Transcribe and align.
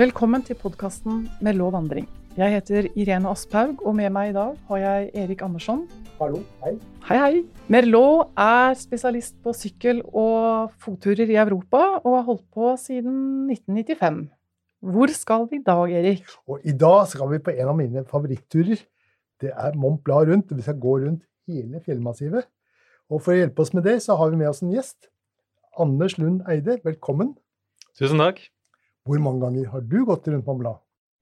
Velkommen 0.00 0.40
til 0.40 0.56
podkasten 0.56 1.26
Merlot 1.44 1.74
vandring. 1.74 2.06
Jeg 2.32 2.54
heter 2.54 2.86
Irene 2.96 3.28
Asphaug, 3.28 3.82
og 3.84 3.92
med 3.98 4.08
meg 4.14 4.30
i 4.30 4.32
dag 4.32 4.54
har 4.70 4.78
jeg 4.80 5.08
Erik 5.20 5.42
Andersson. 5.44 5.82
Hallo, 6.16 6.38
hei. 6.62 6.70
Hei, 7.04 7.16
hei. 7.20 7.40
Merlot 7.68 8.30
er 8.40 8.78
spesialist 8.80 9.34
på 9.44 9.52
sykkel- 9.52 9.98
og 10.06 10.70
fotturer 10.80 11.28
i 11.28 11.36
Europa, 11.42 11.82
og 11.98 12.14
har 12.16 12.24
holdt 12.30 12.46
på 12.48 12.70
siden 12.80 13.50
1995. 13.52 14.22
Hvor 14.94 15.12
skal 15.12 15.44
vi 15.50 15.58
i 15.58 15.64
dag, 15.66 15.92
Erik? 15.98 16.32
Og 16.48 16.64
I 16.64 16.72
dag 16.72 17.02
skal 17.10 17.28
vi 17.34 17.40
på 17.44 17.52
en 17.52 17.72
av 17.72 17.76
mine 17.76 18.04
favoritturer. 18.08 18.80
Det 19.36 19.52
er 19.52 19.76
Mont 19.76 20.00
Blanc 20.04 20.30
rundt. 20.30 20.54
Vi 20.56 20.64
skal 20.64 20.78
gå 20.80 20.94
rundt 21.02 21.26
hele 21.44 21.82
fjellmassivet. 21.84 22.48
Og 23.10 23.20
For 23.20 23.34
å 23.34 23.42
hjelpe 23.42 23.66
oss 23.66 23.74
med 23.76 23.84
det, 23.84 23.98
så 24.00 24.16
har 24.16 24.32
vi 24.32 24.40
med 24.40 24.48
oss 24.48 24.62
en 24.64 24.72
gjest. 24.72 25.10
Anders 25.76 26.16
Lund 26.16 26.40
Eide, 26.48 26.78
velkommen. 26.88 27.34
Tusen 28.00 28.24
takk. 28.24 28.40
Hvor 29.10 29.18
mange 29.18 29.42
ganger 29.42 29.70
har 29.72 29.80
du 29.82 30.04
gått 30.06 30.28
rundt 30.30 30.46
Mont 30.46 30.60
Blanc? 30.60 30.76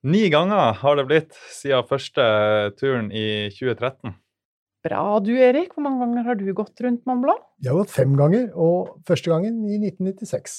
Ni 0.04 0.26
ganger 0.28 0.74
har 0.76 0.98
det 0.98 1.06
blitt 1.08 1.38
siden 1.56 1.86
første 1.88 2.26
turen 2.76 3.08
i 3.16 3.48
2013. 3.54 4.12
Bra 4.84 5.04
du, 5.24 5.30
Erik. 5.32 5.72
Hvor 5.72 5.86
mange 5.86 6.02
ganger 6.02 6.26
har 6.26 6.36
du 6.36 6.50
gått 6.52 6.82
rundt 6.84 7.08
Mont 7.08 7.24
Blanc? 7.24 7.40
Jeg 7.64 7.72
har 7.72 7.80
gått 7.80 7.94
fem 7.94 8.12
ganger, 8.20 8.50
og 8.52 9.00
første 9.08 9.32
gangen 9.32 9.64
i 9.64 9.80
1996. 9.80 10.58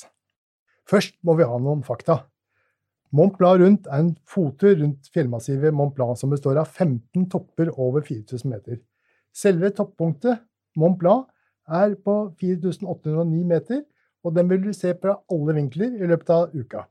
Først 0.90 1.20
må 1.22 1.38
vi 1.38 1.46
ha 1.46 1.62
noen 1.62 1.86
fakta. 1.86 2.24
Mont 3.14 3.38
Blanc 3.38 3.62
rundt 3.62 3.86
er 3.86 4.08
en 4.08 4.14
fottur 4.26 4.80
rundt 4.82 5.14
fjellmassivet 5.14 5.78
Mont 5.78 5.94
Blanc 5.94 6.18
som 6.18 6.34
består 6.34 6.58
av 6.58 6.74
15 6.74 7.30
topper 7.30 7.70
over 7.78 8.10
4000 8.10 8.58
meter. 8.58 8.82
Selve 9.30 9.70
toppunktet, 9.78 10.48
Mont 10.82 10.98
Blanc, 10.98 11.30
er 11.70 11.94
på 11.94 12.22
4809 12.42 13.46
meter, 13.54 13.86
og 14.26 14.34
den 14.34 14.50
vil 14.50 14.72
du 14.72 14.74
se 14.74 14.98
fra 14.98 15.20
alle 15.30 15.62
vinkler 15.62 15.94
i 15.94 16.10
løpet 16.10 16.34
av 16.34 16.58
uka. 16.58 16.90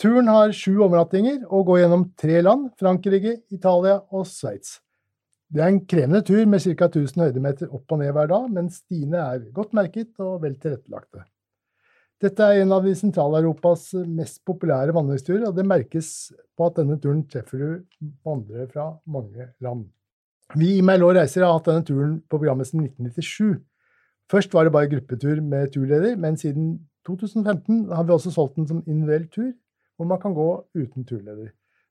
Turen 0.00 0.30
har 0.32 0.52
sju 0.56 0.78
overnattinger 0.80 1.42
og 1.52 1.66
går 1.68 1.82
gjennom 1.82 2.06
tre 2.16 2.38
land, 2.40 2.70
Frankrike, 2.80 3.34
Italia 3.52 3.98
og 4.16 4.24
Sveits. 4.28 4.78
Det 5.52 5.60
er 5.60 5.74
en 5.74 5.82
krevende 5.84 6.22
tur 6.24 6.40
med 6.48 6.62
ca. 6.62 6.86
1000 6.86 7.20
høydemeter 7.26 7.68
opp 7.68 7.92
og 7.92 8.00
ned 8.00 8.14
hver 8.16 8.30
dag, 8.30 8.46
men 8.54 8.70
stiene 8.72 9.20
er 9.20 9.44
godt 9.52 9.76
merket 9.76 10.14
og 10.22 10.40
vel 10.46 10.56
tilrettelagte. 10.62 11.26
Dette 12.20 12.48
er 12.48 12.62
en 12.62 12.72
av 12.76 12.84
de 12.84 12.94
Sentral-Europas 12.96 13.90
mest 14.08 14.40
populære 14.48 14.96
vandringsturer, 14.96 15.46
og 15.50 15.56
det 15.56 15.68
merkes 15.68 16.32
på 16.56 16.68
at 16.70 16.80
denne 16.80 16.96
turen 17.00 17.26
treffer 17.28 17.60
du 17.60 18.10
vandrere 18.24 18.68
fra 18.72 18.90
mange 19.04 19.50
land. 19.60 19.86
Vi 20.56 20.78
i 20.78 20.84
Merlot 20.84 21.18
Reiser 21.18 21.44
har 21.44 21.58
hatt 21.58 21.68
denne 21.68 21.84
turen 21.84 22.20
på 22.24 22.38
programmet 22.38 22.68
siden 22.68 22.88
1997. 22.88 23.60
Først 24.32 24.54
var 24.56 24.64
det 24.64 24.72
bare 24.72 24.88
gruppetur 24.92 25.40
med 25.44 25.74
turleder, 25.74 26.16
men 26.16 26.40
siden 26.40 26.78
2015 27.08 27.90
har 27.92 28.06
vi 28.06 28.16
også 28.16 28.32
solgt 28.32 28.56
den 28.56 28.68
som 28.68 28.86
individuell 28.86 29.28
tur, 29.28 29.50
hvor 30.00 30.08
man 30.08 30.20
kan 30.20 30.32
gå 30.32 30.48
uten 30.72 31.04
turleder. 31.04 31.50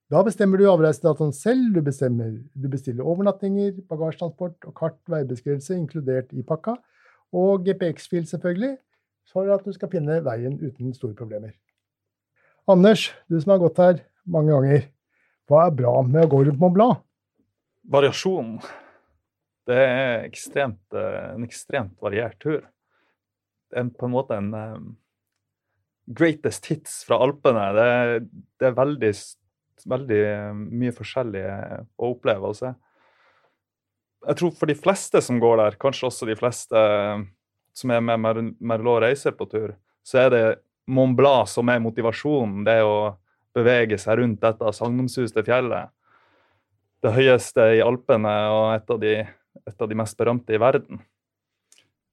Da 0.10 0.24
bestemmer 0.26 0.58
du 0.58 0.66
avreisedatoen 0.66 1.30
selv, 1.38 1.76
du, 1.76 1.84
bestemmer, 1.86 2.32
du 2.58 2.66
bestiller 2.72 3.06
overnattinger, 3.06 3.76
bagasjetransport 3.86 4.66
og 4.66 4.74
kart, 4.74 4.96
veibeskrivelse 5.14 5.76
inkludert 5.78 6.32
i 6.34 6.42
pakka, 6.42 6.74
og 7.30 7.68
GPX-fil 7.68 8.26
selvfølgelig, 8.26 8.80
for 9.30 9.52
at 9.54 9.62
du 9.62 9.76
skal 9.76 9.92
finne 9.94 10.18
veien 10.26 10.56
uten 10.58 10.96
store 10.98 11.14
problemer. 11.14 11.54
Anders, 12.66 13.12
du 13.30 13.38
som 13.38 13.54
har 13.54 13.62
gått 13.62 13.82
her 13.84 14.02
mange 14.26 14.56
ganger, 14.56 14.88
hva 15.46 15.68
er 15.68 15.78
bra 15.78 15.94
med 16.08 16.26
å 16.26 16.32
gå 16.32 16.40
rundt 16.48 16.64
Mont 16.64 16.74
Blanc? 16.80 17.04
Variasjon. 17.94 18.56
Det 19.70 19.78
er 19.78 20.26
ekstremt, 20.26 20.82
eh, 20.98 21.30
en 21.36 21.46
ekstremt 21.46 21.94
variert 22.02 22.42
tur. 22.42 22.66
Er 23.70 23.94
på 23.94 24.10
en 24.10 24.18
måte 24.18 24.42
en 24.42 24.50
um, 24.58 24.90
greatest 26.10 26.66
hits 26.72 27.04
fra 27.08 27.20
Alpene. 27.24 27.66
Det, 27.76 27.90
det 28.60 28.70
er 28.70 28.78
veldig, 28.78 29.12
veldig 29.94 30.22
mye 30.82 30.96
forskjellig 30.96 31.44
å 31.46 32.14
oppleve 32.14 32.52
og 32.52 32.58
se. 32.58 32.74
Jeg 34.28 34.40
tror 34.42 34.56
for 34.58 34.68
de 34.68 34.76
fleste 34.76 35.22
som 35.24 35.40
går 35.40 35.62
der, 35.62 35.78
kanskje 35.80 36.10
også 36.10 36.28
de 36.28 36.36
fleste 36.40 36.82
som 37.80 37.94
er 37.94 38.02
med 38.04 38.20
Mer 38.20 38.42
Merlot 38.60 39.04
reiser 39.06 39.36
på 39.38 39.48
tur, 39.48 39.78
så 40.04 40.26
er 40.26 40.34
det 40.34 40.44
Mont 40.90 41.16
Blanc 41.16 41.48
som 41.48 41.70
er 41.70 41.82
motivasjonen. 41.84 42.66
Det 42.68 42.82
å 42.84 43.14
bevege 43.56 43.98
seg 44.02 44.20
rundt 44.20 44.42
dette 44.44 44.74
sagnomsuste 44.76 45.44
fjellet. 45.46 45.94
Det 47.00 47.14
høyeste 47.16 47.70
i 47.78 47.84
Alpene 47.84 48.34
og 48.52 48.66
et 48.74 48.92
av 48.92 49.00
de, 49.00 49.14
et 49.70 49.86
av 49.86 49.90
de 49.90 49.98
mest 49.98 50.18
berømte 50.20 50.56
i 50.56 50.60
verden. 50.62 51.00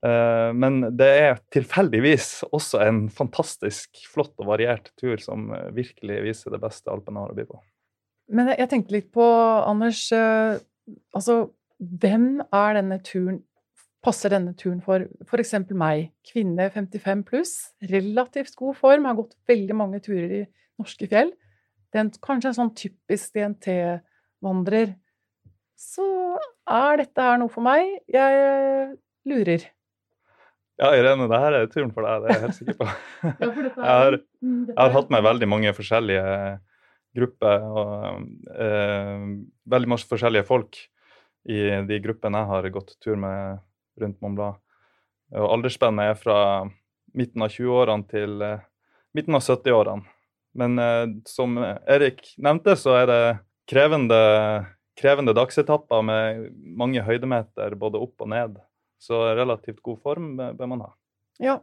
Eh, 0.05 0.51
men 0.53 0.83
det 0.99 1.09
er 1.23 1.41
tilfeldigvis 1.55 2.45
også 2.51 2.83
en 2.84 3.07
fantastisk 3.12 4.03
flott 4.12 4.34
og 4.43 4.51
variert 4.53 4.93
tur 5.01 5.17
som 5.23 5.49
virkelig 5.77 6.21
viser 6.27 6.55
det 6.55 6.62
beste 6.62 6.93
Alpene 6.93 7.25
har 7.25 7.33
å 7.33 7.39
by 7.39 7.49
på. 7.49 7.61
Men 8.37 8.51
jeg 8.57 8.71
tenkte 8.71 8.97
litt 8.97 9.12
på, 9.15 9.25
Anders, 9.67 10.03
eh, 10.12 10.59
altså 11.15 11.47
hvem 11.77 12.41
er 12.45 12.79
denne 12.79 12.99
turen 13.05 13.43
passer 14.07 14.31
denne 14.31 14.55
turen 14.59 14.79
for 14.84 15.03
f.eks. 15.27 15.55
meg, 15.75 16.13
kvinne 16.27 16.69
55 16.71 17.25
pluss, 17.27 17.55
relativt 17.91 18.55
god 18.59 18.78
form, 18.78 19.09
har 19.09 19.19
gått 19.19 19.34
veldig 19.51 19.77
mange 19.78 20.01
turer 20.05 20.34
i 20.43 20.43
norske 20.81 21.09
fjell. 21.11 21.33
Den, 21.95 22.13
kanskje 22.23 22.53
en 22.53 22.59
sånn 22.61 22.75
typisk 22.78 23.34
DNT-vandrer. 23.34 24.95
Så 25.77 26.07
er 26.71 27.03
dette 27.03 27.25
her 27.25 27.41
noe 27.41 27.53
for 27.53 27.67
meg? 27.67 27.97
Jeg 28.11 28.45
eh, 28.45 28.95
lurer. 29.28 29.67
Ja, 30.77 30.91
Irene, 30.93 31.25
det 31.31 31.39
her 31.41 31.55
er 31.57 31.69
turen 31.73 31.93
for 31.95 32.05
deg, 32.05 32.25
det 32.25 32.29
er 32.29 32.35
jeg 32.35 32.45
helt 32.45 32.59
sikker 32.59 32.77
på. 32.77 32.89
jeg, 33.27 33.77
har, 33.81 34.19
mm, 34.45 34.65
jeg 34.69 34.77
har 34.77 34.97
hatt 34.99 35.13
med 35.15 35.25
veldig 35.25 35.49
mange 35.49 35.73
forskjellige 35.77 36.25
grupper 37.17 37.65
og 37.65 38.59
eh, 38.61 39.25
veldig 39.73 39.91
mange 39.91 40.09
forskjellige 40.11 40.47
folk 40.49 40.79
i 41.49 41.63
de 41.89 42.01
gruppene 42.05 42.43
jeg 42.43 42.51
har 42.51 42.69
gått 42.75 42.97
tur 43.01 43.17
med 43.23 43.63
rundt 44.03 44.21
Mont 44.21 44.37
Blanc. 44.37 44.61
Og 45.37 45.49
aldersspennet 45.57 46.13
er 46.13 46.21
fra 46.21 46.39
midten 47.17 47.43
av 47.43 47.55
20-årene 47.55 48.11
til 48.11 48.45
eh, 48.45 48.63
midten 49.17 49.39
av 49.39 49.47
70-årene. 49.47 50.07
Men 50.57 50.79
eh, 50.83 51.05
som 51.29 51.57
Erik 51.57 52.23
nevnte, 52.37 52.77
så 52.77 52.99
er 53.01 53.09
det 53.11 53.21
krevende, 53.71 54.21
krevende 54.99 55.35
dagsetapper 55.37 56.05
med 56.05 56.49
mange 56.79 57.03
høydemeter 57.07 57.81
både 57.81 58.03
opp 58.03 58.27
og 58.27 58.35
ned. 58.35 58.61
Så 59.03 59.19
relativt 59.37 59.83
god 59.84 60.01
form 60.05 60.34
bør 60.39 60.71
man 60.71 60.87
ha. 60.87 60.93
Ja. 61.43 61.59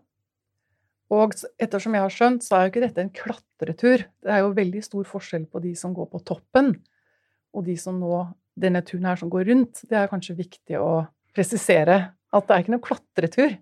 Og 1.14 1.34
ettersom 1.62 1.96
jeg 1.98 2.06
har 2.06 2.14
skjønt, 2.14 2.46
så 2.46 2.58
er 2.58 2.66
jo 2.66 2.74
ikke 2.74 2.86
dette 2.86 3.04
en 3.04 3.12
klatretur. 3.14 4.06
Det 4.24 4.32
er 4.34 4.42
jo 4.44 4.54
veldig 4.58 4.82
stor 4.86 5.08
forskjell 5.10 5.46
på 5.52 5.62
de 5.66 5.74
som 5.78 5.94
går 5.96 6.10
på 6.14 6.22
toppen, 6.26 6.74
og 7.54 7.68
de 7.68 7.76
som 7.78 8.00
nå 8.02 8.24
denne 8.60 8.82
turen 8.86 9.10
her 9.10 9.20
som 9.20 9.32
går 9.34 9.48
rundt. 9.50 9.84
Det 9.90 9.98
er 9.98 10.10
kanskje 10.10 10.38
viktig 10.38 10.80
å 10.82 11.06
presisere 11.34 12.00
at 12.34 12.48
det 12.48 12.56
er 12.56 12.64
ikke 12.64 12.74
noen 12.74 12.86
klatretur? 12.86 13.56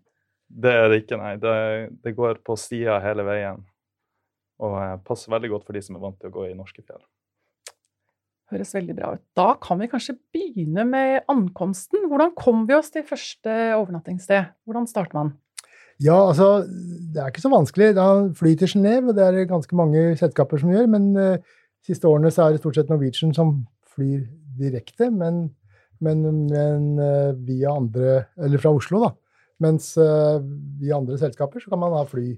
Det 0.52 0.72
er 0.76 0.90
det 0.92 1.02
ikke, 1.03 1.20
nei. 1.20 1.36
Det, 1.40 1.56
det 2.03 2.16
går 2.16 2.42
på 2.46 2.58
sida 2.59 3.00
hele 3.03 3.26
veien. 3.28 3.64
Og 4.62 4.76
eh, 4.78 4.98
passer 5.08 5.32
veldig 5.34 5.52
godt 5.56 5.68
for 5.68 5.78
de 5.78 5.84
som 5.84 5.98
er 5.98 6.03
vant 6.03 6.20
til 6.20 6.32
å 6.32 6.36
gå 6.36 6.50
i 6.50 6.58
norske 6.58 6.84
fjell. 6.84 7.02
Høres 8.52 8.74
veldig 8.76 8.96
bra 8.98 9.14
ut. 9.16 9.24
Da 9.38 9.54
kan 9.64 9.80
vi 9.80 9.88
kanskje 9.92 10.18
begynne 10.36 10.84
med 10.88 11.22
ankomsten. 11.32 12.04
Hvordan 12.12 12.34
kom 12.36 12.66
vi 12.68 12.76
oss 12.76 12.92
til 12.92 13.06
første 13.08 13.54
overnattingssted? 13.78 14.52
Hvordan 14.68 14.90
starter 14.90 15.18
man? 15.18 15.32
Ja, 16.02 16.18
altså, 16.28 16.66
Det 16.68 17.22
er 17.22 17.32
ikke 17.32 17.44
så 17.46 17.54
vanskelig. 17.54 17.94
Da 17.96 18.08
fly 18.36 18.56
til 18.60 18.74
Genéve, 18.74 19.16
det 19.16 19.24
er 19.24 19.32
det 19.32 19.48
ganske 19.50 19.76
mange 19.76 20.18
selskaper 20.20 20.60
som 20.60 20.74
gjør. 20.74 20.90
Men 20.92 21.14
de 21.16 21.28
uh, 21.38 21.56
siste 21.86 22.08
årene 22.10 22.32
så 22.34 22.44
er 22.44 22.56
det 22.56 22.62
stort 22.64 22.76
sett 22.76 22.92
Norwegian 22.92 23.34
som 23.34 23.62
flyr 23.96 24.26
direkte. 24.60 25.12
Men 25.12 25.50
men, 26.02 26.24
men 26.50 26.86
uh, 26.98 27.32
via 27.46 27.76
andre 27.78 28.24
Eller 28.38 28.58
fra 28.58 28.74
Oslo, 28.74 29.04
da. 29.06 29.12
Mens 29.62 29.94
uh, 30.02 30.42
via 30.82 30.97
andre 30.97 31.20
selskaper 31.22 31.62
så 31.62 31.70
kan 31.70 31.80
man 31.80 31.94
da 31.94 32.04
fly 32.09 32.34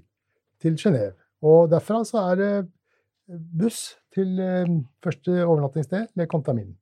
til 0.60 0.76
Genéve. 0.76 1.14
Og 1.44 1.70
derfra 1.72 2.02
så 2.04 2.20
er 2.30 2.40
det 2.40 2.50
buss 3.28 3.94
til 4.14 4.38
eh, 4.40 4.72
første 5.04 5.36
overnattingssted, 5.44 6.10
Le 6.18 6.26
Contamin. 6.30 6.72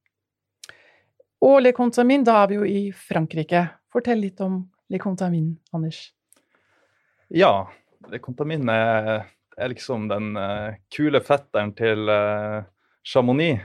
Og 1.42 1.60
Le 1.62 1.72
Contamin, 1.74 2.24
da 2.26 2.42
er 2.42 2.50
vi 2.50 2.58
jo 2.58 2.66
i 2.66 2.82
Frankrike. 2.94 3.64
Fortell 3.92 4.22
litt 4.22 4.40
om 4.44 4.60
Le 4.92 5.00
Contamin, 5.02 5.52
Anders. 5.74 6.04
Ja, 7.32 7.66
Le 8.10 8.20
Contamin 8.22 8.68
er, 8.70 9.26
er 9.56 9.72
liksom 9.72 10.06
den 10.10 10.36
uh, 10.36 10.76
kule 10.92 11.22
fetteren 11.24 11.72
til 11.74 12.06
uh, 12.10 12.62
Chamonix. 13.06 13.64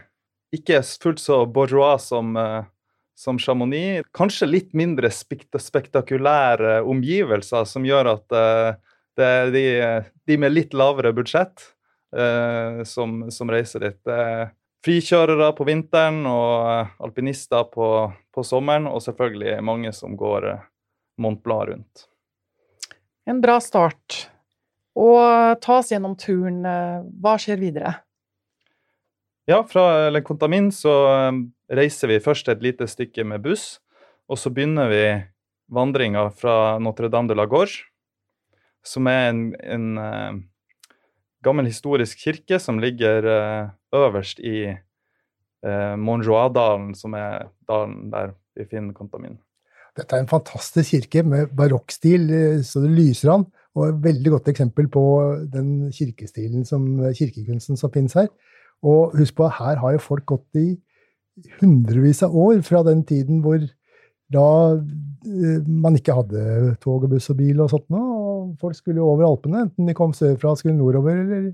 Ikke 0.55 0.79
fullt 1.03 1.21
så 1.21 1.43
bourgeois 1.45 2.01
som 2.07 2.33
uh, 2.39 2.63
som 3.17 3.39
Chamonix. 3.41 4.05
Kanskje 4.13 4.49
litt 4.49 4.75
mindre 4.77 5.09
spektakulære 5.09 6.79
omgivelser 6.85 7.65
som 7.65 7.85
gjør 7.85 8.13
at 8.13 8.35
uh, 8.37 8.77
det 9.17 9.25
er 9.25 9.51
de, 9.53 9.65
de, 10.29 10.37
med 10.37 10.53
litt 10.53 10.75
lavere 10.77 11.09
budsjett 11.17 11.71
som, 12.87 13.17
som, 13.31 13.49
reiser 13.51 13.83
dit. 13.83 13.99
Uh, 14.07 14.47
frikjørere 14.85 15.49
på 15.57 15.65
vinteren 15.67 16.21
og 16.29 16.93
alpinister 17.03 17.65
på, 17.67 17.89
på, 18.31 18.45
sommeren, 18.47 18.87
og 18.87 19.03
selvfølgelig 19.03 19.57
mange 19.65 19.91
som 19.93 20.15
går 20.15 20.47
Mont 21.19 21.41
Blanc 21.43 21.73
rundt. 21.73 22.07
En 23.27 23.41
bra 23.43 23.57
start. 23.59 24.29
Og 24.97 25.59
ta 25.61 25.79
oss 25.81 25.91
gjennom 25.91 26.15
turen. 26.15 26.61
Hva 26.63 27.35
skjer 27.41 27.59
videre? 27.59 27.97
Ja, 29.47 29.61
fra 29.67 30.09
Le 30.11 30.21
Contamin 30.23 30.71
så 30.75 30.93
reiser 31.71 32.11
vi 32.11 32.23
først 32.23 32.49
et 32.51 32.63
lite 32.63 32.87
stykke 32.87 33.23
med 33.27 33.45
buss, 33.45 33.77
og 34.27 34.39
så 34.39 34.51
begynner 34.51 34.89
vi 34.91 35.03
vandringa 35.71 36.25
fra 36.35 36.77
Notre-Dame 36.83 37.31
de 37.31 37.37
la 37.37 37.45
Gorge, 37.47 37.85
som 38.83 39.07
er 39.07 39.29
en, 39.29 39.41
en 39.63 39.87
gammel 41.47 41.69
historisk 41.69 42.19
kirke 42.25 42.59
som 42.61 42.81
ligger 42.83 43.25
uh, 43.25 43.69
øverst 43.95 44.39
i 44.43 44.67
uh, 44.69 45.95
Montjoie-dalen, 45.99 46.93
som 46.97 47.15
er 47.17 47.49
dalen 47.69 48.09
der 48.13 48.35
vi 48.57 48.67
finner 48.69 48.95
Contamin. 48.97 49.37
Dette 49.97 50.13
er 50.13 50.21
en 50.21 50.29
fantastisk 50.29 50.93
kirke 50.93 51.23
med 51.25 51.53
barokkstil, 51.57 52.29
så 52.61 52.83
det 52.83 52.91
lyser 52.93 53.31
an, 53.33 53.47
og 53.73 53.87
et 53.87 54.03
veldig 54.03 54.33
godt 54.35 54.51
eksempel 54.51 54.89
på 54.93 55.03
den 55.53 55.87
kirkestilen 55.93 56.65
som, 56.69 56.85
kirkekunsten 57.17 57.79
som 57.79 57.93
finnes 57.93 58.13
her. 58.17 58.27
Og 58.85 59.15
husk 59.17 59.39
på, 59.39 59.47
her 59.49 59.81
har 59.81 59.95
jo 59.95 60.03
folk 60.03 60.25
gått 60.29 60.61
i 60.61 60.67
hundrevis 61.61 62.21
av 62.25 62.35
år 62.37 62.61
fra 62.65 62.83
den 62.85 63.03
tiden 63.09 63.41
hvor 63.45 63.61
da 64.33 64.47
man 65.67 65.95
ikke 65.97 66.15
hadde 66.17 66.75
tog 66.83 67.05
og 67.05 67.13
buss 67.13 67.29
og 67.31 67.39
bil 67.39 67.61
og 67.63 67.71
sånt 67.71 67.87
noe. 67.93 68.16
Folk 68.61 68.77
skulle 68.77 69.01
jo 69.01 69.09
over 69.11 69.27
Alpene, 69.27 69.65
enten 69.67 69.89
de 69.89 69.95
kom 69.97 70.13
sørfra 70.15 70.53
og 70.53 70.61
skulle 70.61 70.77
nordover, 70.77 71.19
eller, 71.23 71.49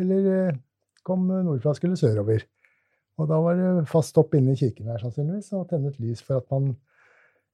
eller 0.00 0.28
uh, 0.30 0.60
kom 1.06 1.28
nordfra 1.30 1.74
og 1.74 1.78
skulle 1.78 1.98
sørover. 2.00 2.46
Og 3.20 3.28
da 3.28 3.38
var 3.44 3.58
det 3.58 3.90
fast 3.90 4.14
stopp 4.14 4.34
inne 4.38 4.54
i 4.54 4.58
kirken 4.58 4.88
her, 4.90 5.00
sannsynligvis, 5.02 5.52
og 5.54 5.68
tenne 5.70 5.92
et 5.92 6.00
lys 6.02 6.22
for 6.24 6.40
at 6.40 6.48
man 6.52 6.72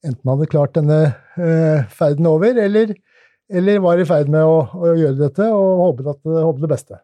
enten 0.07 0.31
hadde 0.31 0.51
klart 0.51 0.77
denne 0.77 1.01
eh, 1.41 1.83
ferden 1.91 2.29
over, 2.31 2.55
eller, 2.63 2.95
eller, 3.51 3.83
var 3.83 3.99
i 3.99 4.07
ferd 4.09 4.31
med 4.33 4.47
å, 4.47 4.63
å 4.79 4.95
gjøre 4.95 5.19
dette 5.19 5.49
og 5.51 5.83
håpet, 5.83 6.63
det 6.63 6.71
beste. 6.71 7.01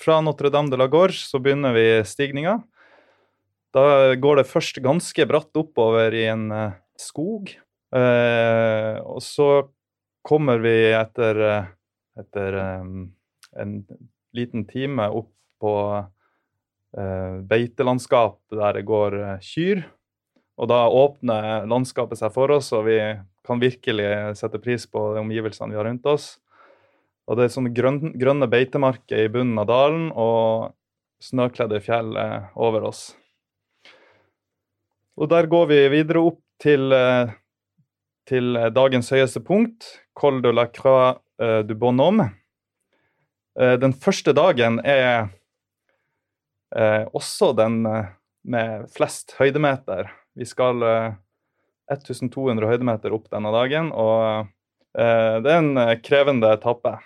Fra 0.00 0.20
Notre-Dame 0.20 0.72
de 0.72 0.78
la 0.80 0.88
Gorge 0.92 1.22
så 1.22 1.40
begynner 1.40 1.74
vi 1.76 1.86
stigninga. 2.06 2.58
Da 3.74 4.14
går 4.20 4.42
det 4.42 4.50
først 4.50 4.78
ganske 4.84 5.26
bratt 5.26 5.58
oppover 5.58 6.14
i 6.14 6.26
en 6.30 6.50
uh, 6.52 6.76
skog. 7.00 7.54
Eh, 7.94 8.96
og 9.06 9.22
så 9.22 9.48
kommer 10.24 10.62
vi 10.64 10.74
etter, 10.96 11.40
uh, 11.40 11.68
etter 12.20 12.58
um, 12.80 13.06
en 13.60 13.76
liten 14.34 14.66
time 14.66 15.10
opp 15.12 15.30
på 15.62 15.76
beitelandskap 17.50 18.36
der 18.54 18.76
det 18.76 18.84
går 18.86 19.14
kyr. 19.42 19.80
Og 20.62 20.68
da 20.70 20.84
åpner 20.86 21.64
landskapet 21.66 22.20
seg 22.20 22.30
for 22.34 22.52
oss, 22.54 22.68
og 22.70 22.84
vi 22.86 22.98
kan 23.46 23.58
virkelig 23.58 24.36
sette 24.38 24.60
pris 24.62 24.84
på 24.86 25.02
de 25.16 25.22
omgivelsene 25.24 25.74
vi 25.74 25.80
har 25.80 25.88
rundt 25.88 26.06
oss. 26.06 26.28
Og 27.26 27.38
det 27.38 27.48
er 27.48 27.54
sånne 27.56 27.72
grønne, 27.74 28.12
grønne 28.20 28.46
beitemarker 28.52 29.24
i 29.24 29.32
bunnen 29.32 29.58
av 29.58 29.66
dalen 29.72 30.06
og 30.12 30.70
snøkledde 31.24 31.82
fjell 31.82 32.14
over 32.54 32.86
oss. 32.92 33.08
Og 35.14 35.30
der 35.30 35.46
går 35.50 35.68
vi 35.70 35.80
videre 35.92 36.24
opp 36.26 36.40
til, 36.62 36.92
eh, 36.92 37.30
til 38.26 38.58
dagens 38.74 39.10
høyeste 39.10 39.40
punkt, 39.40 39.86
Col 40.14 40.40
de 40.44 40.52
la 40.54 40.66
Croix 40.70 41.18
eh, 41.42 41.60
du 41.66 41.74
Bonhomme. 41.78 42.30
Eh, 43.58 43.76
den 43.82 43.94
første 43.94 44.34
dagen 44.36 44.80
er 44.84 45.32
også 47.14 47.52
den 47.54 47.84
med 48.42 48.88
flest 48.90 49.36
høydemeter. 49.38 50.08
Vi 50.34 50.42
skal 50.42 50.80
1200 51.86 52.66
høydemeter 52.66 53.14
opp 53.14 53.28
denne 53.30 53.52
dagen, 53.54 53.92
og 53.94 54.48
det 54.90 55.52
er 55.52 55.60
en 55.60 55.78
krevende 56.02 56.50
etappe. 56.50 56.96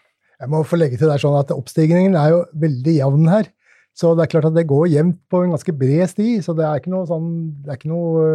Jeg 0.40 0.48
må 0.54 0.62
få 0.64 0.78
legge 0.80 0.96
til 0.96 1.12
der 1.12 1.20
sånn 1.20 1.36
at 1.36 1.52
Oppstigningen 1.52 2.16
er 2.16 2.32
jo 2.32 2.40
veldig 2.64 2.94
jevn 2.96 3.28
her. 3.28 3.52
Så 3.98 4.12
det 4.14 4.24
er 4.24 4.32
klart 4.36 4.46
at 4.52 4.54
det 4.54 4.68
går 4.70 4.86
jevnt 4.92 5.18
på 5.30 5.42
en 5.42 5.54
ganske 5.56 5.74
bred 5.74 6.06
sti, 6.12 6.38
så 6.44 6.54
det 6.54 6.66
er 6.66 6.78
ikke 6.78 6.92
noe 6.92 7.08
sånn, 7.08 7.30
det 7.64 7.72
er 7.72 7.80
ikke 7.80 7.90
noe, 7.90 8.26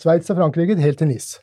Sveits 0.00 0.30
og 0.32 0.36
Frankrike 0.40 0.80
helt 0.80 0.98
til 0.98 1.08
NIS. 1.12 1.36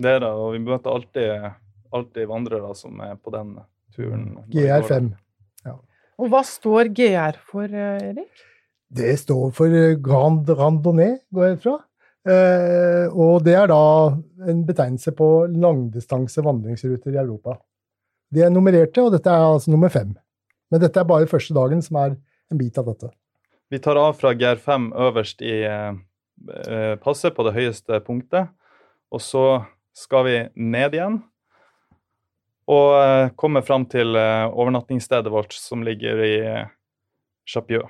Det 0.00 0.14
er 0.16 0.22
det, 0.24 0.30
og 0.30 0.54
vi 0.54 0.62
møter 0.64 0.94
alltid, 0.94 1.50
alltid 1.92 2.28
vandrere 2.30 2.72
som 2.78 3.00
er 3.04 3.18
på 3.20 3.32
den 3.34 3.56
turen. 3.96 4.30
GR5. 4.52 5.10
Ja. 5.66 5.76
Og 6.20 6.32
hva 6.32 6.40
står 6.46 6.92
GR 6.96 7.36
for, 7.50 7.68
eh, 7.68 8.10
Erik? 8.12 8.46
Det 8.90 9.12
står 9.20 9.52
for 9.54 9.76
eh, 9.76 9.98
Grand 10.00 10.48
Randonnée, 10.48 11.18
går 11.32 11.46
jeg 11.46 11.58
ut 11.58 11.64
fra. 11.66 11.76
Eh, 12.28 13.06
og 13.12 13.44
det 13.44 13.54
er 13.56 13.70
da 13.70 13.82
en 14.50 14.64
betegnelse 14.68 15.12
på 15.16 15.28
langdistanse 15.52 16.44
vandringsruter 16.44 17.14
i 17.14 17.20
Europa. 17.22 17.56
De 18.30 18.44
er 18.44 18.52
nummererte, 18.52 19.02
og 19.02 19.14
dette 19.14 19.30
er 19.30 19.46
altså 19.46 19.72
nummer 19.72 19.92
fem. 19.92 20.12
Men 20.70 20.82
dette 20.82 21.00
er 21.00 21.08
bare 21.08 21.30
første 21.30 21.56
dagen 21.56 21.80
som 21.82 21.98
er 22.00 22.16
en 22.50 22.60
bit 22.60 22.78
av 22.78 22.90
dette. 22.90 23.10
Vi 23.70 23.78
tar 23.82 23.98
av 24.00 24.16
fra 24.18 24.32
GR5 24.34 24.90
øverst 25.08 25.42
i 25.46 25.60
eh, 25.66 26.96
passet, 27.02 27.34
på 27.34 27.46
det 27.46 27.54
høyeste 27.56 28.00
punktet. 28.06 28.50
Og 29.10 29.22
så 29.22 29.44
skal 29.96 30.24
vi 30.26 30.36
ned 30.54 30.96
igjen 30.96 31.20
og 32.70 32.90
eh, 33.00 33.30
komme 33.38 33.62
fram 33.66 33.86
til 33.90 34.14
eh, 34.18 34.46
overnattingsstedet 34.46 35.32
vårt, 35.32 35.54
som 35.56 35.82
ligger 35.86 36.22
i 36.22 36.34
Chapieu. 37.48 37.82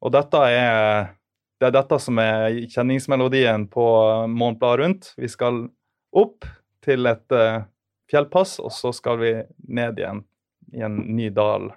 Og 0.00 0.14
dette 0.14 0.40
er, 0.46 1.10
det 1.60 1.68
er 1.68 1.74
dette 1.74 1.98
som 2.00 2.20
er 2.22 2.60
kjenningsmelodien 2.70 3.66
på 3.72 3.86
Mont 4.30 4.60
Blanc 4.60 4.80
rundt. 4.80 5.10
Vi 5.18 5.28
skal 5.28 5.66
opp 6.16 6.46
til 6.84 7.10
et 7.10 7.36
eh, 7.36 7.66
fjellpass, 8.08 8.56
og 8.62 8.72
så 8.72 8.94
skal 8.96 9.20
vi 9.20 9.34
ned 9.68 10.00
igjen 10.00 10.24
i 10.72 10.84
en 10.84 11.02
ny 11.16 11.28
dal 11.34 11.72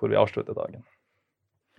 hvor 0.00 0.12
vi 0.12 0.16
avslutter 0.16 0.56
dagen. 0.56 0.86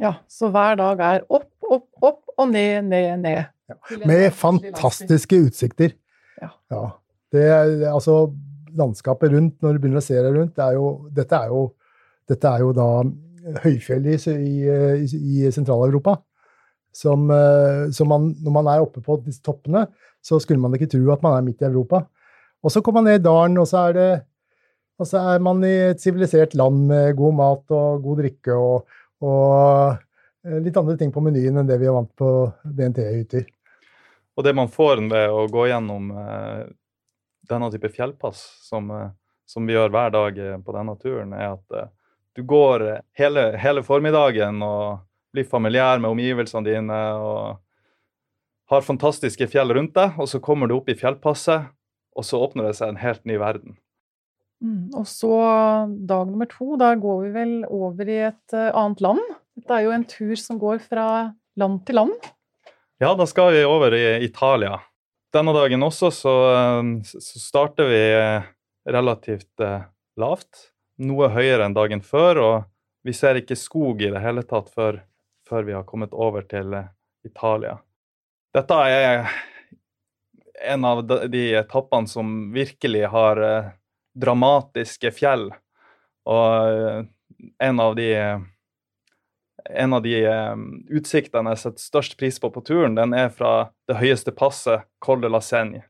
Ja, 0.01 0.15
så 0.30 0.50
hver 0.53 0.77
dag 0.77 1.01
er 1.06 1.25
opp, 1.30 1.50
opp, 1.65 1.88
opp 2.01 2.38
og 2.38 2.50
ned, 2.53 2.86
ned, 2.89 3.24
ned. 3.24 3.50
Ja. 3.70 3.77
Med 4.06 4.30
fantastiske 4.36 5.38
utsikter. 5.48 5.96
Ja. 6.42 6.52
ja. 6.74 6.86
Det 7.32 7.46
altså 7.88 8.26
landskapet 8.78 9.32
rundt, 9.34 9.58
når 9.62 9.76
du 9.76 9.84
begynner 9.84 10.02
å 10.02 10.06
se 10.06 10.18
deg 10.18 10.36
rundt, 10.36 10.56
det 10.58 10.66
er 10.66 10.78
jo, 10.78 10.88
dette, 11.16 11.38
er 11.38 11.52
jo, 11.52 11.64
dette 12.30 12.52
er 12.52 12.64
jo 12.64 12.72
da 12.76 12.88
høyfjell 13.64 14.10
i, 14.12 14.18
i, 14.42 15.06
i 15.06 15.52
Sentral-Europa. 15.54 16.18
Som, 16.92 17.30
eh, 17.32 17.86
som 17.96 18.10
man, 18.12 18.34
når 18.44 18.56
man 18.58 18.68
er 18.68 18.82
oppe 18.84 19.00
på 19.04 19.16
disse 19.24 19.40
toppene, 19.46 19.86
så 20.20 20.42
skulle 20.44 20.60
man 20.60 20.76
ikke 20.76 20.90
tro 20.92 21.06
at 21.14 21.24
man 21.24 21.38
er 21.38 21.46
midt 21.46 21.64
i 21.64 21.70
Europa. 21.70 22.04
Og 22.62 22.74
så 22.74 22.82
kommer 22.84 23.02
man 23.02 23.14
ned 23.14 23.22
i 23.22 23.26
dalen, 23.26 23.56
og 23.62 23.70
så 23.70 23.86
er, 23.88 23.96
det, 23.96 24.10
og 25.00 25.08
så 25.08 25.22
er 25.32 25.46
man 25.46 25.64
i 25.66 25.72
et 25.94 26.04
sivilisert 26.04 26.56
land 26.60 26.84
med 26.92 27.16
god 27.18 27.38
mat 27.38 27.76
og 27.78 28.04
god 28.04 28.22
drikke 28.22 28.58
og, 28.58 29.00
og 29.24 29.96
eh, 30.46 30.60
litt 30.68 30.78
andre 30.78 30.98
ting 31.00 31.16
på 31.16 31.24
menyen 31.24 31.62
enn 31.62 31.72
det 31.72 31.80
vi 31.82 31.90
er 31.90 31.96
vant 31.96 32.12
på 32.20 32.30
DNT-hytter. 32.68 33.48
Og 34.38 34.46
det 34.46 34.54
man 34.56 34.72
får 34.72 35.04
ved 35.12 35.34
å 35.34 35.48
gå 35.52 35.68
gjennom 35.68 36.12
eh, 36.16 36.62
denne 37.50 37.72
type 37.72 37.90
fjellpass, 37.92 38.44
som, 38.68 38.92
eh, 38.92 39.10
som, 39.46 39.68
vi 39.68 39.76
gjør 39.76 39.92
hver 39.92 40.14
dag 40.14 40.40
eh, 40.40 40.58
på 40.64 40.76
denne 40.76 40.96
turen, 41.02 41.34
er 41.36 41.56
at 41.58 41.78
eh, 41.78 41.90
du 42.38 42.46
går 42.48 42.86
hele, 43.20 43.50
hele, 43.60 43.84
formiddagen 43.84 44.62
og 44.64 45.02
blir 45.36 45.48
familiær 45.48 46.00
med 46.00 46.14
omgivelsene 46.14 46.64
dine 46.64 47.00
og 47.20 47.60
har 48.72 48.88
fantastiske 48.88 49.50
fjell 49.52 49.74
rundt 49.76 49.98
deg, 49.98 50.16
og 50.16 50.30
så 50.32 50.40
kommer 50.44 50.70
du 50.70 50.78
opp 50.78 50.88
i 50.92 50.96
fjellpasset, 50.96 51.72
og 52.16 52.28
så 52.28 52.40
åpner 52.40 52.70
det 52.70 52.78
seg 52.80 52.94
en 52.94 53.02
helt 53.02 53.24
ny 53.28 53.36
verden. 53.40 53.76
Mm, 54.64 54.94
og 54.96 55.08
så 55.10 55.34
dag 56.08 56.30
nummer 56.30 56.48
to, 56.48 56.76
da 56.80 56.94
går 56.96 57.24
vi 57.26 57.32
vel 57.36 57.54
over 57.68 58.08
i 58.08 58.20
et 58.30 58.56
uh, 58.56 58.70
annet 58.70 59.04
land. 59.04 59.22
Dette 59.60 59.76
er 59.76 59.88
jo 59.88 59.96
en 59.96 60.08
tur 60.08 60.36
som 60.40 60.60
går 60.62 60.80
fra 60.86 61.08
land 61.60 61.82
til 61.88 62.00
land. 62.00 62.30
Ja, 63.01 63.15
da 63.15 63.25
skal 63.25 63.53
vi 63.53 63.65
over 63.65 63.93
i 63.93 64.24
Italia. 64.24 64.75
Denne 65.34 65.53
dagen 65.53 65.81
også 65.81 66.12
så, 66.13 66.34
så 67.10 67.39
starter 67.41 67.88
vi 67.89 68.01
eh, 68.13 68.43
relativt 68.86 69.63
uh, 69.65 69.88
lavt. 70.22 70.67
Noe 71.01 71.31
høyere 71.34 71.65
enn 71.65 71.74
dagen 71.74 72.03
før, 72.05 72.41
og 72.46 72.67
vi 73.01 73.15
ser 73.17 73.39
ikke 73.39 73.58
skog 73.58 74.03
i 74.05 74.12
det 74.13 74.22
hele 74.22 74.43
tatt 74.46 74.70
før, 74.70 75.00
før 75.50 75.65
vi 75.65 75.74
har 75.74 75.88
kommet 75.89 76.13
over 76.13 76.46
til 76.46 76.77
Italia. 77.25 77.79
Dette 78.53 78.77
er 78.93 79.34
en 80.70 80.86
av 80.86 81.01
de, 81.10 81.43
etappene 81.58 82.05
som 82.05 82.51
virkelig 82.53 83.08
har 83.15 83.41
dramatiske 84.13 85.10
fjell. 85.17 85.50
Og 86.29 86.70
eh, 86.70 87.01
en 87.65 87.81
av 87.81 87.98
de 87.98 88.13
en 89.70 89.94
av 89.94 90.01
de 90.06 90.15
um, 90.25 90.65
utsiktene 90.89 91.53
jeg 91.53 91.62
setter 91.63 91.84
størst 91.84 92.18
pris 92.20 92.39
på 92.41 92.50
på 92.53 92.63
turen, 92.65 92.98
den 92.98 93.13
er 93.18 93.32
fra 93.34 93.72
det 93.89 94.00
høyeste 94.00 94.34
passet, 94.36 94.88
Col 95.03 95.22
de 95.24 95.32
la 95.32 95.41
Seigne. 95.44 95.86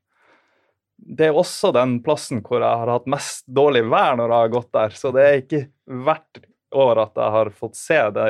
Det 1.01 1.31
er 1.31 1.37
også 1.37 1.71
den 1.73 1.97
plassen 2.05 2.43
hvor 2.45 2.61
jeg 2.61 2.81
har 2.83 2.91
hatt 2.91 3.09
mest 3.09 3.47
dårlig 3.49 3.81
vær 3.89 4.19
når 4.19 4.29
jeg 4.29 4.45
har 4.45 4.53
gått 4.53 4.71
der, 4.77 4.93
så 4.93 5.11
det 5.15 5.25
er 5.25 5.39
ikke 5.39 5.61
hvert 6.05 6.41
år 6.71 7.01
at 7.07 7.17
jeg 7.17 7.35
har 7.35 7.49
fått 7.55 7.79
se 7.79 7.97
det, 8.15 8.27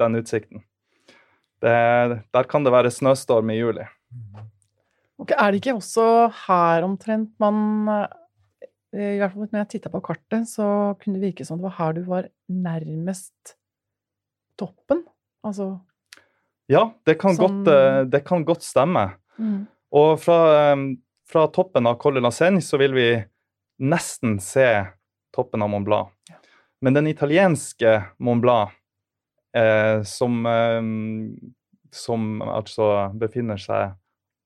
den 0.00 0.18
utsikten. 0.22 0.64
Det, 1.60 1.74
der 2.32 2.48
kan 2.48 2.64
det 2.64 2.72
være 2.72 2.92
snøstorm 2.94 3.52
i 3.52 3.58
juli. 3.58 3.84
Okay, 5.20 5.36
er 5.36 5.52
det 5.52 5.60
ikke 5.60 5.76
også 5.76 6.06
her 6.46 6.86
omtrent 6.86 7.34
man 7.42 7.58
I 8.96 9.18
hvert 9.20 9.34
fall 9.34 9.44
når 9.44 9.60
jeg 9.60 9.72
titta 9.74 9.92
på 9.92 10.00
kartet, 10.02 10.48
så 10.48 10.96
kunne 11.02 11.18
det 11.18 11.28
virke 11.28 11.44
som 11.44 11.60
det 11.60 11.68
var 11.68 11.76
her 11.76 11.98
du 11.98 12.04
var 12.08 12.30
nærmest 12.48 13.59
toppen? 14.60 15.04
Altså 15.46 15.72
Ja, 16.70 16.84
det 17.08 17.16
kan, 17.18 17.34
sånn... 17.34 17.64
godt, 17.64 17.72
eh, 17.72 18.00
det 18.12 18.22
kan 18.26 18.44
godt, 18.46 18.62
stemme. 18.62 19.08
Mm. 19.40 19.64
Og 19.96 20.10
fra, 20.22 20.76
fra, 21.26 21.46
toppen 21.50 21.88
av 21.90 21.96
Colle 22.02 22.22
la 22.22 22.30
Seine 22.34 22.62
så 22.62 22.78
vil 22.78 22.94
vi 22.94 23.08
nesten 23.82 24.36
se 24.44 24.68
toppen 25.34 25.64
av 25.64 25.72
Mont 25.72 25.88
Blanc. 25.88 26.12
Ja. 26.30 26.38
Men 26.84 26.94
den 26.94 27.08
italienske 27.10 27.96
Mont 28.22 28.44
Blanc, 28.44 28.76
eh, 29.56 30.04
som, 30.06 30.44
eh, 30.46 30.78
som 31.90 32.30
altså 32.46 33.10
befinner 33.18 33.58
seg 33.58 33.96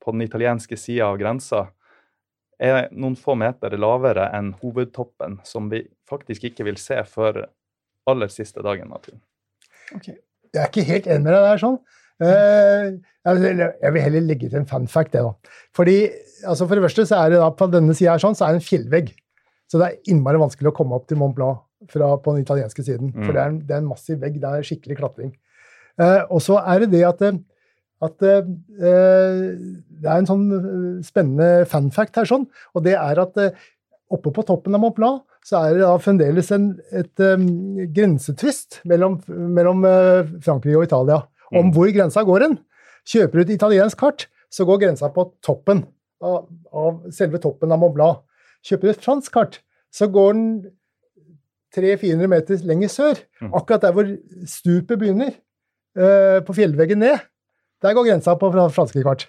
på 0.04 0.12
den 0.16 0.24
italienske 0.24 0.78
sida 0.80 1.10
av 1.10 1.20
grensa, 1.20 1.66
er 2.58 2.88
noen 2.92 3.16
få 3.18 3.34
meter 3.38 3.74
lavere 3.78 4.28
enn 4.36 4.52
hovedtoppen, 4.60 5.40
som 5.44 5.68
vi 5.72 5.84
faktisk 6.08 6.50
ikke 6.50 6.66
vil 6.68 6.80
se 6.80 7.00
før 7.08 7.44
aller 8.08 8.32
siste 8.32 8.62
dagen 8.64 8.92
av 8.94 9.02
turen. 9.04 9.22
Okay. 9.92 10.16
Jeg 10.54 10.62
er 10.62 10.70
ikke 10.70 10.86
helt 10.86 11.08
enig 11.10 11.26
med 11.26 11.34
deg 11.34 11.44
der 11.48 11.60
sånn. 11.62 11.76
Uh, 12.22 12.94
jeg 13.26 13.92
vil 13.94 14.04
heller 14.04 14.26
legge 14.28 14.48
til 14.48 14.60
en 14.60 14.68
fun 14.70 14.86
fact, 14.90 15.12
det, 15.14 15.24
da. 15.24 15.56
Fordi, 15.74 15.96
altså 16.46 16.68
For 16.68 16.78
det 16.78 16.84
første 16.84 17.06
så 17.10 17.22
er 17.24 17.34
det 17.34 17.40
da 17.42 17.50
på 17.56 17.68
denne 17.72 17.96
sida 17.96 18.16
sånn, 18.22 18.36
så 18.38 18.46
er 18.46 18.54
det 18.54 18.62
en 18.62 18.68
fjellvegg. 18.68 19.14
Så 19.70 19.80
det 19.80 19.88
er 19.88 20.12
innmari 20.12 20.40
vanskelig 20.40 20.70
å 20.70 20.76
komme 20.76 20.96
opp 20.98 21.08
til 21.10 21.18
Mont 21.18 21.34
Blanc 21.36 21.64
fra, 21.90 22.12
på 22.20 22.36
den 22.36 22.44
italienske 22.44 22.84
siden. 22.86 23.10
Mm. 23.10 23.24
For 23.24 23.32
det 23.32 23.42
er, 23.42 23.50
en, 23.50 23.58
det 23.64 23.74
er, 23.74 23.82
en, 23.82 23.90
massiv 23.90 24.20
vegg. 24.22 24.38
Det 24.42 24.50
er 24.50 24.68
skikkelig 24.68 24.98
klatring. 25.00 25.34
Uh, 26.00 26.22
og 26.28 26.42
så 26.44 26.60
er 26.62 26.84
det 26.84 26.92
det 26.94 27.02
at, 27.08 27.24
at 28.04 28.26
uh, 28.28 28.52
det 28.78 30.10
er 30.10 30.16
en 30.16 30.30
sånn 30.30 30.46
spennende 31.06 31.64
fun 31.70 31.90
fact 31.94 32.20
her, 32.20 32.28
sånn, 32.28 32.46
og 32.74 32.86
det 32.86 32.96
er 33.00 33.22
at 33.24 33.40
oppe 34.14 34.30
på 34.34 34.44
toppen 34.46 34.76
av 34.76 34.82
Mont 34.84 34.98
Blanc 34.98 35.24
så 35.44 35.60
er 35.60 35.76
det 35.76 35.84
da 35.84 35.96
fremdeles 36.00 36.50
en, 36.56 36.70
et 36.96 37.20
um, 37.20 37.48
grensetvist 37.92 38.80
mellom, 38.88 39.18
mellom 39.28 39.84
uh, 39.84 40.30
Frankrike 40.44 40.78
og 40.78 40.86
Italia 40.86 41.20
om 41.54 41.68
mm. 41.68 41.74
hvor 41.76 41.90
grensa 41.92 42.24
går 42.24 42.46
hen. 42.46 42.56
Kjøper 43.08 43.36
du 43.36 43.44
et 43.44 43.56
italiensk 43.58 44.00
kart, 44.00 44.24
så 44.48 44.64
går 44.64 44.80
grensa 44.86 45.10
på 45.12 45.26
toppen 45.44 45.82
av, 46.24 46.46
av 46.72 47.02
selve 47.12 47.40
toppen 47.42 47.74
av 47.74 47.82
Mont 47.82 47.92
Blanc. 47.96 48.22
Kjøper 48.64 48.88
du 48.88 48.94
et 48.94 49.04
fransk 49.04 49.34
kart, 49.34 49.60
så 49.92 50.08
går 50.12 50.32
den 50.32 50.48
300-400 51.76 52.30
meter 52.30 52.64
lenger 52.64 52.92
sør. 52.92 53.20
Mm. 53.42 53.52
Akkurat 53.52 53.84
der 53.84 53.94
hvor 53.96 54.08
stupet 54.48 54.96
begynner, 54.96 55.36
uh, 56.00 56.40
på 56.46 56.56
fjellveggen 56.56 57.04
ned, 57.04 57.20
der 57.84 57.96
går 57.96 58.08
grensa 58.08 58.38
på 58.40 58.48
franske 58.72 59.04
kart. 59.04 59.28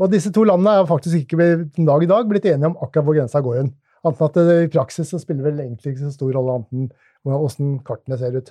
Og 0.00 0.08
disse 0.08 0.32
to 0.32 0.46
landene 0.48 0.78
er 0.80 0.88
faktisk 0.88 1.20
ikke 1.20 1.52
dag 1.76 2.02
i 2.06 2.08
dag 2.08 2.28
blitt 2.30 2.48
enige 2.48 2.70
om 2.70 2.78
akkurat 2.80 3.04
hvor 3.04 3.18
grensa 3.18 3.44
går 3.44 3.60
hen. 3.60 3.74
Anten 4.06 4.26
at 4.26 4.36
det, 4.38 4.56
i 4.64 4.72
praksis 4.72 5.10
så 5.12 5.20
spiller 5.20 5.50
vel 5.50 5.60
egentlig 5.60 5.92
ikke 5.92 6.06
så 6.06 6.14
stor 6.14 6.32
rolle 6.36 6.60
anten 6.60 6.90
hvordan 7.26 7.80
kartene 7.84 8.16
ser 8.20 8.38
ut. 8.38 8.48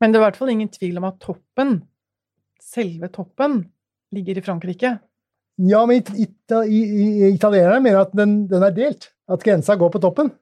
Men 0.00 0.12
det 0.12 0.18
er 0.18 0.22
i 0.22 0.26
hvert 0.26 0.40
fall 0.40 0.52
ingen 0.52 0.72
tvil 0.72 0.98
om 1.00 1.06
at 1.08 1.20
toppen, 1.22 1.78
selve 2.60 3.08
toppen, 3.12 3.62
ligger 4.12 4.40
i 4.40 4.44
Frankrike. 4.44 4.94
Ja, 5.60 5.80
men 5.88 6.00
ita, 6.00 6.62
italienerne 6.64 7.80
mener 7.84 8.04
at 8.04 8.14
den, 8.16 8.44
den, 8.48 8.64
er 8.64 8.76
delt. 8.76 9.10
At 9.30 9.44
grensa 9.44 9.76
går 9.78 9.92
på 9.92 10.00
toppen. 10.02 10.32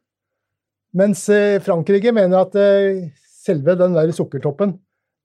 Mens 0.98 1.24
eh, 1.32 1.58
Frankrike 1.62 2.12
mener 2.14 2.46
at 2.46 2.54
eh, 2.58 3.08
selve 3.42 3.74
den 3.78 3.96
der 3.96 4.12
sukkertoppen, 4.14 4.76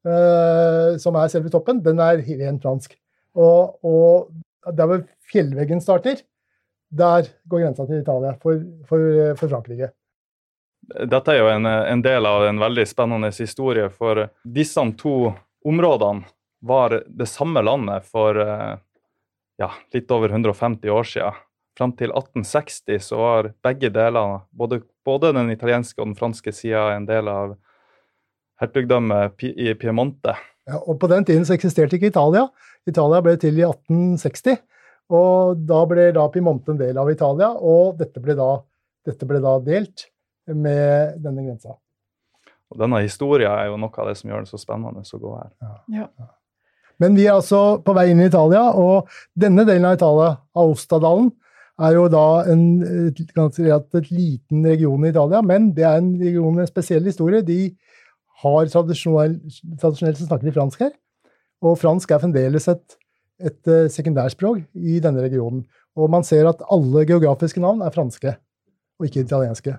eh, 0.08 0.96
som 1.00 1.16
er 1.20 1.30
selve 1.32 1.54
toppen, 1.54 1.80
den 1.86 2.02
er 2.04 2.24
rent 2.26 2.66
fransk. 2.66 2.98
Og, 3.38 3.78
og 3.86 4.74
der 4.76 4.90
hvor 4.90 5.06
fjellveggen 5.32 5.82
starter, 5.82 6.20
der 6.94 7.28
går 7.50 7.66
grensa 7.66 7.86
til 7.90 8.02
Italia 8.02 8.36
for, 8.42 8.62
for, 8.88 9.20
for 9.40 9.50
Frankrike. 9.50 9.90
Dette 10.84 11.32
er 11.32 11.40
jo 11.40 11.50
en, 11.50 11.66
en, 11.66 12.02
del 12.04 12.28
av 12.28 12.46
en 12.46 12.60
veldig 12.60 12.84
spennende 12.88 13.32
historie, 13.34 13.88
for 13.90 14.28
disse 14.44 14.84
to 15.00 15.32
områdene 15.66 16.28
var 16.64 17.00
det 17.08 17.28
samme 17.32 17.64
landet 17.64 18.06
for 18.08 18.38
ja, 19.60 19.70
litt 19.96 20.12
over 20.12 20.32
150 20.32 20.92
år 20.92 21.08
siden. 21.08 21.42
Fram 21.78 21.96
til 21.98 22.12
1860 22.14 23.00
så 23.02 23.18
var 23.18 23.52
begge 23.66 23.90
deler, 23.94 24.44
både, 24.52 24.84
både 25.06 25.32
den 25.34 25.50
italienske 25.52 26.02
og 26.02 26.12
den 26.12 26.18
franske 26.20 26.54
sida, 26.54 26.92
en 26.94 27.08
del 27.10 27.32
av 27.32 27.56
hertugdømmet 28.62 29.48
i 29.50 29.74
Piemonte. 29.80 30.36
Ja, 30.70 30.80
og 30.80 31.00
På 31.00 31.10
den 31.12 31.26
tiden 31.26 31.48
så 31.48 31.56
eksisterte 31.58 31.98
ikke 31.98 32.12
Italia. 32.14 32.46
Italia 32.88 33.24
ble 33.24 33.36
til 33.40 33.58
i 33.58 33.66
1860. 33.66 34.62
Og 35.14 35.64
da 35.70 35.84
ble 35.90 36.10
da 36.16 36.26
Piemonte 36.34 36.74
en 36.74 36.80
del 36.80 36.98
av 36.98 37.12
Italia, 37.12 37.52
og 37.54 38.00
dette 38.00 38.22
ble 38.24 38.36
da, 38.38 38.50
dette 39.06 39.28
ble 39.30 39.42
da 39.44 39.58
delt 39.64 40.08
med 40.50 41.20
denne 41.24 41.46
grensa. 41.46 41.78
Og 42.74 42.80
denne 42.82 43.04
historien 43.04 43.54
er 43.54 43.70
jo 43.70 43.78
noe 43.78 44.02
av 44.02 44.10
det 44.10 44.18
som 44.18 44.32
gjør 44.32 44.46
det 44.46 44.50
så 44.50 44.60
spennende 44.62 45.06
å 45.06 45.22
gå 45.22 45.36
her. 45.38 45.52
Ja. 45.94 46.08
Ja. 46.18 46.32
Men 47.02 47.18
vi 47.18 47.28
er 47.28 47.36
altså 47.36 47.80
på 47.84 47.94
vei 47.98 48.10
inn 48.12 48.22
i 48.22 48.30
Italia, 48.30 48.66
og 48.74 49.10
denne 49.38 49.66
delen 49.68 49.86
av 49.90 49.98
Italia, 49.98 50.34
Aostadalen, 50.58 51.32
er 51.82 51.96
jo 51.96 52.04
da 52.12 52.26
en, 52.52 52.66
et 52.86 54.12
liten 54.14 54.66
region 54.66 55.06
i 55.06 55.10
Italia, 55.10 55.42
men 55.42 55.72
det 55.74 55.88
er 55.90 55.98
en 56.00 56.12
region 56.20 56.54
med 56.54 56.68
en 56.68 56.70
spesiell 56.70 57.06
historie. 57.10 57.42
De 57.46 57.74
har 58.44 58.70
tradisjonelt, 58.70 59.62
tradisjonelt 59.82 60.20
så 60.20 60.28
snakker 60.28 60.50
de 60.50 60.56
fransk 60.58 60.84
her, 60.86 60.94
og 61.64 61.80
fransk 61.82 62.12
er 62.12 62.22
fremdeles 62.22 62.70
et 62.70 62.98
et 63.44 63.72
uh, 63.72 63.88
sekundærspråk 63.92 64.64
i 64.74 65.00
denne 65.04 65.24
regionen. 65.24 65.64
Og 66.00 66.10
man 66.10 66.26
ser 66.26 66.48
at 66.50 66.64
alle 66.74 67.06
geografiske 67.06 67.62
navn 67.62 67.84
er 67.86 67.94
franske, 67.94 68.36
og 69.00 69.08
ikke 69.08 69.26
italienske. 69.26 69.76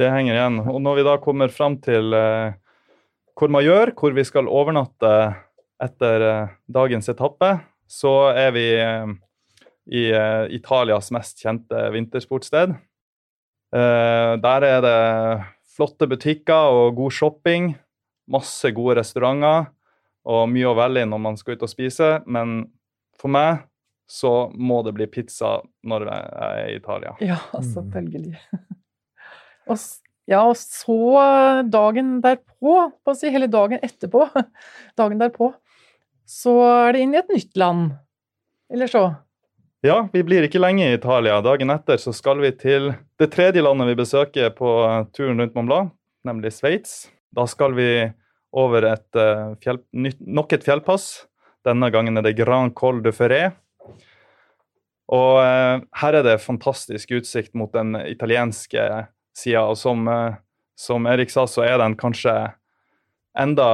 Det 0.00 0.08
henger 0.08 0.36
igjen. 0.36 0.60
Og 0.72 0.80
når 0.80 1.00
vi 1.00 1.06
da 1.10 1.16
kommer 1.20 1.52
fram 1.52 1.76
til 1.84 2.14
uh, 2.16 2.54
Courmayeur, 3.36 3.92
hvor 3.96 4.14
vi 4.16 4.24
skal 4.24 4.48
overnatte 4.48 5.10
etter 5.80 6.20
eh, 6.20 6.48
dagens 6.68 7.06
etappe, 7.08 7.54
så 7.88 8.10
er 8.36 8.50
vi 8.52 8.64
eh, 8.76 9.12
i 9.88 10.02
Italias 10.52 11.08
mest 11.10 11.40
kjente 11.40 11.86
vintersportsted. 11.94 12.74
der 13.72 14.66
er 14.66 14.80
det 14.84 15.00
flotte 15.72 16.06
butikker 16.06 16.74
og 16.74 16.96
god 16.98 17.10
shopping, 17.16 17.70
masse 18.28 18.70
gode 18.76 18.98
restauranter 19.00 19.70
og 20.28 20.48
mye 20.52 20.68
å 20.68 20.76
velge 20.76 21.06
når 21.08 21.22
man 21.24 21.38
skal 21.40 21.56
ut 21.56 21.64
og 21.64 21.72
spise, 21.72 22.10
men 22.26 22.68
for 23.20 23.32
meg 23.32 23.66
så 24.10 24.50
må 24.58 24.80
det 24.82 24.96
bli 24.96 25.06
pizza 25.06 25.60
når 25.86 26.06
jeg 26.08 26.30
er 26.42 26.60
i 26.64 26.76
Italia. 26.80 27.14
Ja, 27.22 27.38
selvfølgelig. 27.74 28.34
og, 29.70 29.84
ja, 30.30 30.42
og 30.42 30.56
så 30.58 30.98
dagen 31.70 32.16
derpå, 32.24 32.74
på 32.90 33.14
å 33.14 33.18
si 33.18 33.30
hele 33.30 33.50
dagen 33.50 33.82
etterpå, 33.86 34.26
dagen 35.00 35.22
derpå, 35.22 35.52
så 36.26 36.56
er 36.66 36.96
det 36.96 37.04
inn 37.04 37.14
i 37.14 37.20
et 37.22 37.30
nytt 37.30 37.60
land. 37.60 37.92
Eller 38.70 38.90
så? 38.90 39.04
Ja, 39.86 40.02
vi 40.12 40.22
blir 40.26 40.44
ikke 40.44 40.60
lenge 40.60 40.90
i 40.90 40.98
Italia. 40.98 41.38
Dagen 41.42 41.72
etter 41.72 41.98
så 42.02 42.12
skal 42.14 42.42
vi 42.42 42.50
til 42.58 42.90
det 43.18 43.30
tredje 43.32 43.62
landet 43.62 43.92
vi 43.92 44.00
besøker 44.02 44.50
på 44.54 44.74
turen 45.16 45.40
rundt 45.40 45.56
Mont 45.56 45.70
Blanc, 45.70 45.94
nemlig 46.26 46.52
Sveits. 46.58 47.08
Da 47.34 47.46
skal 47.48 47.74
vi 47.78 47.90
over 48.50 48.84
et, 48.90 49.08
uh, 49.16 49.54
fjell, 49.62 49.78
nok 49.94 50.52
et 50.52 50.66
fjellpass 50.66 51.29
denne 51.66 51.90
gangen 51.92 52.18
er 52.18 52.24
det 52.26 52.38
Grand 52.38 52.74
Col 52.76 53.02
de 53.04 53.12
Ferré. 53.14 53.50
Og 55.10 55.40
eh, 55.42 55.82
her 56.02 56.16
er 56.20 56.26
det 56.26 56.38
fantastisk 56.44 57.10
utsikt 57.18 57.56
mot 57.58 57.72
den 57.74 57.96
italienske 58.06 58.86
sida. 59.36 59.64
Og 59.66 59.78
som, 59.78 60.06
eh, 60.08 60.38
som, 60.78 61.08
Erik 61.10 61.32
sa, 61.34 61.46
så 61.50 61.66
er 61.66 61.80
den 61.82 61.96
kanskje 61.98 62.34
enda, 63.38 63.68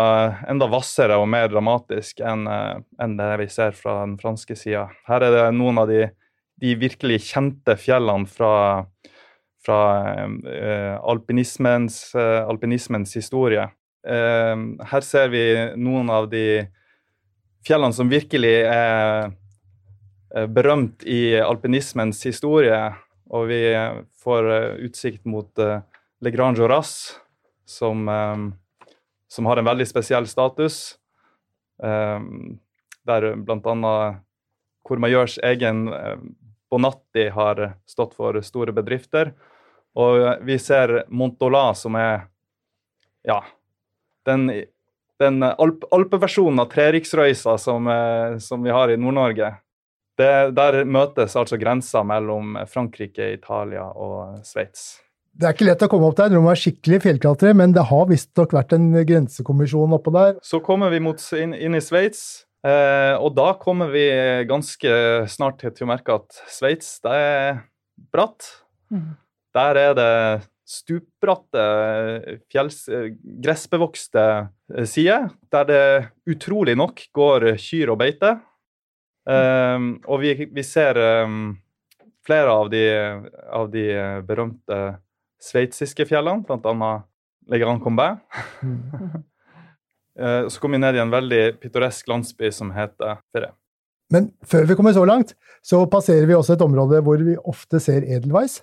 enda 0.49 0.69
vassere 0.73 1.19
og 1.21 1.28
mer 1.33 1.50
dramatisk 1.52 2.23
enn 2.25 2.47
eh, 2.49 2.78
en 3.05 3.19
det 3.21 3.33
vi 3.43 3.49
ser 3.52 3.76
fra 3.76 4.00
den 4.05 4.16
franske 4.21 4.57
sida. 4.57 4.87
Her 5.09 5.28
er 5.28 5.37
det 5.37 5.47
noen 5.59 5.83
av 5.83 5.93
de, 5.93 6.07
de 6.62 6.76
virkelig 6.81 7.21
kjente 7.28 7.76
fjellene 7.81 8.28
fra, 8.33 8.87
fra 9.66 9.81
eh, 10.25 10.97
alpinismens, 10.97 12.00
eh, 12.16 12.40
alpinismens, 12.49 13.12
historie. 13.21 13.69
Eh, 14.09 14.57
her 14.88 15.05
ser 15.05 15.28
vi 15.37 15.45
noen 15.76 16.09
av 16.16 16.31
de 16.33 16.64
fjellene 17.66 17.96
som 17.96 18.11
virkelig 18.11 18.54
er 18.70 19.35
berømt 20.54 21.02
i 21.06 21.37
alpinismens 21.40 22.23
historie. 22.26 22.78
Og 23.35 23.49
vi 23.50 23.61
får 24.23 24.50
eh, 24.50 24.75
utsikt 24.87 25.25
mot 25.25 25.58
eh, 25.58 25.80
Le 26.20 26.30
Grand 26.30 26.58
Joras, 26.58 27.20
som, 27.64 28.08
eh, 28.08 28.37
som 29.28 29.46
har 29.46 29.56
en 29.56 29.68
veldig 29.70 29.87
spesiell 29.87 30.26
status. 30.30 30.99
Der 31.76 33.25
annet 33.37 34.23
Courmayeurs 34.88 35.35
egen 35.44 35.82
Bonatti 36.70 37.26
har 37.35 37.61
stått 37.85 38.14
for 38.16 38.38
store 38.40 38.73
bedrifter. 38.73 39.35
Og 39.92 40.40
vi 40.49 40.56
ser 40.56 41.02
Montola, 41.12 41.75
som 41.76 41.99
er 42.00 42.30
ja, 43.28 43.42
den, 44.25 44.49
den 45.23 45.40
alp, 45.46 45.87
alpeversjonen 45.94 46.64
av 46.64 46.70
Treriksrøysa 46.73 47.56
som, 47.61 47.88
uh, 47.88 48.37
som 48.42 48.62
vi 48.64 48.75
har 48.75 48.92
i 48.92 48.99
Nord-Norge. 49.00 49.54
Der 50.16 50.78
møtes 50.88 51.35
altså 51.37 51.58
grensa 51.61 52.00
mellom 52.06 52.54
Frankrike, 52.73 53.35
Italia 53.37 53.85
og 53.92 54.38
Sveits. 54.49 54.94
Det 55.37 55.44
er 55.44 55.52
ikke 55.52 55.66
lett 55.68 55.82
å 55.85 55.88
komme 55.92 56.08
opp 56.08 56.16
der, 56.16 56.32
når 56.32 56.40
man 56.40 56.54
er 56.54 56.61
skikkelig 56.62 57.02
fjellklatrer, 57.04 57.52
men 57.61 57.75
det 57.76 57.85
har 57.90 58.06
visstnok 58.08 58.54
vært 58.56 58.73
en 58.73 58.87
grensekommisjon 58.96 59.92
oppå 59.99 60.12
der. 60.14 60.38
Så 60.40 60.62
kommer 60.64 60.88
vi 60.94 61.02
mot, 61.04 61.20
inn, 61.37 61.52
inn, 61.52 61.76
i 61.76 61.82
Sveits, 61.85 62.23
eh, 62.64 63.12
og 63.20 63.35
da 63.37 63.50
kommer 63.61 63.92
vi 63.92 64.06
ganske 64.49 64.94
snart 65.28 65.61
til 65.66 65.85
å 65.85 65.90
merke 65.90 66.16
at 66.16 66.40
Sveits, 66.49 66.94
det 67.04 67.12
er 67.12 67.61
bratt. 68.16 68.49
Mm. 68.88 69.12
Der 69.61 69.82
er 69.82 69.99
det 69.99 70.11
stupbratte, 70.66 71.62
fjells, 72.50 72.80
gressbevokste 73.44 74.25
sider, 74.90 75.28
der 75.54 75.68
det 75.68 75.82
utrolig 76.26 76.75
nok 76.78 77.04
går 77.14 77.52
kyr 77.62 77.92
og 77.94 78.00
beite. 78.02 78.32
Um, 79.26 79.96
og 80.06 80.20
vi, 80.23 80.35
vi 80.54 80.62
ser 80.62 80.99
um, 81.26 81.56
flere 82.26 82.52
av 82.52 82.70
de, 82.70 82.82
av 83.50 83.70
de 83.73 83.87
berømte 84.26 84.78
sveitsiske 85.42 86.06
fjellene, 86.06 86.46
bl.a. 86.46 86.92
Le 87.46 87.58
Grand 87.62 87.82
Combin. 87.82 88.20
uh, 90.18 90.46
så 90.50 90.62
kom 90.62 90.75
vi 90.75 90.82
ned 90.82 90.99
i 90.99 91.02
en 91.02 91.14
veldig 91.14 91.42
pittoresk 91.62 92.11
landsby 92.11 92.52
som 92.54 92.70
heter 92.75 93.18
Ferré. 93.35 93.50
Men 94.14 94.30
før 94.46 94.68
vi 94.70 94.76
kommer 94.78 94.94
så 94.94 95.02
langt, 95.06 95.35
så 95.66 95.82
passerer 95.90 96.28
vi 96.30 96.37
også 96.37 96.54
et 96.54 96.62
område 96.62 97.02
hvor 97.02 97.23
vi 97.26 97.35
ofte 97.50 97.82
ser 97.82 98.06
edelweiss. 98.06 98.61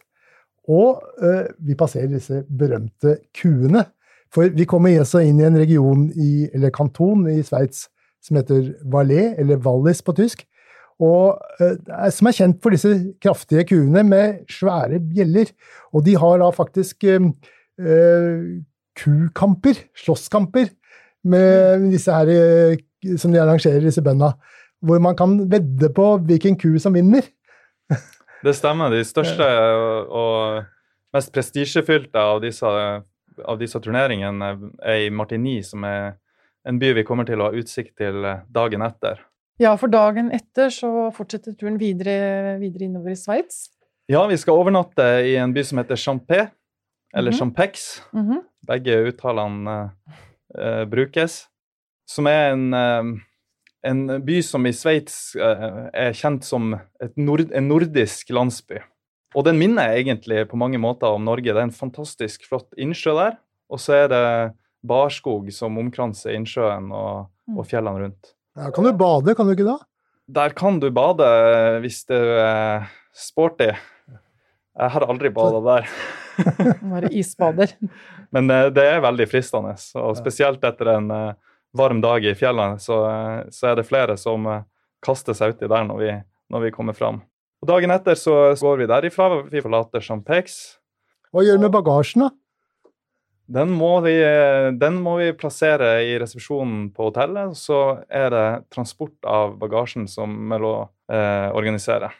Og 0.71 1.01
eh, 1.23 1.49
vi 1.59 1.75
passerer 1.75 2.11
disse 2.11 2.43
berømte 2.47 3.17
kuene. 3.35 3.85
For 4.33 4.49
vi 4.55 4.65
kommer 4.69 4.95
også 5.01 5.21
inn 5.21 5.41
i 5.41 5.45
en 5.45 5.59
region, 5.59 6.07
i, 6.15 6.47
eller 6.53 6.73
kanton, 6.73 7.27
i 7.29 7.43
Sveits 7.45 7.87
som 8.23 8.39
heter 8.39 8.71
Valais, 8.87 9.35
eller 9.37 9.59
Wallis 9.65 9.99
på 10.01 10.15
tysk, 10.15 10.45
og, 11.03 11.41
eh, 11.59 11.75
som 12.15 12.29
er 12.29 12.37
kjent 12.37 12.61
for 12.63 12.73
disse 12.73 12.91
kraftige 13.21 13.65
kuene 13.73 14.05
med 14.07 14.45
svære 14.51 15.01
bjeller. 15.03 15.51
Og 15.91 16.05
de 16.05 16.15
har 16.17 16.39
da 16.39 16.47
faktisk 16.55 17.03
eh, 17.09 17.27
kukamper, 19.03 19.83
slåsskamper, 19.99 20.71
med 21.23 21.85
disse 21.93 22.11
her 22.11 22.75
som 23.19 23.31
de 23.31 23.39
arrangerer, 23.39 23.79
disse 23.79 24.01
bøndene. 24.03 24.33
Hvor 24.83 24.99
man 24.99 25.15
kan 25.15 25.37
vedde 25.51 25.87
på 25.95 26.17
hvilken 26.27 26.57
ku 26.59 26.73
som 26.79 26.95
vinner. 26.95 27.23
Det 28.43 28.53
stemmer. 28.57 28.91
De 28.91 29.03
største 29.07 29.45
og 30.11 30.63
mest 31.15 31.33
prestisjefylte 31.33 32.19
av 32.19 32.41
disse, 32.43 32.67
av 32.67 33.59
disse 33.61 33.79
turneringene 33.79 34.49
er 34.83 35.05
i 35.05 35.11
Martigny, 35.13 35.61
som 35.63 35.85
er 35.87 36.17
en 36.67 36.79
by 36.79 36.93
vi 36.97 37.05
kommer 37.07 37.27
til 37.27 37.41
å 37.41 37.49
ha 37.49 37.59
utsikt 37.59 37.95
til 37.99 38.25
dagen 38.51 38.83
etter. 38.85 39.21
Ja, 39.61 39.75
for 39.77 39.91
dagen 39.91 40.31
etter 40.33 40.71
så 40.73 41.09
fortsetter 41.13 41.53
turen 41.55 41.77
videre, 41.79 42.57
videre 42.61 42.87
innover 42.87 43.13
i 43.13 43.19
Sveits. 43.19 43.67
Ja, 44.11 44.25
vi 44.27 44.37
skal 44.39 44.59
overnatte 44.59 45.05
i 45.23 45.35
en 45.39 45.53
by 45.55 45.63
som 45.63 45.79
heter 45.79 45.99
Champé, 45.99 46.47
eller 47.13 47.31
mm 47.31 47.35
-hmm. 47.35 47.39
Champex. 47.39 48.01
Mm 48.13 48.31
-hmm. 48.31 48.41
Begge 48.67 48.97
uttalene 49.07 49.91
uh, 50.59 50.85
brukes. 50.85 51.47
Som 52.07 52.27
er 52.27 52.51
en, 52.51 52.73
uh, 52.73 53.19
en 53.83 54.05
by 54.25 54.39
som 54.45 54.65
i 54.67 54.73
Sveits 54.75 55.35
uh, 55.35 55.87
er 55.91 56.15
kjent 56.17 56.45
som 56.47 56.73
nord 57.19 57.45
en 57.51 57.69
nordisk 57.69 58.31
landsby. 58.33 58.81
Og 59.33 59.47
den 59.47 59.57
minner 59.59 59.95
egentlig 59.97 60.45
på 60.49 60.59
mange 60.59 60.79
måter 60.81 61.13
om 61.13 61.23
Norge. 61.25 61.49
Det 61.49 61.57
er 61.57 61.67
en 61.67 61.73
fantastisk 61.73 62.45
flott 62.47 62.69
innsjø 62.77 63.15
der. 63.17 63.39
Og 63.73 63.81
så 63.81 64.03
er 64.03 64.11
det 64.11 64.25
barskog 64.85 65.49
som 65.55 65.79
omkranser 65.81 66.35
innsjøen 66.37 66.91
og, 66.93 67.31
og 67.49 67.63
mm. 67.63 67.69
fjellene 67.69 68.05
rundt. 68.05 68.33
Der 68.53 68.73
kan 68.75 68.85
du 68.85 68.93
bade, 68.93 69.33
kan 69.33 69.49
du 69.49 69.55
ikke 69.55 69.65
da? 69.65 69.79
Der 70.33 70.53
kan 70.55 70.77
du 70.79 70.91
bade 70.93 71.29
hvis 71.83 72.03
du 72.05 72.15
er 72.15 72.85
sporty. 73.17 73.71
Jeg 74.73 74.93
har 74.95 75.05
aldri 75.05 75.31
bada 75.33 75.61
der. 75.65 75.89
Bare 76.93 77.09
isbader. 77.13 77.73
Men 78.33 78.49
eh, 78.49 78.69
det 78.73 78.85
er 78.89 79.03
veldig 79.03 79.27
fristende. 79.29 79.75
Og 80.01 80.15
spesielt 80.17 80.63
etter 80.65 80.93
en 80.95 81.11
eh, 81.13 81.33
varm 81.77 82.01
dag 82.03 82.25
i 82.25 82.35
fjellene, 82.37 82.79
så, 82.81 82.99
eh, 83.09 83.49
så 83.53 83.71
er 83.71 83.79
det 83.79 83.87
flere 83.89 84.17
som 84.19 84.47
kaster 85.03 85.35
seg 85.37 85.55
uti 85.55 85.67
der 85.67 85.87
når 85.87 85.99
vi, 85.99 86.13
når 86.53 86.67
vi 86.67 86.71
kommer 86.75 86.97
fram. 86.97 87.21
Og 87.63 87.69
Dagen 87.69 87.91
etter 87.95 88.17
så 88.19 88.53
går 88.59 88.81
vi 88.81 88.87
derifra. 88.91 89.27
Vi 89.47 89.61
forlater 89.63 90.03
Champex. 90.03 90.77
Hva 91.31 91.45
gjør 91.45 91.59
du 91.59 91.63
med 91.63 91.71
bagasjen, 91.73 92.25
da? 92.25 92.33
Den 93.53 93.71
må, 93.75 93.97
vi, 94.05 94.15
den 94.79 94.99
må 95.03 95.17
vi 95.19 95.33
plassere 95.35 95.97
i 96.07 96.15
resepsjonen 96.19 96.89
på 96.95 97.09
hotellet. 97.09 97.55
Så 97.59 97.79
er 98.07 98.29
det 98.31 98.45
transport 98.73 99.15
av 99.27 99.57
bagasjen 99.59 100.07
som 100.11 100.31
Melot 100.49 100.91
eh, 101.11 101.49
organiserer. 101.55 102.15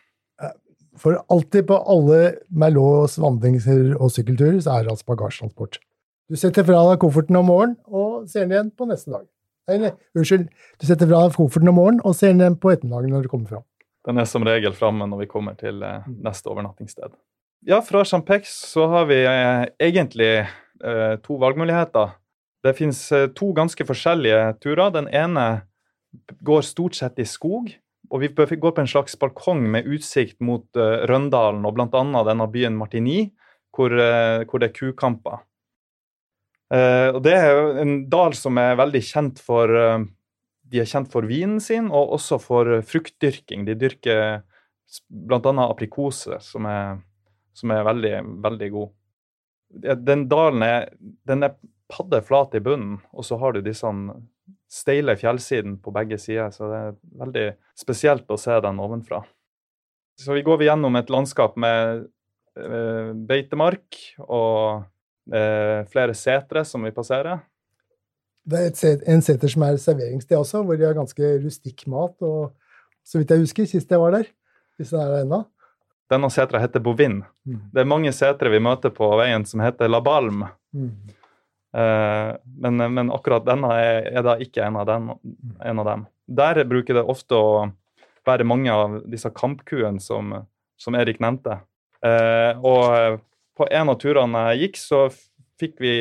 For 1.00 1.18
alltid 1.32 1.68
på 1.68 1.80
alle 1.90 2.20
Merlots 2.54 3.18
vandringer 3.22 3.96
og 3.98 4.12
sykkelturer 4.14 4.60
så 4.62 4.78
er 4.78 4.86
det 4.86 4.94
altså 4.94 5.10
bagasjetransport. 5.10 5.80
Du 6.30 6.38
setter 6.40 6.66
fra 6.68 6.84
deg 6.90 7.02
kofferten 7.02 7.38
om 7.40 7.50
morgenen 7.50 7.78
og 7.90 8.30
ser 8.32 8.46
den 8.46 8.56
igjen 8.56 8.74
på 8.78 8.88
neste 8.90 9.12
dag. 9.14 9.26
Nei, 9.72 9.94
unnskyld. 10.18 10.50
Du 10.82 10.88
setter 10.88 11.08
fra 11.08 11.28
kofferten 11.32 11.72
om 11.72 11.78
morgenen 11.80 12.02
og 12.04 12.18
ser 12.18 12.34
den 12.36 12.58
på 12.60 12.74
ettermiddagen 12.74 13.16
når 13.16 13.28
du 13.28 13.32
kommer 13.32 13.52
fram. 13.54 13.68
Den 14.04 14.20
er 14.20 14.28
som 14.28 14.44
regel 14.44 14.76
framme 14.76 15.08
når 15.08 15.24
vi 15.24 15.30
kommer 15.32 15.56
til 15.56 15.80
eh, 15.86 16.10
neste 16.26 16.52
overnattingssted. 16.52 17.14
Ja, 17.64 17.80
fra 17.80 18.02
Champex 18.04 18.58
så 18.74 18.90
har 18.92 19.08
vi 19.08 19.22
eh, 19.24 19.70
egentlig 19.80 20.34
Eh, 20.84 21.18
to 21.24 21.38
valgmuligheter. 21.38 22.10
Det 22.64 22.74
finnes 22.76 23.00
eh, 23.12 23.30
to 23.32 23.54
ganske 23.56 23.86
forskjellige 23.88 24.42
turer. 24.64 24.92
Den 24.92 25.08
ene 25.08 25.46
går 26.44 26.66
stort 26.68 26.98
sett 27.00 27.20
i 27.24 27.28
skog. 27.28 27.72
Og 28.12 28.20
vi 28.22 28.28
går 28.30 28.74
på 28.76 28.84
en 28.84 28.90
slags 28.90 29.16
balkong 29.20 29.64
med 29.72 29.88
utsikt 29.90 30.42
mot 30.44 30.68
Røndalen 31.10 31.64
og 31.66 31.74
bl.a. 31.74 31.88
denne 32.28 32.46
byen 32.52 32.76
Martigny, 32.78 33.32
hvor, 33.74 33.90
hvor 33.90 34.62
det 34.62 34.68
er 34.68 34.76
kukamper. 34.76 35.40
Uh, 36.74 37.14
og 37.14 37.22
Det 37.26 37.36
er 37.38 37.80
en 37.84 37.96
dal 38.10 38.34
som 38.38 38.58
er 38.58 38.80
veldig 38.80 39.04
kjent 39.06 39.42
for 39.44 39.70
De 39.70 40.82
er 40.82 40.90
kjent 40.90 41.12
for 41.14 41.28
vinen 41.30 41.60
sin, 41.62 41.92
og 41.94 42.16
også 42.18 42.40
for 42.42 42.80
fruktdyrking. 42.90 43.68
De 43.68 43.78
dyrker 43.78 44.42
bl.a. 45.10 45.54
aprikose, 45.68 46.40
som 46.42 46.66
er, 46.66 46.98
som 47.54 47.74
er 47.76 47.86
veldig, 47.86 48.16
veldig 48.42 48.70
god 48.74 48.92
den 49.82 50.28
dalen 50.30 50.64
er, 50.66 50.90
den 51.28 51.46
er 51.46 51.56
paddeflat 51.92 52.56
i 52.58 52.62
bunnen, 52.64 53.00
og 53.14 53.26
så 53.26 53.38
har 53.42 53.54
du 53.54 53.64
disse 53.66 53.90
steile 54.72 55.16
fjellsidene 55.20 55.80
på 55.82 55.94
begge 55.96 56.18
sider. 56.22 56.52
Så 56.54 56.70
det 56.70 56.80
er 56.80 56.98
veldig 57.24 57.46
spesielt 57.78 58.32
å 58.32 58.40
se 58.40 58.58
den 58.64 58.82
ovenfra. 58.82 59.24
Så 60.20 60.36
vi 60.38 60.46
går 60.46 60.66
gjennom 60.68 60.98
et 60.98 61.10
landskap 61.14 61.56
med 61.60 62.06
eh, 62.58 63.14
beitemark 63.30 63.98
og 64.28 64.84
eh, 64.84 64.90
flere 65.24 66.12
setre 66.18 66.66
som 66.68 66.84
vi 66.84 66.92
passerer. 66.92 67.40
Det 68.44 68.60
er 68.60 68.66
et, 68.68 69.04
en 69.08 69.22
seter 69.24 69.48
som 69.48 69.64
er 69.64 69.78
serveringssted 69.80 70.36
også, 70.36 70.66
hvor 70.68 70.76
de 70.76 70.84
har 70.84 70.98
ganske 70.98 71.30
rustikk 71.46 71.86
mat. 71.88 72.16
og 72.20 72.52
Så 73.08 73.22
vidt 73.22 73.32
jeg 73.32 73.46
husker, 73.46 73.70
sist 73.70 73.92
jeg 73.92 74.02
var 74.02 74.18
der, 74.18 74.28
hvis 74.76 74.92
det 74.92 75.00
er 75.00 75.14
der 75.14 75.24
ennå, 75.24 75.40
denne 76.14 76.30
setra 76.30 76.62
heter 76.62 76.84
Bovin. 76.84 77.22
Mm. 77.48 77.60
Det 77.74 77.82
er 77.82 77.90
mange 77.90 78.14
setre 78.16 78.52
vi 78.54 78.62
møter 78.64 78.94
på 78.94 79.10
veien 79.20 79.46
som 79.50 79.64
heter 79.64 79.90
La 79.90 80.02
Balm. 80.04 80.46
Mm. 80.76 80.90
Eh, 81.74 82.32
men, 82.66 82.84
men, 82.94 83.12
akkurat 83.14 83.46
denne 83.48 83.72
er, 83.80 84.10
er 84.12 84.26
da 84.26 84.38
ikke 84.42 84.66
en 84.68 84.80
av, 84.82 84.88
den, 84.90 85.12
en 85.64 85.84
av, 85.84 85.90
dem. 85.90 86.08
Der 86.28 86.64
bruker 86.70 87.00
det 87.00 87.06
ofte 87.10 87.40
å 87.40 87.54
være 88.28 88.48
mange 88.48 88.74
av 88.74 89.00
disse 89.10 89.32
kampkuene 89.34 90.04
som, 90.04 90.36
som 90.80 91.00
Erik 91.00 91.22
nevnte. 91.24 91.62
Eh, 92.04 92.52
og 92.60 93.24
på 93.58 93.68
en 93.70 93.92
av 93.92 94.00
turene 94.02 94.48
jeg 94.52 94.68
gikk, 94.68 94.80
så 94.82 95.02
fikk 95.62 95.82
vi 95.84 95.96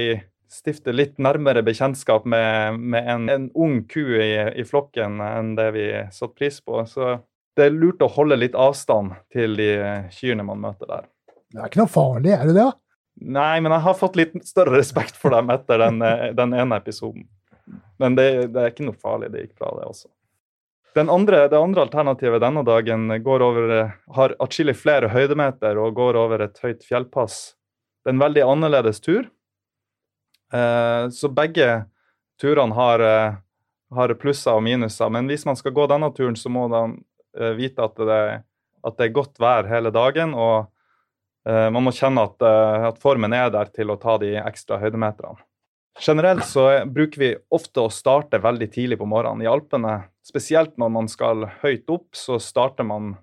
stifte 0.53 0.93
litt 0.93 1.17
nærmere 1.23 1.63
bekjentskap 1.65 2.27
med, 2.29 2.79
med 2.79 3.09
en, 3.09 3.29
en, 3.33 3.49
ung 3.57 3.83
ku 3.89 4.03
i, 4.21 4.33
i, 4.53 4.65
flokken 4.69 5.21
enn 5.25 5.55
det 5.57 5.71
vi 5.77 5.87
satte 6.13 6.37
pris 6.37 6.61
på. 6.61 6.83
Så 6.89 7.17
det 7.57 7.69
er 7.69 7.77
lurt 7.77 8.05
å 8.05 8.11
holde 8.13 8.37
litt 8.41 8.57
avstand 8.59 9.15
til 9.33 9.57
de 9.57 9.71
kyrne 10.13 10.45
man 10.49 10.61
møter 10.61 10.91
der. 10.91 11.09
Det 11.53 11.61
er 11.61 11.73
ikke 11.73 11.83
noe 11.83 11.93
farlig, 11.93 12.35
er 12.37 12.49
det 12.49 12.57
det? 12.59 12.71
Nei, 13.23 13.61
men 13.61 13.73
jeg 13.75 13.85
har 13.87 13.97
fått 13.97 14.17
litt 14.17 14.37
større 14.49 14.77
respekt 14.79 15.19
for 15.21 15.35
dem 15.35 15.53
etter 15.53 15.81
den, 15.85 16.01
den 16.37 16.55
ene 16.57 16.81
episoden. 16.81 17.29
Men 18.01 18.17
det, 18.17 18.29
det, 18.53 18.61
er 18.61 18.73
ikke 18.73 18.89
noe 18.89 18.99
farlig. 18.99 19.31
Det 19.33 19.45
gikk 19.45 19.59
bra, 19.61 19.73
det 19.79 19.89
også. 19.89 20.09
Andre, 20.97 21.49
det 21.49 21.57
andre 21.57 21.87
alternativet 21.87 22.43
denne 22.43 22.63
dagen 22.65 23.07
over, 23.25 23.93
har 24.13 24.35
atskillig 24.45 24.75
flere 24.77 25.09
høydemeter 25.09 25.79
og 25.81 25.95
går 25.97 26.19
over 26.21 26.45
et 26.45 26.59
høyt 26.61 26.85
fjellpass. 26.85 27.55
Det 28.03 28.11
er 28.11 28.17
en 28.17 28.21
veldig 28.21 28.43
annerledes 28.45 29.01
tur. 29.01 29.31
Eh, 30.53 31.09
så 31.09 31.31
begge 31.33 31.87
turene 32.41 32.77
har, 32.77 33.01
eh, 33.01 33.39
har 33.97 34.15
plusser 34.21 34.53
og 34.53 34.63
minuser. 34.63 35.09
Men 35.11 35.29
hvis 35.29 35.47
man 35.47 35.57
skal 35.57 35.73
gå 35.73 35.87
denne 35.89 36.13
turen, 36.13 36.37
så 36.37 36.53
må 36.53 36.69
man 36.69 36.99
vite 37.33 37.81
at 37.81 37.97
det, 37.97 38.45
at 38.85 38.97
det, 38.99 39.07
er 39.07 39.17
godt 39.17 39.39
vær 39.41 39.65
hele 39.65 39.91
dagen. 39.91 40.35
Og 40.35 40.69
man 41.47 41.83
må 41.83 41.91
kjenne 41.97 42.27
at, 42.29 42.43
at, 42.93 42.99
formen 43.01 43.33
er 43.33 43.49
der 43.49 43.71
til 43.73 43.89
å 43.89 43.97
ta 43.97 44.19
de 44.21 44.35
ekstra 44.37 44.77
høydemeterne. 44.79 45.41
Generelt 46.01 46.47
så 46.49 46.85
bruker 46.87 47.21
vi 47.21 47.31
ofte 47.53 47.85
å 47.85 47.91
starte 47.93 48.41
veldig 48.43 48.69
tidlig 48.73 48.99
på 48.99 49.07
morgenen. 49.07 49.45
I 49.45 49.51
Alpene, 49.51 49.99
spesielt 50.25 50.79
når 50.81 50.95
man 50.95 51.11
skal 51.11 51.47
høyt 51.63 51.91
opp, 51.93 52.15
så 52.17 52.39
starter 52.41 52.87
man 52.89 53.17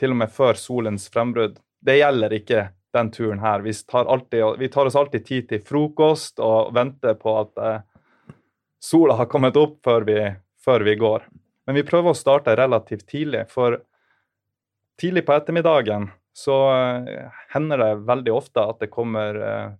til 0.00 0.12
og 0.12 0.18
med 0.24 0.32
før 0.34 0.58
solens 0.58 1.06
frembrudd. 1.12 1.60
Det 1.84 2.00
gjelder 2.00 2.34
ikke 2.34 2.66
den 2.94 3.10
turen 3.14 3.40
her. 3.42 3.62
Vi 3.62 3.72
tar, 3.86 4.10
alltid, 4.10 4.58
vi 4.58 4.68
tar 4.68 4.90
oss 4.90 4.98
alltid 4.98 5.26
tid 5.26 5.48
til 5.48 5.62
frokost 5.62 6.42
og 6.42 6.74
venter 6.74 7.14
på 7.18 7.38
at 7.40 7.62
sola 8.82 9.16
har 9.16 9.30
kommet 9.30 9.56
opp 9.56 9.78
før 9.86 10.04
vi, 10.08 10.18
før 10.64 10.84
vi 10.84 10.96
går. 11.00 11.24
Men 11.66 11.78
vi 11.78 11.86
prøver 11.86 12.12
å 12.12 12.18
starte 12.18 12.56
relativt 12.58 13.06
tidlig, 13.08 13.46
for 13.52 13.78
tidlig 15.00 15.24
på 15.26 15.34
ettermiddagen 15.36 16.10
så 16.34 16.56
uh, 16.74 17.30
hender 17.54 17.80
det 17.80 17.90
veldig 18.08 18.34
ofte 18.34 18.64
at 18.72 18.82
det 18.82 18.90
kommer, 18.92 19.38
uh, 19.38 19.70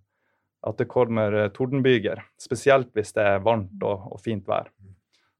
at 0.65 0.81
det 0.81 0.89
kommer 0.91 1.35
uh, 1.35 1.47
tordenbyger. 1.53 2.23
Spesielt 2.41 2.91
hvis 2.97 3.13
det 3.15 3.23
er 3.35 3.45
varmt 3.45 3.83
og, 3.85 4.09
og, 4.11 4.19
fint 4.25 4.45
vær. 4.49 4.71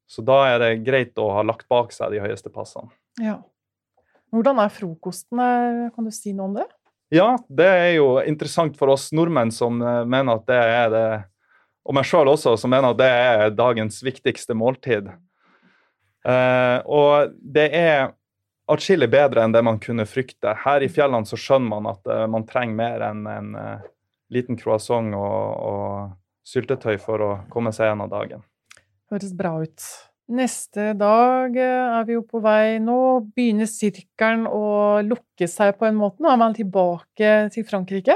Så 0.06 0.22
da 0.26 0.38
er 0.52 0.62
det 0.62 0.72
greit 0.86 1.18
å 1.18 1.32
ha 1.34 1.44
lagt 1.46 1.68
bak 1.72 1.94
seg 1.96 2.14
de 2.14 2.22
høyeste 2.22 2.52
passene. 2.54 2.92
Ja. 3.22 3.40
Hvordan 4.34 4.60
er 4.62 4.74
frokosten? 4.74 5.40
Kan 5.96 6.08
du 6.08 6.14
si 6.14 6.34
noe 6.36 6.50
om 6.50 6.58
det? 6.60 6.66
Ja, 7.14 7.36
det 7.48 7.68
er 7.70 7.92
jo 7.96 8.10
interessant 8.26 8.78
for 8.78 8.92
oss 8.94 9.08
nordmenn 9.16 9.54
som 9.54 9.78
mener 9.80 10.38
at 10.38 10.46
det 10.50 10.60
er 10.60 10.92
det 10.94 11.08
og 11.86 11.94
meg 11.94 12.08
sjøl 12.10 12.32
også, 12.32 12.56
som 12.58 12.72
mener 12.74 12.92
at 12.92 13.00
det 13.00 13.10
er 13.14 13.52
dagens 13.54 14.00
viktigste 14.06 14.56
måltid. 14.58 15.12
Eh, 16.26 16.78
og 16.90 17.36
det 17.38 17.68
er 17.78 18.08
atskillig 18.72 19.12
bedre 19.14 19.44
enn 19.46 19.54
det 19.54 19.62
man 19.66 19.78
kunne 19.82 20.08
frykte. 20.10 20.56
Her 20.64 20.82
i 20.82 20.90
fjellene 20.90 21.30
så 21.30 21.38
skjønner 21.38 21.70
man 21.76 21.92
at 21.92 22.10
man 22.32 22.48
trenger 22.50 22.80
mer 22.80 23.04
enn 23.06 23.28
en 23.30 23.52
uh, 23.54 23.84
liten 24.34 24.58
croissant 24.60 25.14
og, 25.18 25.40
og, 25.70 26.16
syltetøy 26.46 27.00
for 27.02 27.22
å 27.26 27.30
komme 27.50 27.72
seg 27.74 27.90
gjennom 27.90 28.10
dagen. 28.12 28.44
Høres 29.10 29.32
bra 29.34 29.56
ut. 29.64 29.86
Neste 30.38 30.92
dag 30.98 31.58
er 31.58 32.06
vi 32.06 32.14
jo 32.14 32.22
på 32.26 32.38
vei 32.42 32.78
nå. 32.82 32.98
Begynner 33.34 33.70
sirkelen 33.70 34.46
å 34.46 35.02
lukke 35.06 35.50
seg 35.50 35.74
på 35.80 35.88
en 35.90 35.98
måte? 35.98 36.22
Nå 36.22 36.30
er 36.30 36.40
man 36.42 36.54
tilbake 36.54 37.34
til 37.54 37.66
Frankrike? 37.66 38.14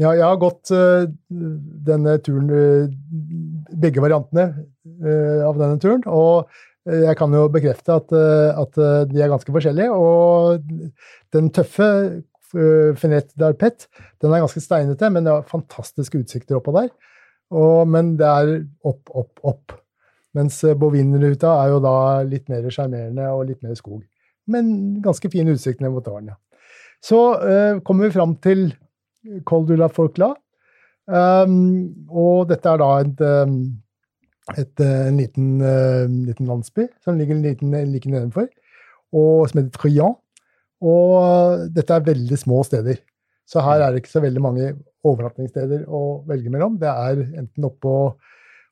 Ja, 0.00 0.14
jeg 0.16 0.24
har 0.24 0.40
gått 0.40 0.72
uh, 0.72 1.04
denne 1.28 2.16
turen, 2.24 2.48
uh, 2.48 3.72
begge 3.76 4.00
variantene 4.00 4.46
uh, 4.56 5.44
av 5.44 5.60
denne 5.60 5.76
turen. 5.82 6.04
Og 6.08 6.48
jeg 6.90 7.12
kan 7.20 7.34
jo 7.36 7.42
bekrefte 7.52 7.92
at, 7.92 8.12
at, 8.56 8.78
de 9.10 9.20
er 9.20 9.28
ganske 9.28 9.52
forskjellige. 9.52 9.92
Og 9.92 10.64
den 11.36 11.50
tøffe 11.54 11.88
uh, 12.56 12.90
Fenet 12.98 13.32
d'Arpet 13.38 13.86
den 14.22 14.32
er 14.32 14.42
ganske 14.42 14.62
steinete, 14.62 15.10
men 15.12 15.26
det 15.26 15.34
har 15.34 15.48
fantastiske 15.48 16.20
utsikter 16.22 16.58
oppå 16.58 16.74
der. 16.76 16.90
Og, 17.50 17.88
men 17.90 18.14
det 18.18 18.28
er 18.28 18.52
opp, 18.86 19.10
opp, 19.10 19.40
opp. 19.42 19.74
Mens 20.38 20.60
Bovin-ruta 20.78 21.56
er 21.64 21.72
jo 21.72 21.80
da 21.82 21.94
litt 22.22 22.46
mer 22.52 22.68
sjarmerende 22.70 23.26
og 23.34 23.48
litt 23.48 23.64
mer 23.66 23.74
skog. 23.74 24.04
Men 24.50 25.00
ganske 25.02 25.30
fin 25.32 25.50
utsikt 25.50 25.82
ned 25.82 25.90
mot 25.94 26.06
dalen, 26.06 26.30
ja. 26.30 26.38
Så 27.02 27.18
kommer 27.82 28.06
vi 28.06 28.14
fram 28.14 28.36
til 28.44 28.68
Col 29.48 29.66
du 29.66 29.74
la 29.80 29.88
Forcla. 29.90 30.34
Um, 31.10 31.90
og 32.06 32.50
dette 32.52 32.70
er 32.70 32.78
da 32.78 32.90
et, 33.02 33.22
um, 33.24 33.54
et, 34.54 34.82
en 34.84 35.16
liten, 35.18 35.48
uh, 35.58 36.06
liten, 36.06 36.46
landsby 36.46 36.86
som 37.02 37.18
ligger 37.18 37.40
liten, 37.42 37.74
like 37.90 38.10
nedenfor, 38.10 38.46
og 39.10 39.48
som 39.50 39.58
heter 39.60 39.74
Trian. 39.74 40.14
Og 40.80 41.14
uh, 41.20 41.68
dette 41.72 41.96
er 41.96 42.06
veldig 42.06 42.38
små 42.40 42.62
steder. 42.66 43.00
Så 43.50 43.62
her 43.64 43.82
er 43.82 43.92
det 43.92 44.02
ikke 44.02 44.14
så 44.14 44.22
veldig 44.24 44.42
mange 44.42 44.72
overnattingssteder 45.06 45.86
å 45.88 46.22
velge 46.28 46.52
mellom. 46.52 46.76
Det 46.80 46.90
er 46.90 47.22
enten 47.40 47.66
oppå, 47.66 47.94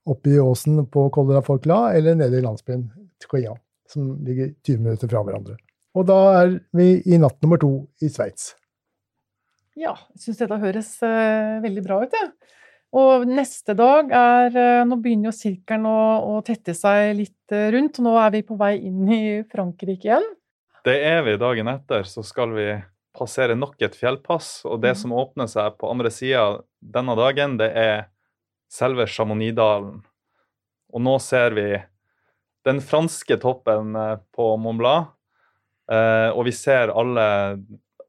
oppe 0.08 0.34
i 0.34 0.38
åsen 0.40 0.84
på 0.92 1.08
Col 1.14 1.32
Folkla 1.46 1.80
eller 1.98 2.18
nede 2.18 2.38
i 2.38 2.44
landsbyen 2.44 2.86
Tkoya, 3.24 3.56
som 3.90 4.12
ligger 4.24 4.52
20 4.62 4.84
minutter 4.84 5.10
fra 5.10 5.24
hverandre. 5.26 5.58
Og 5.98 6.06
da 6.06 6.18
er 6.44 6.54
vi 6.76 6.92
i 7.10 7.18
natt 7.18 7.40
nummer 7.42 7.58
to 7.60 7.72
i 8.04 8.10
Sveits. 8.12 8.52
Ja, 9.78 9.96
jeg 10.14 10.22
syns 10.22 10.40
dette 10.42 10.60
høres 10.62 10.94
uh, 11.02 11.58
veldig 11.64 11.84
bra 11.86 12.00
ut, 12.04 12.14
jeg. 12.14 12.30
Ja. 12.30 12.54
Og 12.98 13.26
neste 13.28 13.74
dag 13.76 14.08
er 14.16 14.54
uh, 14.54 14.86
Nå 14.88 14.96
begynner 15.02 15.28
jo 15.28 15.36
sirkelen 15.36 15.84
å, 15.90 15.98
å, 16.24 16.38
tette 16.46 16.72
seg 16.72 17.12
litt 17.18 17.56
rundt, 17.74 17.98
og 18.00 18.06
nå 18.06 18.14
er 18.22 18.32
vi 18.32 18.46
på 18.46 18.56
vei 18.60 18.76
inn 18.88 19.02
i 19.12 19.22
Frankrike 19.50 20.08
igjen. 20.08 20.24
Det 20.88 20.96
er 21.04 21.20
vi 21.26 21.36
dagen 21.40 21.68
etter, 21.68 22.06
så 22.08 22.24
skal 22.24 22.54
vi 22.56 22.68
passere 23.18 23.56
nok 23.58 23.76
et 23.84 23.96
fjellpass. 23.98 24.62
Og 24.64 24.80
det 24.80 24.94
mm. 24.94 25.00
som 25.02 25.16
åpner 25.20 25.50
seg 25.50 25.76
på 25.76 25.90
andre 25.92 26.12
sida 26.14 26.62
denne 26.80 27.16
dagen, 27.18 27.58
det 27.60 27.68
er 27.76 28.06
selve 28.72 29.04
Chamonix-dalen. 29.10 30.00
Og 30.88 31.04
nå 31.04 31.18
ser 31.20 31.52
vi 31.58 31.68
den 32.64 32.80
franske 32.84 33.36
toppen 33.40 33.92
på 34.32 34.48
Mont 34.60 34.80
Blanc, 34.80 35.12
og 35.88 36.40
vi 36.44 36.52
ser 36.52 36.92
alle 36.92 37.28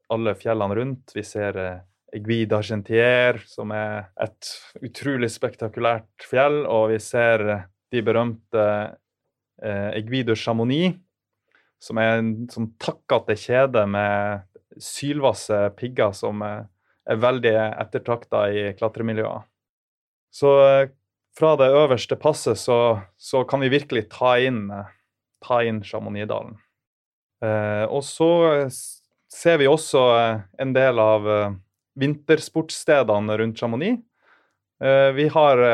alle 0.09 0.35
fjellene 0.35 0.75
rundt. 0.75 1.13
Vi 1.15 1.23
ser 1.25 1.57
eh, 1.57 1.81
Aiguille 2.15 2.49
d'Argentier, 2.49 3.39
som 3.45 3.73
er 3.75 4.09
et 4.21 4.53
utrolig 4.85 5.29
spektakulært 5.33 6.25
fjell. 6.29 6.63
Og 6.65 6.89
vi 6.93 6.99
ser 7.03 7.45
eh, 7.45 7.67
de 7.93 8.03
berømte 8.05 8.65
eh, 8.65 9.89
Aiguille 9.93 10.31
de 10.31 10.37
Chamonix, 10.39 10.97
som 11.79 11.99
er 12.01 12.19
en 12.19 12.31
sånn 12.51 12.71
takkete 12.81 13.37
kjede 13.39 13.85
med 13.89 14.45
sylvasse 14.83 15.57
pigger 15.79 16.13
som 16.15 16.43
er, 16.45 16.67
er 17.09 17.19
veldig 17.19 17.55
ettertrakta 17.57 18.45
i 18.51 18.69
klatremiljøer. 18.79 19.43
Så 20.29 20.53
eh, 20.67 20.91
fra 21.39 21.55
det 21.59 21.71
øverste 21.71 22.17
passet 22.19 22.59
så, 22.59 22.99
så 23.17 23.43
kan 23.47 23.63
vi 23.63 23.71
virkelig 23.71 24.09
ta 24.13 24.35
inn, 24.43 24.67
ta 25.45 25.61
inn 25.65 25.81
Chamonix-dalen. 25.85 26.57
Eh, 27.45 27.85
og 27.87 28.03
så 28.05 28.29
ser 29.29 29.59
vi 29.61 29.69
også 29.69 30.03
eh, 30.17 30.43
en 30.61 30.75
del 30.75 30.99
av 31.01 31.29
eh, 31.29 31.57
vintersportsstedene 31.99 33.37
rundt 33.41 33.59
Chamonix. 33.59 34.01
Eh, 34.83 35.09
vi 35.17 35.31
har 35.33 35.65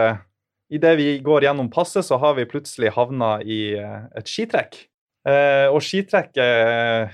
Idet 0.73 0.95
vi 0.97 1.19
går 1.21 1.43
gjennom 1.45 1.67
passet, 1.69 2.01
så 2.07 2.17
har 2.17 2.33
vi 2.39 2.47
plutselig 2.49 2.89
havna 2.95 3.35
i 3.45 3.77
et 3.77 4.25
skitrekk. 4.25 4.79
Og 5.25 5.79
skitrekk 5.81 6.37
er 6.37 7.07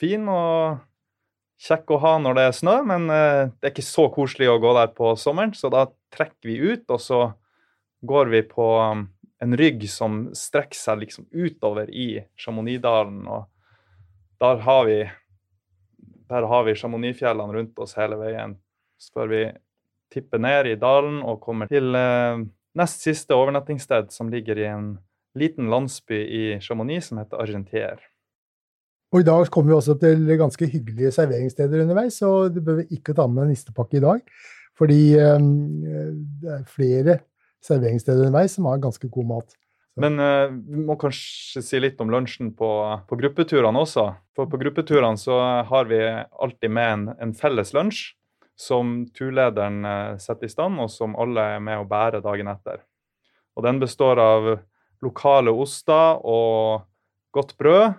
fin 0.00 0.26
og 0.28 0.82
kjekk 1.60 1.94
å 1.94 2.00
ha 2.02 2.10
når 2.20 2.36
det 2.36 2.44
er 2.44 2.56
snø, 2.58 2.74
men 2.84 3.06
det 3.08 3.64
er 3.64 3.72
ikke 3.72 3.84
så 3.86 4.04
koselig 4.12 4.50
å 4.52 4.58
gå 4.60 4.74
der 4.76 4.92
på 4.92 5.14
sommeren, 5.16 5.54
så 5.56 5.70
da 5.72 5.86
trekker 6.12 6.50
vi 6.50 6.58
ut, 6.60 6.84
og 6.92 7.00
så 7.00 7.22
går 8.04 8.32
vi 8.34 8.42
på 8.52 8.68
en 9.40 9.56
rygg 9.56 9.86
som 9.88 10.26
strekker 10.36 10.76
seg 10.76 11.00
liksom 11.06 11.28
utover 11.32 11.88
i 11.88 12.20
Chamonix-dalen. 12.36 13.24
og 13.28 13.48
der 14.40 14.56
har 14.56 14.84
vi 14.84 15.00
der 16.30 16.46
har 16.46 16.64
vi 16.64 16.74
Chamonix-fjellene 16.74 17.52
rundt 17.52 17.78
oss 17.78 17.96
hele 17.98 18.16
veien 18.20 18.54
Så 18.98 19.12
før 19.16 19.30
vi 19.32 19.44
tipper 20.12 20.38
ned 20.38 20.66
i 20.66 20.76
dalen 20.78 21.22
og 21.22 21.40
kommer 21.40 21.66
til 21.70 21.94
eh, 21.94 22.42
nest 22.76 23.02
siste 23.02 23.34
overnattingssted, 23.34 24.10
som 24.12 24.28
ligger 24.30 24.58
i 24.58 24.66
en 24.68 24.90
liten 25.38 25.70
landsby 25.70 26.20
i 26.20 26.44
Chamonix 26.62 27.10
som 27.10 27.20
heter 27.20 27.42
Argentier. 27.42 28.00
Og 29.10 29.24
I 29.24 29.26
dag 29.26 29.48
kommer 29.50 29.72
vi 29.72 29.78
også 29.78 29.96
til 29.98 30.22
ganske 30.38 30.66
hyggelige 30.70 31.10
serveringssteder 31.14 31.82
underveis, 31.82 32.20
så 32.22 32.48
du 32.52 32.60
bør 32.62 32.84
ikke 32.86 33.14
ta 33.18 33.26
med 33.26 33.50
nistepakke 33.50 33.98
i 33.98 34.04
dag. 34.04 34.20
Fordi 34.78 35.00
um, 35.18 35.48
det 36.40 36.52
er 36.54 36.68
flere 36.70 37.18
serveringssteder 37.66 38.28
underveis 38.28 38.54
som 38.56 38.70
har 38.70 38.78
ganske 38.82 39.10
god 39.10 39.26
mat. 39.32 39.56
Men 40.00 40.22
uh, 40.22 40.46
vi 40.54 40.84
må 40.86 40.94
kanskje 41.00 41.62
si 41.66 41.80
litt 41.82 41.98
om 42.00 42.12
lunsjen 42.12 42.54
på, 42.56 42.70
på 43.10 43.18
gruppeturene 43.18 43.82
også. 43.82 44.06
For 44.38 44.48
på 44.48 44.62
gruppeturene 44.62 45.18
så 45.18 45.40
har 45.68 45.90
vi 45.90 46.00
alltid 46.06 46.70
med 46.70 46.92
en, 46.94 47.04
en 47.18 47.34
felles 47.36 47.74
lunsj 47.76 48.12
som 48.60 49.02
turlederen 49.16 49.82
uh, 49.82 50.16
setter 50.22 50.46
i 50.46 50.54
stand, 50.54 50.78
og 50.78 50.88
som 50.94 51.18
alle 51.18 51.56
er 51.56 51.66
med 51.66 51.82
å 51.82 51.88
bære 51.90 52.22
dagen 52.24 52.48
etter. 52.52 52.84
Og 53.58 53.66
den 53.66 53.82
består 53.82 54.22
av 54.22 54.52
lokale 55.04 55.52
oster 55.52 56.20
og 56.26 56.86
godt 57.34 57.56
brød, 57.58 57.96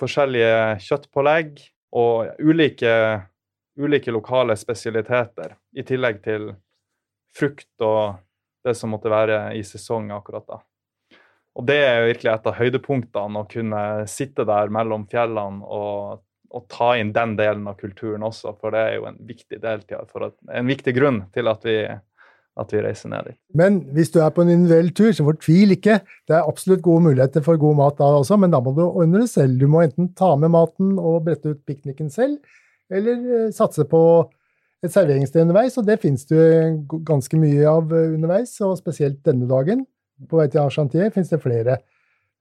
forskjellige 0.00 0.80
kjøttpålegg 0.86 1.60
og 1.98 2.42
ulike, 2.42 2.92
ulike 3.78 4.14
lokale 4.14 4.56
spesialiteter, 4.58 5.56
i 5.76 5.84
tillegg 5.86 6.22
til 6.24 6.52
frukt 7.36 7.84
og 7.84 8.20
det 8.64 8.74
som 8.78 8.92
måtte 8.94 9.10
være 9.10 9.54
i 9.58 9.62
sesong 9.66 10.12
akkurat 10.14 10.46
da. 10.48 10.60
Og 11.58 11.66
det 11.68 11.78
er 11.84 12.06
virkelig 12.06 12.30
et 12.32 12.46
av 12.48 12.56
høydepunktene, 12.56 13.42
å 13.42 13.48
kunne 13.50 13.80
sitte 14.08 14.46
der 14.48 14.70
mellom 14.72 15.04
fjellene 15.10 15.66
og, 15.66 16.22
og, 16.48 16.62
ta 16.72 16.94
inn 16.96 17.12
den 17.12 17.34
delen 17.36 17.66
av 17.68 17.76
kulturen 17.80 18.24
også, 18.24 18.54
for 18.60 18.72
det 18.72 18.84
er 18.86 18.94
jo 18.96 19.08
en 19.10 19.18
viktig 19.28 19.58
at, 19.68 19.92
en 19.92 20.70
viktig 20.70 20.94
grunn 20.96 21.20
til 21.34 21.52
at 21.52 21.66
vi, 21.68 21.76
at 22.60 22.72
vi 22.74 22.82
reiser 22.84 23.08
ned 23.08 23.30
dit. 23.30 23.36
Men 23.56 23.78
hvis 23.96 24.12
du 24.12 24.18
er 24.20 24.32
på 24.34 24.44
en 24.44 24.50
individuell 24.52 24.90
tur, 24.96 25.10
så 25.16 25.24
fortvil 25.24 25.72
ikke. 25.76 26.00
Det 26.28 26.36
er 26.36 26.48
absolutt 26.48 26.82
gode 26.84 27.06
muligheter 27.06 27.44
for 27.44 27.60
god 27.60 27.78
mat 27.78 27.96
da 28.00 28.10
også, 28.18 28.36
men 28.40 28.52
da 28.52 28.60
må 28.60 28.74
du 28.76 28.82
ordne 28.84 29.22
det 29.22 29.30
selv. 29.32 29.56
Du 29.60 29.70
må 29.72 29.84
enten 29.84 30.10
ta 30.18 30.34
med 30.36 30.52
maten 30.52 30.98
og 31.00 31.24
brette 31.28 31.54
ut 31.54 31.62
pikniken 31.68 32.12
selv, 32.12 32.36
eller 32.92 33.24
eh, 33.38 33.48
satse 33.56 33.86
på 33.88 34.02
et 34.82 34.92
serveringssted 34.92 35.44
underveis, 35.44 35.78
og 35.78 35.86
det 35.88 36.00
finnes 36.02 36.26
det 36.28 36.44
ganske 37.08 37.40
mye 37.40 37.64
av 37.70 37.92
eh, 37.94 38.12
underveis, 38.18 38.54
og 38.66 38.76
spesielt 38.80 39.22
denne 39.24 39.48
dagen. 39.48 39.86
På 40.28 40.42
vei 40.42 40.48
til 40.52 40.62
Argentier 40.62 41.10
finnes 41.14 41.32
det 41.32 41.40
flere. 41.42 41.80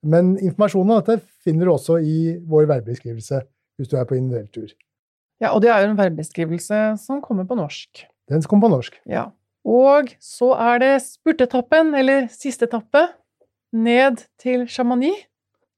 Men 0.01 0.33
informasjonen 0.41 0.95
om 0.95 1.01
dette 1.01 1.21
finner 1.45 1.69
du 1.69 1.75
også 1.75 1.99
i 2.01 2.37
vår 2.49 2.67
værbeskrivelse 2.69 3.43
hvis 3.77 3.89
du 3.89 3.95
er 3.97 4.07
på 4.09 4.17
individuell 4.17 4.49
tur. 4.53 4.71
Ja, 5.41 5.53
og 5.55 5.61
det 5.63 5.71
er 5.73 5.81
jo 5.81 5.91
en 5.91 5.97
værbeskrivelse 5.97 6.81
som 7.01 7.21
kommer 7.23 7.47
på 7.49 7.57
norsk. 7.57 8.03
Den 8.29 8.43
kommer 8.45 8.67
på 8.67 8.75
norsk. 8.75 8.97
Ja. 9.09 9.29
Og 9.67 10.13
så 10.21 10.53
er 10.57 10.79
det 10.81 10.93
spurtetappen, 11.05 11.93
eller 11.97 12.29
siste 12.33 12.65
etappe, 12.69 13.07
ned 13.71 14.23
til 14.41 14.65
Chamonix. 14.67 15.27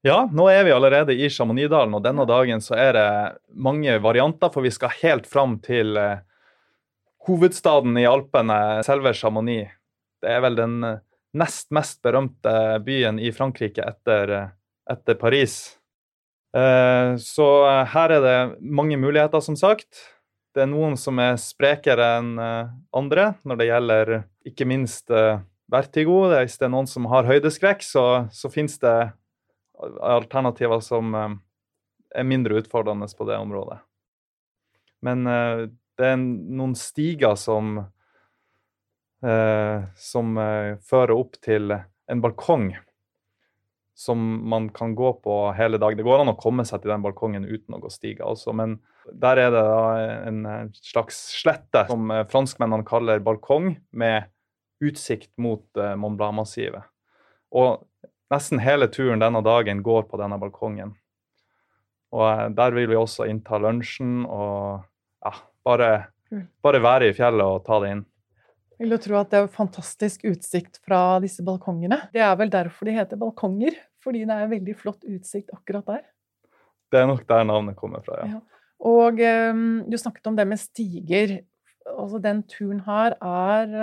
Ja, 0.04 0.26
nå 0.28 0.50
er 0.52 0.66
vi 0.66 0.72
allerede 0.74 1.14
i 1.16 1.30
Chamonix-dalen, 1.32 1.94
og 1.96 2.02
denne 2.04 2.26
dagen 2.28 2.60
så 2.60 2.76
er 2.76 2.92
det 2.96 3.08
mange 3.56 3.96
varianter, 4.04 4.50
for 4.52 4.64
vi 4.64 4.72
skal 4.74 4.92
helt 5.00 5.28
fram 5.30 5.56
til 5.64 5.96
eh, 5.96 6.20
hovedstaden 7.24 7.96
i 8.00 8.04
Alpene, 8.08 8.82
selve 8.84 9.14
Chamonix. 9.16 9.72
Det 10.20 10.34
er 10.34 10.42
vel 10.44 10.58
den 10.58 10.76
eh, 10.84 11.00
nest 11.40 11.72
mest 11.74 12.02
berømte 12.04 12.52
byen 12.84 13.16
i 13.18 13.32
Frankrike 13.32 13.84
etter, 13.84 14.34
eh, 14.36 14.52
etter 14.92 15.16
Paris. 15.20 15.56
Eh, 16.54 17.16
så 17.18 17.48
eh, 17.70 17.84
her 17.94 18.18
er 18.18 18.26
det 18.26 18.38
mange 18.60 19.00
muligheter, 19.00 19.40
som 19.40 19.56
sagt. 19.56 19.88
Det 20.54 20.62
er 20.62 20.70
noen 20.70 20.94
som 20.94 21.18
er 21.18 21.34
sprekere 21.40 22.12
enn 22.20 22.36
eh, 22.38 22.70
andre 22.94 23.32
når 23.42 23.58
det 23.58 23.66
gjelder 23.66 24.12
ikke 24.46 24.66
minst 24.70 25.10
eh, 25.10 25.40
vertigo. 25.70 26.20
Hvis 26.30 26.60
det 26.60 26.68
er 26.68 26.74
noen 26.76 26.86
som 26.90 27.08
har 27.10 27.26
høydeskrekk, 27.26 27.82
så, 27.82 28.04
så 28.30 28.50
finnes 28.52 28.78
det 28.82 28.94
alternativer 29.98 30.78
som 30.84 31.10
eh, 31.18 31.34
er 32.14 32.28
mindre 32.30 32.60
utfordrende 32.62 33.08
på 33.18 33.26
det 33.26 33.40
området. 33.42 33.80
Men 35.04 35.26
det 35.26 36.06
er 36.06 36.14
noen 36.16 36.72
stiger 36.78 37.34
som 37.36 37.82
som 40.00 40.38
fører 40.84 41.12
opp 41.12 41.36
til 41.44 41.74
en 41.74 42.22
balkong 42.24 42.70
som 43.94 44.48
man 44.48 44.68
kan 44.74 44.94
gå 44.94 45.12
på 45.22 45.52
hele 45.52 45.78
dagen. 45.78 45.96
Det 45.96 46.06
går 46.06 46.24
an 46.24 46.32
å 46.32 46.38
komme 46.38 46.66
seg 46.66 46.82
til 46.82 46.90
den 46.90 47.04
balkongen 47.04 47.46
uten 47.46 47.76
å 47.76 47.80
gå 47.82 47.90
stiga 47.92 48.26
også, 48.26 48.54
men 48.56 48.78
der 49.12 49.38
er 49.38 49.52
det 49.54 49.64
en 50.30 50.40
slags 50.74 51.20
slette 51.36 51.84
som 51.90 52.10
eh, 52.10 52.24
franskmennene 52.30 52.86
kaller 52.88 53.22
balkong, 53.24 53.76
med 53.92 54.30
utsikt 54.84 55.30
mot 55.38 55.64
eh, 55.78 55.94
Mont 56.00 56.18
Blanc-massivet. 56.18 56.88
Og 57.54 57.84
nesten 58.32 58.62
hele 58.64 58.88
turen 58.90 59.22
denne 59.22 59.44
dagen 59.44 59.82
går 59.86 60.08
på 60.10 60.18
denne 60.20 60.40
balkongen. 60.42 60.96
Og 62.14 62.26
eh, 62.30 62.48
der 62.56 62.74
vil 62.74 62.90
vi 62.90 62.98
også 62.98 63.28
innta 63.30 63.60
lunsjen 63.62 64.24
og 64.24 64.82
ja, 65.24 65.36
bare, 65.64 65.90
bare 66.64 66.82
være 66.82 67.12
i 67.12 67.16
fjellet 67.16 67.46
og 67.46 67.62
ta 67.68 67.78
det 67.84 67.94
inn. 67.94 68.04
Jeg 68.74 68.88
vil 68.88 68.96
jo 68.96 69.02
tro 69.04 69.18
at 69.20 69.30
det 69.30 69.38
er 69.38 69.52
fantastisk 69.54 70.24
utsikt 70.26 70.80
fra 70.82 71.20
disse 71.22 71.44
balkongene. 71.46 72.00
Det 72.14 72.22
er 72.26 72.34
vel 72.40 72.50
derfor 72.50 72.88
de 72.88 72.96
heter 72.96 73.20
balkonger, 73.20 73.76
fordi 74.02 74.24
det 74.26 74.34
er 74.34 74.46
en 74.46 74.50
veldig 74.50 74.74
flott 74.80 75.06
utsikt 75.06 75.52
akkurat 75.54 75.86
der. 75.92 76.02
Det 76.90 77.00
er 77.00 77.06
nok 77.10 77.22
der 77.28 77.46
navnet 77.46 77.78
kommer 77.78 78.02
fra, 78.06 78.18
ja. 78.22 78.36
ja. 78.36 78.64
Og 78.84 79.20
um, 79.22 79.84
du 79.88 79.96
snakket 79.98 80.26
om 80.26 80.36
det 80.36 80.46
med 80.50 80.60
stiger. 80.60 81.36
Altså 81.86 82.18
den 82.22 82.42
turen 82.50 82.82
her 82.84 83.14
er 83.22 83.76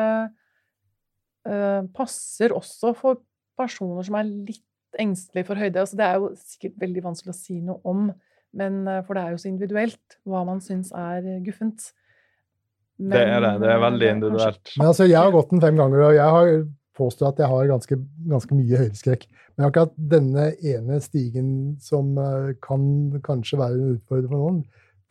uh, 1.47 1.87
Passer 1.95 2.53
også 2.53 2.91
for 2.97 3.23
personer 3.57 4.05
som 4.05 4.19
er 4.19 4.27
litt 4.27 4.99
engstelige 4.99 5.47
for 5.47 5.59
høyde. 5.59 5.79
Altså 5.79 5.97
det 5.97 6.05
er 6.05 6.19
jo 6.19 6.33
sikkert 6.37 6.77
veldig 6.83 7.05
vanskelig 7.07 7.33
å 7.33 7.39
si 7.39 7.57
noe 7.63 7.79
om, 7.87 8.11
men, 8.59 8.83
for 9.07 9.15
det 9.15 9.23
er 9.23 9.33
jo 9.33 9.39
så 9.39 9.47
individuelt 9.47 10.17
hva 10.27 10.43
man 10.45 10.59
syns 10.61 10.91
er 10.91 11.23
guffent. 11.45 11.93
Men, 13.01 13.15
det 13.15 13.23
er 13.25 13.41
det. 13.43 13.51
Det 13.63 13.71
er 13.73 13.81
veldig 13.81 14.11
individuelt. 14.15 14.75
Men 14.77 14.91
altså, 14.91 15.09
jeg 15.09 15.17
har 15.17 15.33
gått 15.33 15.51
den 15.51 15.63
fem 15.63 15.79
ganger, 15.79 16.05
og 16.05 16.15
jeg 16.15 16.37
har 16.37 16.51
påstått 17.01 17.33
at 17.33 17.41
jeg 17.41 17.51
har 17.51 17.71
ganske, 17.71 17.97
ganske 18.29 18.57
mye 18.57 18.83
høydeskrekk. 18.83 19.27
Men 19.57 19.67
akkurat 19.67 19.97
denne 20.13 20.47
ene 20.71 20.99
stigen 21.03 21.51
som 21.81 22.13
kan 22.63 22.85
kanskje 23.25 23.59
være 23.61 23.79
en 23.79 23.97
utfordring 23.97 24.29
for 24.29 24.43
noen, 24.43 24.61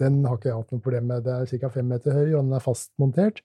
den 0.00 0.22
har 0.24 0.38
ikke 0.38 0.48
jeg 0.48 0.57
hatt 0.57 0.74
noe 0.74 0.85
problem 0.85 1.11
med. 1.11 1.24
Det 1.26 1.35
er 1.35 1.62
ca. 1.64 1.72
fem 1.74 1.88
meter 1.92 2.16
høy, 2.16 2.29
og 2.31 2.44
den 2.44 2.57
er 2.57 2.64
fastmontert. 2.64 3.42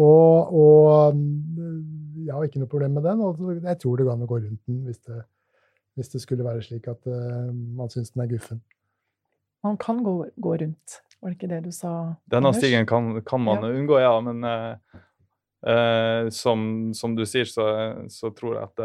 Og, 0.00 0.54
og, 0.56 1.14
mm, 1.14 2.24
jeg 2.26 2.32
har 2.32 2.46
ikke 2.46 2.62
noe 2.62 2.70
problem 2.72 2.96
med 2.96 3.04
den, 3.06 3.20
og 3.20 3.40
jeg 3.60 3.78
tror 3.82 3.98
det 3.98 4.06
går 4.06 4.14
an 4.14 4.24
å 4.24 4.30
gå 4.30 4.38
rundt 4.40 4.70
den 4.70 4.84
hvis 4.86 5.02
det, 5.04 5.18
hvis 5.98 6.12
det 6.14 6.22
skulle 6.22 6.46
være 6.46 6.64
slik 6.64 6.88
at 6.88 7.10
uh, 7.10 7.50
man 7.52 7.92
syns 7.92 8.14
den 8.14 8.24
er 8.24 8.30
guffen. 8.30 8.62
Man 9.62 9.76
kan 9.78 10.02
gå, 10.04 10.14
gå, 10.36 10.56
rundt, 10.56 10.98
var 11.20 11.30
det 11.30 11.38
ikke 11.38 11.50
det 11.52 11.60
du 11.68 11.72
sa? 11.74 11.92
Denne 12.30 12.50
stigen 12.56 12.86
kan, 12.86 13.14
kan 13.26 13.42
man 13.44 13.62
ja. 13.62 13.70
unngå, 13.70 13.98
ja. 14.02 14.14
Men 14.26 14.42
uh, 14.42 15.02
uh, 15.68 16.30
som, 16.34 16.64
som, 16.98 17.14
du 17.18 17.22
sier, 17.28 17.46
så, 17.46 17.66
så 18.10 18.32
tror 18.34 18.56
jeg 18.58 18.70
at 18.70 18.82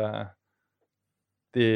de, 1.58 1.70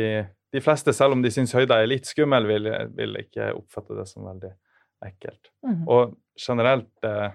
de, 0.54 0.62
fleste, 0.62 0.94
selv 0.94 1.18
om 1.18 1.24
de 1.24 1.32
syns 1.34 1.56
høyda 1.58 1.80
er 1.82 1.90
litt 1.90 2.10
skummel, 2.10 2.46
vil, 2.50 2.70
vil 2.94 3.18
ikke 3.24 3.54
oppfatte 3.58 3.98
det 3.98 4.06
som 4.12 4.28
veldig 4.30 4.52
ekkelt. 5.08 5.50
Mm. 5.66 5.82
Og 5.90 6.14
generelt 6.38 6.92
uh, 7.08 7.32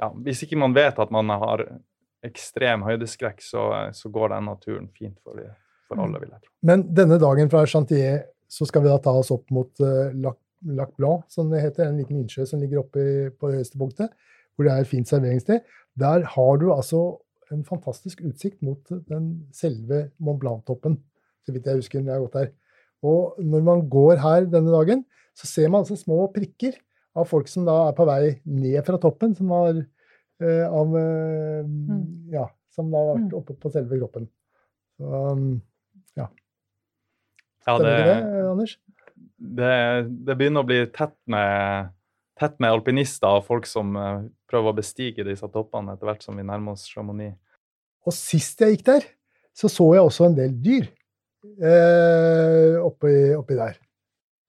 ja, 0.00 0.08
Hvis 0.24 0.42
ikke 0.46 0.58
man 0.60 0.74
vet 0.76 0.98
at 1.00 1.12
man 1.12 1.28
har 1.32 1.64
ekstrem 2.26 2.84
høydeskrekk, 2.86 3.42
så, 3.44 3.68
så 3.92 4.10
går 4.12 4.32
den 4.34 4.48
naturen 4.50 4.88
fint 4.96 5.18
for, 5.24 5.40
for 5.88 6.00
alle, 6.02 6.20
vil 6.22 6.32
jeg 6.32 6.42
tro. 6.42 6.52
Men 6.66 6.88
denne 6.96 7.20
dagen 7.22 7.52
fra 7.52 7.62
Chantier 7.68 8.24
så 8.48 8.66
skal 8.68 8.84
vi 8.84 8.90
da 8.90 8.98
ta 9.02 9.14
oss 9.18 9.32
opp 9.34 9.50
mot 9.54 9.72
uh, 9.82 10.10
Lac, 10.14 10.38
Lac 10.74 10.94
Blanc, 10.98 11.26
som 11.32 11.50
det 11.52 11.62
heter, 11.62 11.86
en 11.86 12.00
liten 12.00 12.18
innsjø 12.20 12.46
som 12.48 12.62
ligger 12.62 12.82
oppe 12.82 13.04
på 13.36 13.50
det 13.50 13.60
høyeste 13.60 13.78
punktet, 13.80 14.14
hvor 14.54 14.66
det 14.66 14.72
er 14.72 14.84
et 14.84 14.90
fint 14.90 15.08
serveringssted. 15.08 15.64
Der 16.00 16.24
har 16.34 16.60
du 16.60 16.70
altså 16.74 17.02
en 17.54 17.62
fantastisk 17.64 18.22
utsikt 18.26 18.62
mot 18.66 18.80
den 19.10 19.28
selve 19.54 20.08
Mont 20.18 20.40
Blanc-toppen, 20.42 20.98
så 21.46 21.54
vidt 21.54 21.68
jeg 21.68 21.82
husker 21.82 22.02
når 22.02 22.10
jeg 22.12 22.18
har 22.18 22.24
gått 22.26 22.38
der. 22.40 22.50
Og 23.06 23.36
når 23.44 23.62
man 23.66 23.84
går 23.92 24.18
her 24.22 24.48
denne 24.50 24.72
dagen, 24.74 25.04
så 25.36 25.46
ser 25.48 25.70
man 25.70 25.84
altså 25.84 25.98
små 26.00 26.24
prikker 26.34 26.78
av 27.16 27.28
folk 27.28 27.48
som 27.48 27.66
da 27.68 27.76
er 27.86 27.96
på 27.96 28.06
vei 28.08 28.22
ned 28.44 28.80
fra 28.86 28.98
toppen, 29.00 29.34
som 29.36 29.52
har 29.54 29.78
eh, 29.78 30.64
av 30.66 30.96
eh, 31.00 31.62
mm. 31.64 32.02
Ja, 32.34 32.48
som 32.74 32.90
da 32.92 33.00
har 33.00 33.14
vært 33.14 33.30
mm. 33.30 33.38
oppe 33.38 33.56
på 33.60 33.72
selve 33.72 34.00
kroppen. 34.00 34.28
Så 34.96 35.22
um, 35.36 35.46
ja. 36.16 36.28
Stemmer 37.64 37.88
ja, 37.92 38.04
det, 38.06 38.18
det, 38.24 38.42
Anders? 38.50 38.76
Det, 39.36 39.72
det, 40.08 40.34
begynner 40.34 40.64
å 40.64 40.68
bli 40.68 40.80
tett 40.94 41.16
med, 41.28 41.90
tett 42.40 42.56
med 42.62 42.72
alpinister 42.72 43.40
og 43.40 43.44
folk 43.48 43.68
som 43.68 43.92
uh, 43.98 44.24
prøver 44.48 44.72
å 44.72 44.78
bestige 44.78 45.26
disse 45.26 45.48
toppene 45.52 45.92
etter 45.92 46.08
hvert 46.08 46.24
som 46.24 46.38
vi 46.38 46.46
nærmer 46.46 46.76
oss 46.76 46.86
Chamonix. 46.88 47.36
Og 48.06 48.14
sist 48.14 48.62
jeg 48.62 48.76
gikk 48.76 48.86
der, 48.86 49.08
så 49.56 49.68
så 49.72 49.90
jeg 49.96 50.06
også 50.06 50.28
en 50.28 50.38
del 50.38 50.54
dyr 50.62 50.86
eh, 51.58 52.76
oppi, 52.80 53.12
oppi 53.36 53.58
der. 53.58 53.78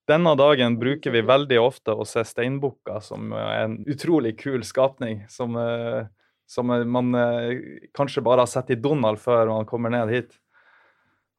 Denne 0.08 0.32
dagen 0.40 0.78
bruker 0.80 1.12
vi 1.12 1.24
veldig 1.26 1.58
ofte 1.60 1.92
å 1.92 2.06
se 2.08 2.22
steinbukker, 2.24 3.00
som 3.04 3.32
er 3.36 3.66
en 3.66 3.78
utrolig 3.90 4.38
kul 4.40 4.62
skapning. 4.64 5.24
Som, 5.28 5.56
eh, 5.60 6.06
som 6.48 6.70
man 6.70 7.14
eh, 7.14 7.88
kanskje 7.96 8.24
bare 8.24 8.46
har 8.46 8.50
sett 8.50 8.72
i 8.72 8.80
Donald 8.80 9.20
før 9.20 9.52
man 9.52 9.68
kommer 9.68 9.92
ned 9.92 10.14
hit. 10.14 10.38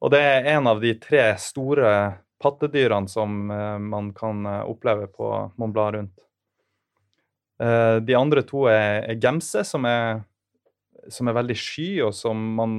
Og 0.00 0.12
det 0.14 0.20
er 0.22 0.52
en 0.54 0.70
av 0.70 0.80
de 0.80 0.94
tre 1.02 1.24
store 1.42 1.90
pattedyrene 2.40 3.10
som 3.10 3.50
eh, 3.52 3.78
man 3.78 4.12
kan 4.16 4.46
oppleve 4.46 5.10
på 5.12 5.30
Mont 5.60 5.76
Blanc 5.76 5.96
rundt. 5.98 6.26
De 7.60 8.14
andre 8.16 8.40
to 8.48 8.62
er, 8.72 9.02
er 9.04 9.18
gemse, 9.20 9.60
som 9.68 9.84
er, 9.84 10.22
som 11.12 11.28
er 11.28 11.34
veldig 11.36 11.56
sky, 11.60 11.88
og 12.06 12.14
som 12.16 12.38
man 12.56 12.78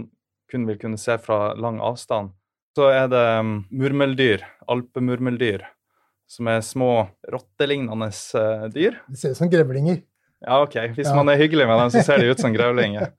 kun 0.50 0.66
vil 0.66 0.80
kunne 0.82 0.98
se 0.98 1.20
fra 1.22 1.52
lang 1.54 1.78
avstand. 1.86 2.34
Så 2.76 2.88
er 2.90 3.06
det 3.12 3.26
mm, 3.46 3.56
murmeldyr, 3.78 4.46
alpemurmeldyr, 4.72 5.68
som 6.32 6.48
er 6.52 6.64
små 6.64 6.92
rottelignende 7.30 8.10
dyr. 8.72 8.98
Det 9.12 9.20
ser 9.20 9.36
ut 9.36 9.42
som 9.42 9.52
grevlinger. 9.52 10.02
Ja, 10.42 10.62
OK. 10.64 10.78
Hvis 10.96 11.10
ja. 11.10 11.16
man 11.16 11.30
er 11.30 11.38
hyggelig 11.38 11.68
med 11.70 11.78
dem, 11.78 11.92
så 11.94 12.02
ser 12.06 12.24
de 12.24 12.32
ut 12.32 12.42
som 12.42 12.54
grevlinger. 12.58 13.12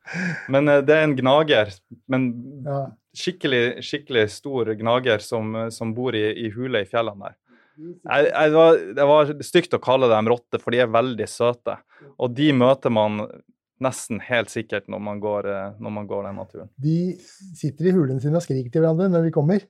Men 0.51 0.71
det 0.87 0.97
er 0.97 1.07
en 1.07 1.17
gnager. 1.19 1.71
Men 2.11 2.31
ja. 2.67 2.81
Skikkelig, 3.17 3.83
skikkelig 3.85 4.27
stor 4.33 4.73
gnager 4.79 5.23
som, 5.25 5.55
som 5.75 5.95
bor 5.97 6.17
i, 6.17 6.25
i 6.47 6.51
hule 6.55 6.83
i 6.83 6.89
fjellene 6.89 7.31
der. 7.31 7.39
Jeg, 7.83 8.27
jeg, 8.29 8.51
det, 8.53 8.57
var, 8.57 8.83
det 8.99 9.07
var 9.09 9.33
stygt 9.47 9.75
å 9.77 9.81
kalle 9.83 10.09
dem 10.11 10.29
rotter, 10.29 10.61
for 10.61 10.75
de 10.75 10.83
er 10.85 10.93
veldig 10.93 11.29
søte. 11.31 11.79
Og 12.21 12.35
de 12.37 12.51
møter 12.57 12.93
man 12.93 13.25
nesten 13.83 14.21
helt 14.23 14.53
sikkert 14.53 14.89
når 14.93 15.03
man 15.03 15.21
går, 15.23 15.49
eh, 15.51 15.71
når 15.83 15.95
man 15.97 16.09
går 16.11 16.27
den 16.29 16.39
naturen. 16.39 16.71
De 16.83 17.15
sitter 17.59 17.89
i 17.89 17.95
hulene 17.97 18.23
sine 18.23 18.39
og 18.39 18.45
skriker 18.45 18.71
til 18.73 18.85
hverandre 18.85 19.11
når 19.13 19.27
vi 19.27 19.35
kommer. 19.35 19.65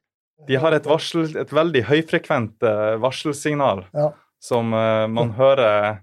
De 0.49 0.59
har 0.59 0.75
et, 0.75 0.87
varsel, 0.89 1.29
et 1.39 1.53
veldig 1.55 1.85
høyfrekvent 1.87 2.65
uh, 2.67 2.97
varselsignal 2.99 3.85
ja. 3.95 4.09
som 4.43 4.73
uh, 4.75 5.07
man 5.07 5.31
hører 5.37 6.01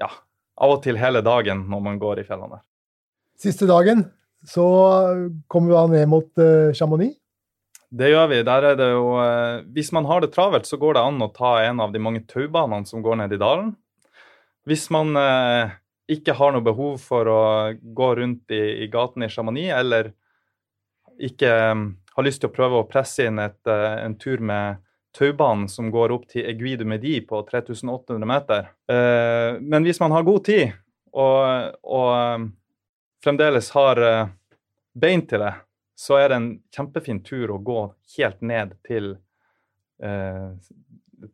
ja, 0.00 0.08
av 0.56 0.76
og 0.76 0.80
til 0.86 0.96
hele 0.96 1.20
dagen 1.26 1.66
når 1.68 1.82
man 1.90 1.98
går 2.00 2.22
i 2.22 2.24
fjellene. 2.24 2.62
Siste 3.40 3.68
dagen 3.68 4.06
så 4.46 4.66
kommer 5.46 5.68
vi 5.68 5.74
da 5.74 5.86
ned 5.86 6.08
mot 6.08 6.28
uh, 6.38 6.72
Chamonix. 6.72 7.16
Det 7.94 8.10
gjør 8.10 8.28
vi. 8.32 8.42
Der 8.46 8.66
er 8.70 8.76
det 8.78 8.90
jo 8.90 9.06
uh, 9.16 9.62
Hvis 9.74 9.92
man 9.94 10.08
har 10.10 10.24
det 10.24 10.32
travelt, 10.34 10.66
så 10.66 10.78
går 10.80 10.96
det 10.96 11.04
an 11.06 11.22
å 11.24 11.30
ta 11.34 11.56
en 11.64 11.80
av 11.80 11.94
de 11.94 12.02
mange 12.02 12.24
taubanene 12.28 12.88
som 12.88 13.04
går 13.04 13.22
ned 13.22 13.36
i 13.36 13.40
dalen. 13.40 13.72
Hvis 14.68 14.88
man 14.92 15.14
uh, 15.16 15.72
ikke 16.10 16.36
har 16.36 16.54
noe 16.54 16.64
behov 16.64 16.98
for 17.00 17.28
å 17.30 17.42
gå 17.72 18.08
rundt 18.20 18.52
i, 18.52 18.84
i 18.84 18.88
gaten 18.92 19.24
i 19.24 19.30
Chamonix, 19.32 19.72
eller 19.76 20.12
ikke 21.14 21.52
har 21.54 22.26
lyst 22.26 22.42
til 22.42 22.50
å 22.50 22.54
prøve 22.54 22.80
å 22.80 22.88
presse 22.88 23.28
inn 23.28 23.38
et, 23.38 23.60
en 23.70 24.16
tur 24.18 24.42
med 24.42 24.82
taubanen 25.14 25.68
som 25.70 25.92
går 25.94 26.12
opp 26.12 26.26
til 26.32 26.48
Aiguille 26.50 26.80
du 26.82 26.88
Medi 26.90 27.20
på 27.24 27.38
3800 27.46 28.26
meter. 28.26 28.66
men 29.62 29.86
hvis 29.86 30.00
man 30.02 30.10
har 30.10 30.26
god 30.26 30.42
tid 30.44 30.72
og, 31.14 31.70
og 31.86 32.48
fremdeles 33.24 33.70
har 33.70 34.00
uh, 34.02 34.28
bein 34.94 35.24
til 35.26 35.42
det, 35.44 35.54
så 35.96 36.18
er 36.20 36.30
det 36.30 36.38
en 36.40 36.50
kjempefin 36.74 37.22
tur 37.24 37.54
å 37.54 37.60
gå 37.64 37.80
helt 38.16 38.42
ned 38.44 38.74
til, 38.86 39.14
uh, 40.04 40.52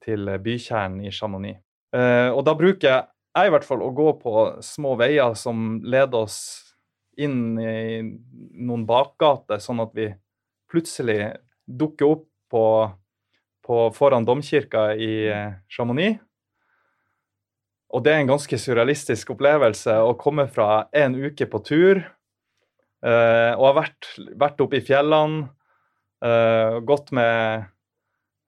til 0.05 0.35
bykjernen 0.44 1.03
i 1.07 1.12
Chamonix. 1.14 1.61
Uh, 1.96 2.31
og 2.31 2.44
da 2.46 2.55
bruker 2.55 2.88
jeg 2.90 3.48
i 3.48 3.53
hvert 3.55 3.66
fall 3.66 3.83
å 3.83 3.92
gå 3.94 4.12
på 4.22 4.35
små 4.62 4.94
veier 5.00 5.35
som 5.38 5.81
leder 5.83 6.26
oss 6.26 6.40
inn 7.20 7.59
i 7.59 8.00
noen 8.00 8.87
bakgater, 8.88 9.61
sånn 9.61 9.83
at 9.83 9.92
vi 9.96 10.09
plutselig 10.70 11.35
dukker 11.66 12.14
opp 12.14 12.26
på, 12.50 12.64
på 13.66 13.83
foran 13.94 14.26
domkirka 14.26 14.92
i 14.94 15.12
Chamonix. 15.70 16.18
Og 17.90 18.05
det 18.07 18.12
er 18.12 18.22
en 18.22 18.31
ganske 18.31 18.59
surrealistisk 18.61 19.33
opplevelse 19.35 19.96
å 20.05 20.14
komme 20.18 20.46
fra 20.50 20.87
en 20.94 21.16
uke 21.18 21.46
på 21.50 21.61
tur 21.66 21.98
uh, 21.98 23.53
og 23.57 23.64
ha 23.66 23.72
vært, 23.81 24.11
vært 24.38 24.62
oppe 24.62 24.79
i 24.79 24.85
fjellene, 24.87 25.48
uh, 26.22 26.79
gått 26.87 27.11
med, 27.16 27.66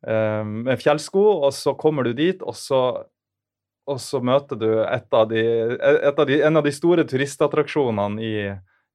uh, 0.07 0.43
med, 0.47 0.77
fjellsko, 0.83 1.25
og 1.49 1.51
så 1.57 1.75
kommer 1.79 2.07
du 2.07 2.15
dit, 2.15 2.43
og 2.47 2.55
så, 2.59 2.83
og 3.91 3.99
så 4.03 4.23
møter 4.23 4.61
du 4.61 4.69
av 4.79 5.27
de, 5.33 5.45
av 6.13 6.25
de, 6.29 6.39
en 6.47 6.63
av 6.63 6.67
de 6.67 6.75
store 6.75 7.07
turistattraksjonene 7.11 8.23
i, 8.23 8.35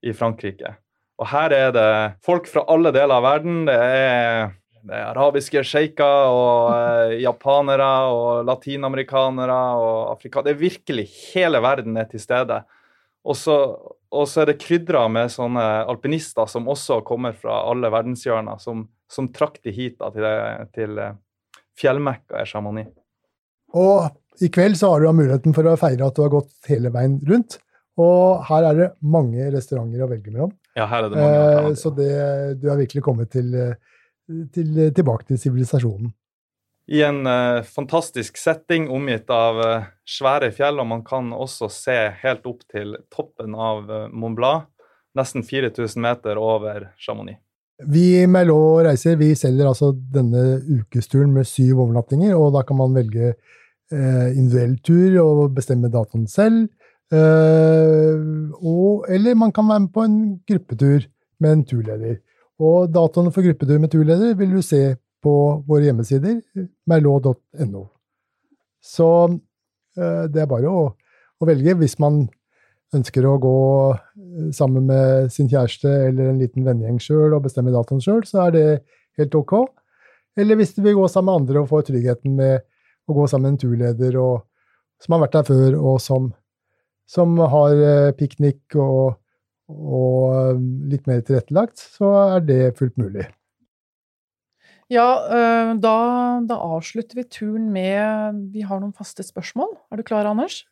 i 0.08 0.16
Frankrike. 0.16 0.78
Og 1.18 1.28
her 1.32 1.52
er 1.52 1.74
det 1.74 1.90
folk 2.24 2.46
fra 2.48 2.62
alle 2.70 2.94
deler 2.94 3.18
av 3.18 3.24
verden. 3.26 3.64
Det 3.66 3.74
er 3.74 4.52
det 4.88 4.96
er 4.96 5.10
arabiske 5.10 5.62
sjeiker 5.66 6.32
og 6.32 6.72
eh, 6.72 7.18
japanere 7.22 7.90
og 8.08 8.46
latinamerikanere 8.48 9.58
og 9.76 10.14
afrikanere 10.14 10.48
Det 10.48 10.54
er 10.54 10.62
virkelig 10.62 11.06
hele 11.34 11.60
verden 11.64 12.00
er 12.00 12.08
til 12.08 12.22
stede. 12.22 12.62
Og 13.28 13.36
så, 13.36 13.56
er 14.40 14.48
det 14.48 14.60
krydra 14.62 15.04
med 15.12 15.32
sånne 15.32 15.64
alpinister 15.90 16.48
som 16.48 16.70
også 16.72 17.02
kommer 17.06 17.36
fra 17.36 17.60
alle 17.68 17.90
verdenshjørner, 17.92 18.60
som, 18.62 18.86
som 19.10 19.28
trakk 19.34 19.60
de 19.66 19.74
hit 19.76 19.98
da, 20.00 20.08
til, 20.14 20.28
til 20.76 21.02
eh, 21.04 21.18
fjellmekka 21.78 22.40
i 22.40 22.48
Chamonix. 22.48 22.88
Og 23.76 24.08
i 24.40 24.48
kveld 24.54 24.78
så 24.80 24.94
har 24.94 25.02
du 25.02 25.12
muligheten 25.12 25.52
for 25.56 25.68
å 25.68 25.76
feire 25.76 26.08
at 26.08 26.16
du 26.16 26.24
har 26.24 26.32
gått 26.32 26.70
hele 26.70 26.92
veien 26.94 27.18
rundt. 27.28 27.58
Og 27.98 28.46
her 28.46 28.64
er 28.70 28.78
det 28.78 28.88
mange 29.02 29.50
restauranter 29.52 30.04
å 30.04 30.08
velge 30.08 30.32
mellom. 30.32 30.52
Ja, 30.78 30.86
her 30.86 31.04
er 31.04 31.12
det 31.12 31.20
mange 31.20 31.70
eh, 31.72 31.76
Så 31.76 31.90
det, 31.92 32.10
du 32.62 32.68
har 32.70 32.78
virkelig 32.78 33.02
kommet 33.04 33.32
til 33.34 33.50
eh, 33.58 33.74
til, 34.54 34.88
tilbake 34.94 35.28
til 35.28 35.40
sivilisasjonen. 35.40 36.12
I 36.88 37.02
en 37.04 37.26
uh, 37.28 37.60
fantastisk 37.68 38.38
setting 38.40 38.86
omgitt 38.88 39.28
av 39.32 39.58
uh, 39.60 39.88
svære 40.08 40.48
fjell, 40.56 40.80
og 40.80 40.88
man 40.88 41.02
kan 41.04 41.34
også 41.36 41.68
se 41.72 41.96
helt 42.22 42.46
opp 42.48 42.62
til 42.72 42.94
toppen 43.12 43.52
av 43.52 43.90
uh, 43.92 44.06
Mont 44.08 44.38
Blanc, 44.38 44.70
nesten 45.18 45.44
4000 45.44 46.00
meter 46.00 46.40
over 46.40 46.88
Chamonix. 46.96 47.36
Vi 47.84 48.22
i 48.22 48.26
Merlot 48.26 48.86
Reiser 48.86 49.18
vi 49.20 49.34
selger 49.38 49.68
altså 49.68 49.92
denne 49.92 50.62
ukesturen 50.80 51.30
med 51.34 51.46
syv 51.46 51.84
overnattinger, 51.84 52.32
og 52.34 52.56
da 52.56 52.64
kan 52.66 52.80
man 52.80 52.96
velge 52.96 53.36
individuell 53.88 54.74
tur 54.84 55.14
og 55.22 55.54
bestemme 55.56 55.88
datoen 55.88 56.26
selv. 56.28 56.66
Og, 57.08 59.06
eller 59.08 59.38
man 59.38 59.54
kan 59.54 59.70
være 59.70 59.84
med 59.86 59.92
på 59.94 60.04
en 60.04 60.18
gruppetur 60.50 61.06
med 61.40 61.54
en 61.54 61.62
turleder. 61.70 62.18
Og 62.58 62.90
datoene 62.90 63.30
for 63.34 63.46
gruppetur 63.46 63.78
med 63.78 63.92
turleder 63.92 64.34
vil 64.38 64.56
du 64.56 64.62
se 64.64 64.96
på 65.22 65.34
våre 65.66 65.88
hjemmesider, 65.88 66.40
merlot.no. 66.90 67.84
Så 68.82 69.08
eh, 69.98 70.24
det 70.30 70.42
er 70.42 70.50
bare 70.50 70.70
å, 70.70 70.82
å, 70.94 71.46
velge 71.46 71.74
hvis 71.78 71.98
man 72.02 72.24
ønsker 72.94 73.26
å 73.26 73.36
gå 73.42 73.58
eh, 73.94 74.50
sammen 74.54 74.86
med 74.90 75.32
sin 75.34 75.50
kjæreste 75.50 75.90
eller 76.08 76.32
en 76.32 76.42
liten 76.42 76.66
vennegjeng 76.66 77.00
sjøl 77.02 77.36
og 77.36 77.44
bestemme 77.46 77.74
datoen 77.74 78.02
sjøl, 78.02 78.24
så 78.26 78.46
er 78.46 78.54
det 78.54 78.66
helt 79.18 79.38
ok. 79.38 79.56
Eller 80.38 80.58
hvis 80.58 80.74
du 80.76 80.82
vil 80.84 80.98
gå 80.98 81.06
sammen 81.10 81.32
med 81.32 81.42
andre 81.42 81.62
og 81.62 81.70
få 81.72 81.82
tryggheten 81.86 82.36
med 82.38 82.62
å 83.08 83.16
gå 83.16 83.26
sammen 83.30 83.52
med 83.52 83.56
en 83.56 83.62
turleder 83.64 84.18
og, 84.22 84.44
som 85.02 85.16
har 85.16 85.26
vært 85.26 85.38
der 85.38 85.48
før, 85.50 85.78
og 85.78 85.98
som, 86.02 86.30
som 87.10 87.38
har 87.54 87.82
eh, 87.82 88.12
piknik 88.18 88.78
og 88.78 89.18
og 89.68 90.56
um, 90.56 90.68
litt 90.88 91.04
mer 91.08 91.20
tilrettelagt, 91.24 91.80
så 91.98 92.12
er 92.36 92.46
det 92.48 92.62
fullt 92.78 92.96
mulig. 93.00 93.26
Ja, 94.88 95.08
øh, 95.28 95.74
da, 95.84 95.94
da, 96.48 96.56
avslutter 96.78 97.18
vi 97.18 97.26
turen 97.28 97.68
med 97.74 98.38
Vi 98.54 98.62
har 98.64 98.80
noen 98.80 98.96
faste 98.96 99.20
spørsmål. 99.26 99.74
Er 99.92 100.00
du 100.00 100.02
klar, 100.06 100.24
Anders? 100.24 100.62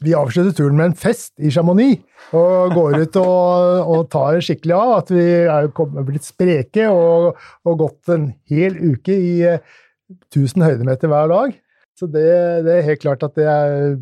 Vi 0.00 0.14
avslutter 0.16 0.54
turen 0.54 0.78
med 0.78 0.92
en 0.92 0.96
fest 0.96 1.34
i 1.42 1.50
Chamonix 1.50 2.00
og 2.32 2.72
går 2.72 3.00
ut 3.02 3.16
og, 3.20 3.90
og 3.92 4.06
tar 4.12 4.38
skikkelig 4.40 4.76
av. 4.78 4.92
At 5.02 5.12
vi 5.12 5.26
er 5.44 5.68
blitt 6.06 6.24
spreke 6.24 6.88
og, 6.88 7.34
og 7.68 7.80
gått 7.82 8.14
en 8.14 8.30
hel 8.48 8.78
uke 8.94 9.12
i 9.12 9.34
1000 9.50 10.62
eh, 10.62 10.70
høydemeter 10.70 11.12
hver 11.12 11.28
dag. 11.34 11.58
Så 11.98 12.06
det, 12.06 12.28
det 12.62 12.76
er 12.76 12.86
helt 12.86 13.02
klart 13.02 13.24
at 13.26 13.34
det 13.34 13.48
er 13.50 13.96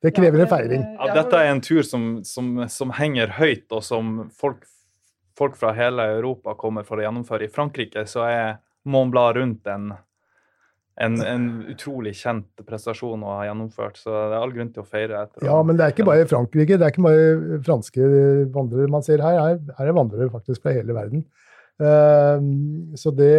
det 0.00 0.14
krever 0.16 0.40
en 0.40 0.48
feiring. 0.48 0.84
Ja, 0.96 1.12
dette 1.14 1.38
er 1.38 1.50
en 1.52 1.62
tur 1.64 1.82
som, 1.84 2.04
som, 2.24 2.54
som 2.72 2.92
henger 2.96 3.34
høyt, 3.36 3.66
og 3.68 3.82
som 3.84 4.14
folk, 4.32 4.62
folk, 5.36 5.58
fra 5.60 5.74
hele 5.76 6.06
Europa 6.16 6.56
kommer 6.58 6.86
for 6.88 7.00
å 7.00 7.04
gjennomføre. 7.04 7.46
I 7.46 7.52
Frankrike 7.52 8.06
så 8.08 8.24
er 8.24 8.46
Mont 8.88 9.12
Blanc 9.12 9.36
rundt 9.36 9.68
en, 9.68 9.90
en, 11.04 11.20
en, 11.20 11.50
utrolig 11.68 12.14
kjent 12.16 12.64
prestasjon 12.64 13.20
å 13.20 13.36
ha 13.36 13.44
gjennomført, 13.50 14.00
så 14.00 14.14
det 14.14 14.38
er 14.38 14.40
all 14.40 14.56
grunn 14.56 14.72
til 14.72 14.86
å 14.86 14.88
feire. 14.88 15.26
ja, 15.44 15.60
men 15.60 15.76
det 15.76 15.84
er 15.84 15.94
ikke 15.94 16.08
bare 16.08 16.28
Frankrike, 16.32 16.80
det 16.80 16.88
er 16.88 16.96
ikke 16.96 17.04
bare 17.04 17.60
franske 17.68 18.10
vandrere 18.56 18.88
man 18.96 19.04
ser 19.04 19.20
her. 19.26 19.36
Her, 19.36 19.60
her 19.76 19.92
er 19.92 20.00
vandrere 20.00 20.32
faktisk 20.32 20.64
fra 20.64 20.74
hele 20.80 20.96
verden. 20.96 21.28
Ehm, 21.80 22.92
så 22.98 23.08
det, 23.16 23.32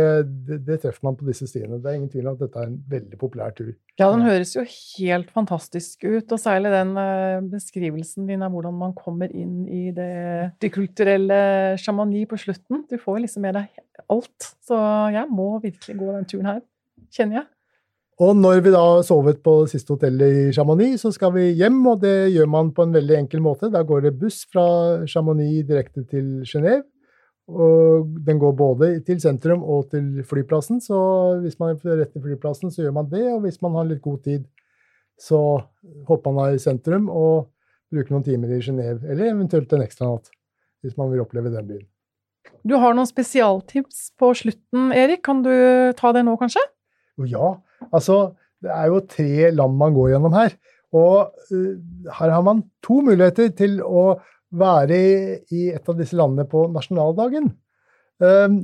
det, 0.48 0.58
det, 0.66 0.80
treffer 0.82 1.06
man 1.06 1.18
på 1.18 1.28
disse 1.28 1.46
stiene. 1.50 1.78
Det 1.78 1.92
er 1.92 2.00
ingen 2.00 2.10
tvil 2.10 2.26
om 2.26 2.38
at 2.38 2.42
dette 2.42 2.58
er 2.58 2.72
en 2.72 2.80
veldig 2.90 3.20
populær 3.22 3.54
tur. 3.54 3.70
Ja, 4.02 4.08
den 4.10 4.26
høres 4.26 4.56
jo 4.56 4.64
helt 4.66 5.30
fantastisk 5.36 6.08
ut, 6.08 6.26
og 6.26 6.42
særlig 6.42 6.74
den 6.74 6.96
eh, 6.98 7.38
beskrivelsen 7.52 8.26
din 8.30 8.42
av 8.46 8.56
hvordan 8.56 8.80
man 8.80 8.96
kommer 8.98 9.30
inn 9.30 9.68
i 9.70 9.92
det, 9.94 10.58
det 10.64 10.72
kulturelle 10.74 11.42
Chamonix 11.82 12.30
på 12.32 12.40
slutten. 12.42 12.86
Du 12.90 12.98
får 13.02 13.22
liksom 13.28 13.46
med 13.46 13.60
deg 13.60 14.06
alt. 14.10 14.54
Så 14.66 14.78
jeg 15.14 15.28
må 15.30 15.54
virkelig 15.62 16.00
gå 16.00 16.14
den 16.16 16.30
turen 16.32 16.54
her, 16.56 16.62
kjenner 17.14 17.44
jeg. 17.44 17.50
Og 18.22 18.38
når 18.38 18.60
vi 18.62 18.74
da 18.74 18.86
sovet 19.06 19.40
på 19.42 19.54
det 19.64 19.72
siste 19.72 19.96
hotellet 19.96 20.34
i 20.38 20.42
Chamonix, 20.54 21.02
så 21.02 21.10
skal 21.14 21.32
vi 21.34 21.48
hjem, 21.58 21.80
og 21.90 22.02
det 22.04 22.34
gjør 22.34 22.50
man 22.54 22.74
på 22.74 22.86
en 22.86 22.94
veldig 22.94 23.16
enkel 23.18 23.42
måte. 23.42 23.70
Da 23.74 23.82
går 23.86 24.04
det 24.06 24.18
buss 24.20 24.44
fra 24.50 24.66
Chamonix 25.10 25.66
direkte 25.70 26.04
til 26.10 26.42
Genéve. 26.46 26.84
Og 27.52 28.12
den 28.26 28.40
går 28.40 28.54
både 28.56 28.92
til 29.08 29.20
sentrum 29.20 29.64
og 29.68 29.90
til 29.92 30.24
flyplassen, 30.28 30.80
så 30.84 30.98
hvis 31.44 31.58
man 31.60 31.76
er 31.76 32.02
rett 32.02 32.14
til 32.16 32.24
flyplassen, 32.24 32.72
så 32.72 32.86
gjør 32.86 32.96
man 32.96 33.10
det. 33.12 33.26
Og 33.34 33.42
hvis 33.46 33.60
man 33.64 33.76
har 33.76 33.90
litt 33.90 34.04
god 34.04 34.22
tid, 34.28 34.46
så 35.20 35.40
hopper 36.08 36.34
man 36.34 36.50
av 36.50 36.58
i 36.58 36.62
sentrum 36.64 37.10
og 37.12 37.50
bruker 37.92 38.16
noen 38.16 38.26
timer 38.26 38.54
i 38.56 38.62
Genéve, 38.64 39.04
eller 39.04 39.34
eventuelt 39.34 39.74
en 39.76 39.84
ekstra 39.84 40.08
natt, 40.08 40.32
hvis 40.82 40.96
man 40.98 41.12
vil 41.12 41.24
oppleve 41.26 41.52
den 41.52 41.68
byen. 41.68 41.88
Du 42.66 42.78
har 42.80 42.96
noen 42.96 43.10
spesialtips 43.10 44.12
på 44.20 44.32
slutten, 44.38 44.92
Erik. 44.96 45.24
Kan 45.26 45.44
du 45.46 45.52
ta 45.98 46.14
det 46.16 46.24
nå, 46.26 46.38
kanskje? 46.40 46.64
Ja. 47.30 47.56
Altså, 47.92 48.34
det 48.64 48.72
er 48.74 48.90
jo 48.90 49.02
tre 49.10 49.52
land 49.54 49.78
man 49.78 49.96
går 49.98 50.14
gjennom 50.14 50.38
her. 50.38 50.56
Og 50.96 51.32
uh, 51.52 51.74
her 52.20 52.34
har 52.34 52.44
man 52.46 52.64
to 52.86 53.02
muligheter 53.06 53.52
til 53.58 53.80
å 53.84 54.20
være 54.52 54.98
i 55.52 55.68
et 55.72 55.90
av 55.90 55.98
disse 56.00 56.18
landene 56.18 56.48
på 56.50 56.66
nasjonaldagen. 56.74 57.52
Um, 58.22 58.58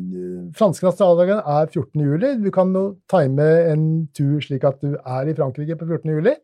franske 0.57 0.85
nasjonaldagen 0.85 1.39
er 1.39 1.69
14. 1.71 2.03
juli. 2.03 2.33
Du 2.43 2.51
kan 2.53 2.73
time 3.09 3.47
en 3.71 3.85
tur 4.15 4.41
slik 4.43 4.67
at 4.67 4.81
du 4.83 4.97
er 4.97 5.29
i 5.29 5.35
Frankrike 5.37 5.79
på 5.79 5.87
14. 5.87 6.11
juli. 6.13 6.35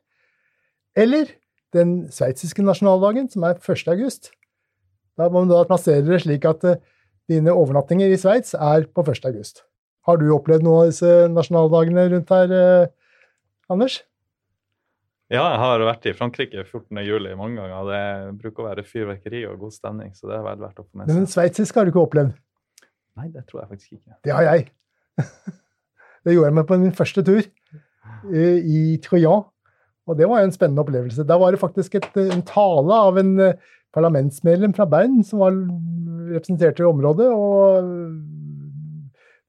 Eller 0.97 1.29
den 1.73 2.07
sveitsiske 2.13 2.63
nasjonaldagen, 2.65 3.29
som 3.29 3.45
er 3.45 3.59
1. 3.59 3.85
august. 3.93 4.31
Da 5.17 5.27
må 5.29 5.43
du 5.43 5.53
da 5.53 5.65
plassere 5.69 6.05
det 6.05 6.23
slik 6.23 6.47
at 6.49 6.65
uh, 6.65 6.79
dine 7.29 7.53
overnattinger 7.53 8.11
i 8.11 8.17
Sveits 8.19 8.55
er 8.57 8.87
på 8.89 9.05
1. 9.05 9.27
august. 9.29 9.63
Har 10.07 10.17
du 10.19 10.27
opplevd 10.35 10.65
noen 10.65 10.87
av 10.87 10.89
disse 10.91 11.11
nasjonaldagene 11.31 12.09
rundt 12.15 12.33
her, 12.33 12.51
uh, 12.51 13.71
Anders? 13.71 14.01
Ja, 15.33 15.47
jeg 15.49 15.61
har 15.63 15.81
vært 15.87 16.03
i 16.05 16.13
Frankrike 16.13 16.61
14. 16.61 16.99
juli 17.07 17.31
mange 17.37 17.57
ganger. 17.57 17.87
Det 17.89 18.41
bruker 18.43 18.61
å 18.61 18.67
være 18.67 18.83
fyrverkeri 18.85 19.39
og 19.49 19.63
god 19.63 19.73
stemning, 19.73 20.11
så 20.13 20.29
det 20.29 20.35
er 20.37 20.43
vel 20.45 20.59
verdt 20.61 20.81
å 20.83 20.85
få 20.85 20.99
med 20.99 21.07
seg. 21.09 21.17
den 21.17 21.29
sveitsiske 21.31 21.79
har 21.79 21.87
du 21.87 21.93
ikke 21.93 22.03
opplevd. 22.03 22.35
Nei, 23.17 23.29
det 23.33 23.45
tror 23.49 23.63
jeg 23.63 23.71
faktisk 23.71 23.95
ikke. 23.97 24.17
Det 24.25 24.33
har 24.35 24.49
jeg. 24.51 24.67
Det 26.23 26.31
gjorde 26.31 26.47
jeg 26.47 26.55
med 26.55 26.67
på 26.69 26.75
min 26.79 26.93
første 26.95 27.19
tur 27.27 27.41
eh, 27.41 28.59
i 28.63 28.81
Trojan. 29.03 29.41
Og 30.07 30.15
det 30.15 30.27
var 30.31 30.39
jo 30.39 30.47
en 30.47 30.53
spennende 30.55 30.79
opplevelse. 30.79 31.25
Da 31.27 31.35
var 31.41 31.51
det 31.51 31.59
faktisk 31.59 31.97
et, 31.99 32.07
eh, 32.15 32.29
en 32.31 32.45
tale 32.47 32.99
av 33.09 33.19
en 33.19 33.33
eh, 33.43 33.57
parlamentsmedlem 33.91 34.71
fra 34.77 34.87
Bern 34.87 35.19
som 35.27 35.43
var 35.43 35.57
representert 36.31 36.79
i 36.79 36.87
området. 36.87 37.27
Og 37.27 37.91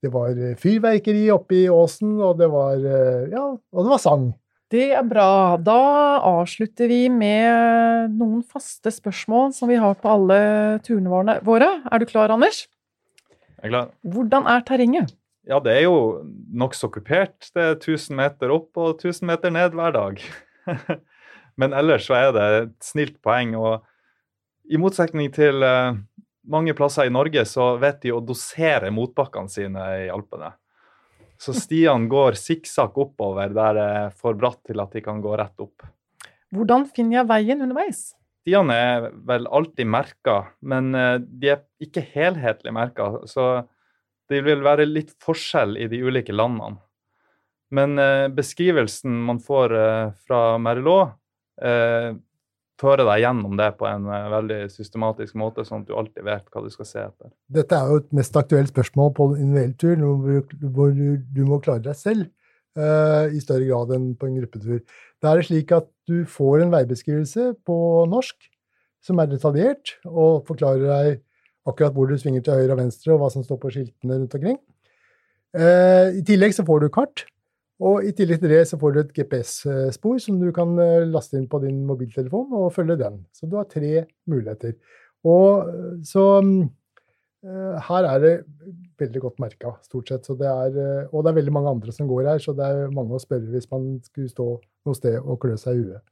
det 0.02 0.10
var 0.12 0.34
eh, 0.34 0.56
fyrverkeri 0.60 1.28
oppe 1.34 1.60
i 1.62 1.68
åsen, 1.70 2.16
og 2.18 2.40
det 2.42 2.50
var, 2.50 2.74
eh, 2.82 3.30
ja, 3.30 3.44
og 3.54 3.86
det 3.86 3.94
var 3.94 4.02
sang. 4.02 4.32
Det 4.74 4.88
er 4.90 5.04
bra. 5.06 5.54
Da 5.62 5.80
avslutter 6.26 6.88
vi 6.90 7.04
med 7.12 8.14
noen 8.18 8.40
faste 8.42 8.90
spørsmål 8.90 9.52
som 9.54 9.70
vi 9.70 9.76
har 9.78 9.94
på 10.00 10.10
alle 10.10 10.38
turene 10.82 11.36
våre-. 11.46 11.76
Er 11.86 12.02
du 12.02 12.06
klar, 12.10 12.32
Anders? 12.34 12.64
Jeg 13.28 13.68
er 13.68 13.70
klar. 13.70 13.92
Hvordan 14.02 14.48
er 14.50 14.64
terrenget? 14.66 15.14
Ja, 15.46 15.60
det 15.62 15.76
er 15.76 15.84
jo 15.86 16.24
nokså 16.56 16.90
kupert. 16.90 17.52
Det 17.54 17.62
er 17.62 17.76
1000 17.76 18.16
meter 18.18 18.50
opp 18.54 18.80
og 18.80 18.96
1000 18.96 19.28
meter 19.30 19.54
ned 19.54 19.76
hver 19.78 19.94
dag. 19.94 20.24
Men 21.60 21.76
ellers 21.76 22.08
så 22.08 22.18
er 22.18 22.34
det 22.34 22.48
et 22.64 22.74
snilt 22.82 23.20
poeng. 23.22 23.54
Og 23.54 23.84
i 24.74 24.80
motsetning 24.80 25.30
til 25.36 25.62
eh, 25.62 26.00
mange 26.50 26.74
plasser 26.74 27.06
i 27.06 27.14
Norge, 27.14 27.44
så 27.46 27.76
vet 27.78 28.02
de 28.02 28.14
å 28.16 28.24
dosere 28.24 28.90
motbakkene 28.90 29.52
sine 29.52 29.86
i 30.06 30.10
Alpene. 30.10 30.50
Så 31.40 31.54
stiene 31.56 32.08
går 32.10 32.38
sikksakk 32.38 32.96
oppover 33.00 33.52
der 33.52 33.76
det 33.76 33.86
er 33.98 34.12
for 34.14 34.38
bratt 34.38 34.60
til 34.68 34.80
at 34.82 34.94
de 34.94 35.02
kan 35.04 35.20
gå 35.24 35.34
rett 35.38 35.60
opp. 35.62 35.86
Hvordan 36.54 36.86
finner 36.86 37.20
jeg 37.20 37.30
veien 37.30 37.64
underveis? 37.64 38.12
Stiene 38.44 38.74
er 38.76 39.06
vel 39.26 39.48
alltid 39.48 39.88
merka, 39.88 40.36
men 40.60 40.92
eh, 40.94 41.16
de 41.18 41.54
er 41.54 41.62
ikke 41.82 42.04
helhetlig 42.12 42.74
merka. 42.76 43.08
Så 43.26 43.64
det 44.30 44.42
vil 44.44 44.62
være 44.64 44.86
litt 44.88 45.14
forskjell 45.24 45.78
i 45.80 45.88
de 45.90 46.02
ulike 46.04 46.34
landene. 46.34 46.78
Men 47.74 47.98
eh, 47.98 48.28
beskrivelsen 48.32 49.16
man 49.26 49.40
får 49.42 49.74
eh, 49.80 50.12
fra 50.26 50.42
Merlot, 50.62 51.16
fører 52.80 53.06
deg 53.06 53.22
gjennom 53.22 53.58
det 53.58 53.68
på 53.78 53.86
en 53.88 54.06
eh, 54.10 54.30
veldig 54.32 54.60
systematisk 54.72 55.36
måte, 55.40 55.66
sånn 55.66 55.84
at 55.84 55.90
du 55.90 55.96
alltid 55.98 56.26
vet 56.26 56.46
hva 56.50 56.62
du 56.64 56.70
skal 56.72 56.88
se 56.88 57.02
etter. 57.04 57.32
Dette 57.54 57.78
er 57.78 57.90
jo 57.90 58.00
et 58.02 58.16
mest 58.16 58.38
aktuelt 58.40 58.72
spørsmål 58.72 59.12
på 59.16 59.28
individuell 59.36 59.76
tur, 59.80 60.72
hvor 60.74 60.96
du, 60.96 61.06
du 61.22 61.44
må 61.48 61.60
klare 61.64 61.84
deg 61.84 61.98
selv 61.98 62.26
uh, 62.78 63.30
i 63.30 63.42
større 63.42 63.68
grad 63.68 63.94
enn 63.96 64.08
på 64.18 64.28
en 64.28 64.40
gruppetur. 64.40 64.82
Da 65.22 65.30
er 65.30 65.40
det 65.40 65.48
slik 65.50 65.74
at 65.76 65.88
du 66.10 66.24
får 66.28 66.64
en 66.64 66.74
veibeskrivelse 66.74 67.52
på 67.66 67.76
norsk 68.10 68.50
som 69.04 69.20
er 69.20 69.28
detaljert, 69.28 69.98
og 70.08 70.46
forklarer 70.48 70.86
deg 70.88 71.20
akkurat 71.68 71.94
hvor 71.96 72.08
du 72.08 72.16
svinger 72.20 72.44
til 72.44 72.56
høyre 72.56 72.74
og 72.74 72.80
venstre, 72.80 73.12
og 73.12 73.20
hva 73.22 73.30
som 73.32 73.44
står 73.44 73.60
på 73.60 73.72
skiltene 73.72 74.18
rundt 74.18 74.36
omkring. 74.36 74.58
Uh, 75.54 76.10
I 76.18 76.24
tillegg 76.26 76.56
så 76.56 76.64
får 76.66 76.82
du 76.82 76.90
kart, 76.92 77.26
og 77.82 78.06
i 78.06 78.12
tillegg 78.14 78.38
til 78.42 78.52
det 78.52 78.62
så 78.70 78.78
får 78.78 78.94
du 78.94 79.00
et 79.00 79.16
GPS-spor 79.16 80.20
som 80.22 80.38
du 80.38 80.46
kan 80.54 80.76
eh, 80.78 81.08
laste 81.10 81.38
inn 81.40 81.48
på 81.50 81.58
din 81.64 81.82
mobiltelefon 81.88 82.54
og 82.54 82.70
følge 82.74 82.96
den. 83.00 83.18
Så 83.34 83.48
du 83.50 83.56
har 83.58 83.66
tre 83.70 84.04
muligheter. 84.30 84.76
Og 85.26 85.72
eh, 85.72 85.96
så 86.06 86.24
mm, 86.46 86.60
eh, 87.48 87.88
her 87.88 88.08
er 88.12 88.22
det 88.22 88.34
veldig 89.02 89.24
godt 89.26 89.42
merka, 89.42 89.74
stort 89.82 90.12
sett. 90.12 90.28
Så 90.28 90.38
det 90.38 90.46
er, 90.46 91.08
og 91.10 91.24
det 91.24 91.32
er 91.32 91.40
veldig 91.40 91.56
mange 91.56 91.72
andre 91.74 91.94
som 91.96 92.06
går 92.10 92.30
her, 92.30 92.38
så 92.42 92.54
det 92.54 92.68
er 92.70 92.94
mange 92.94 93.18
å 93.18 93.22
spørre 93.22 93.50
hvis 93.50 93.66
man 93.72 93.96
skulle 94.06 94.30
stå 94.30 94.48
noe 94.86 95.00
sted 95.00 95.18
og 95.18 95.40
klø 95.42 95.58
seg 95.58 95.80
i 95.80 95.88
huet. 95.88 96.04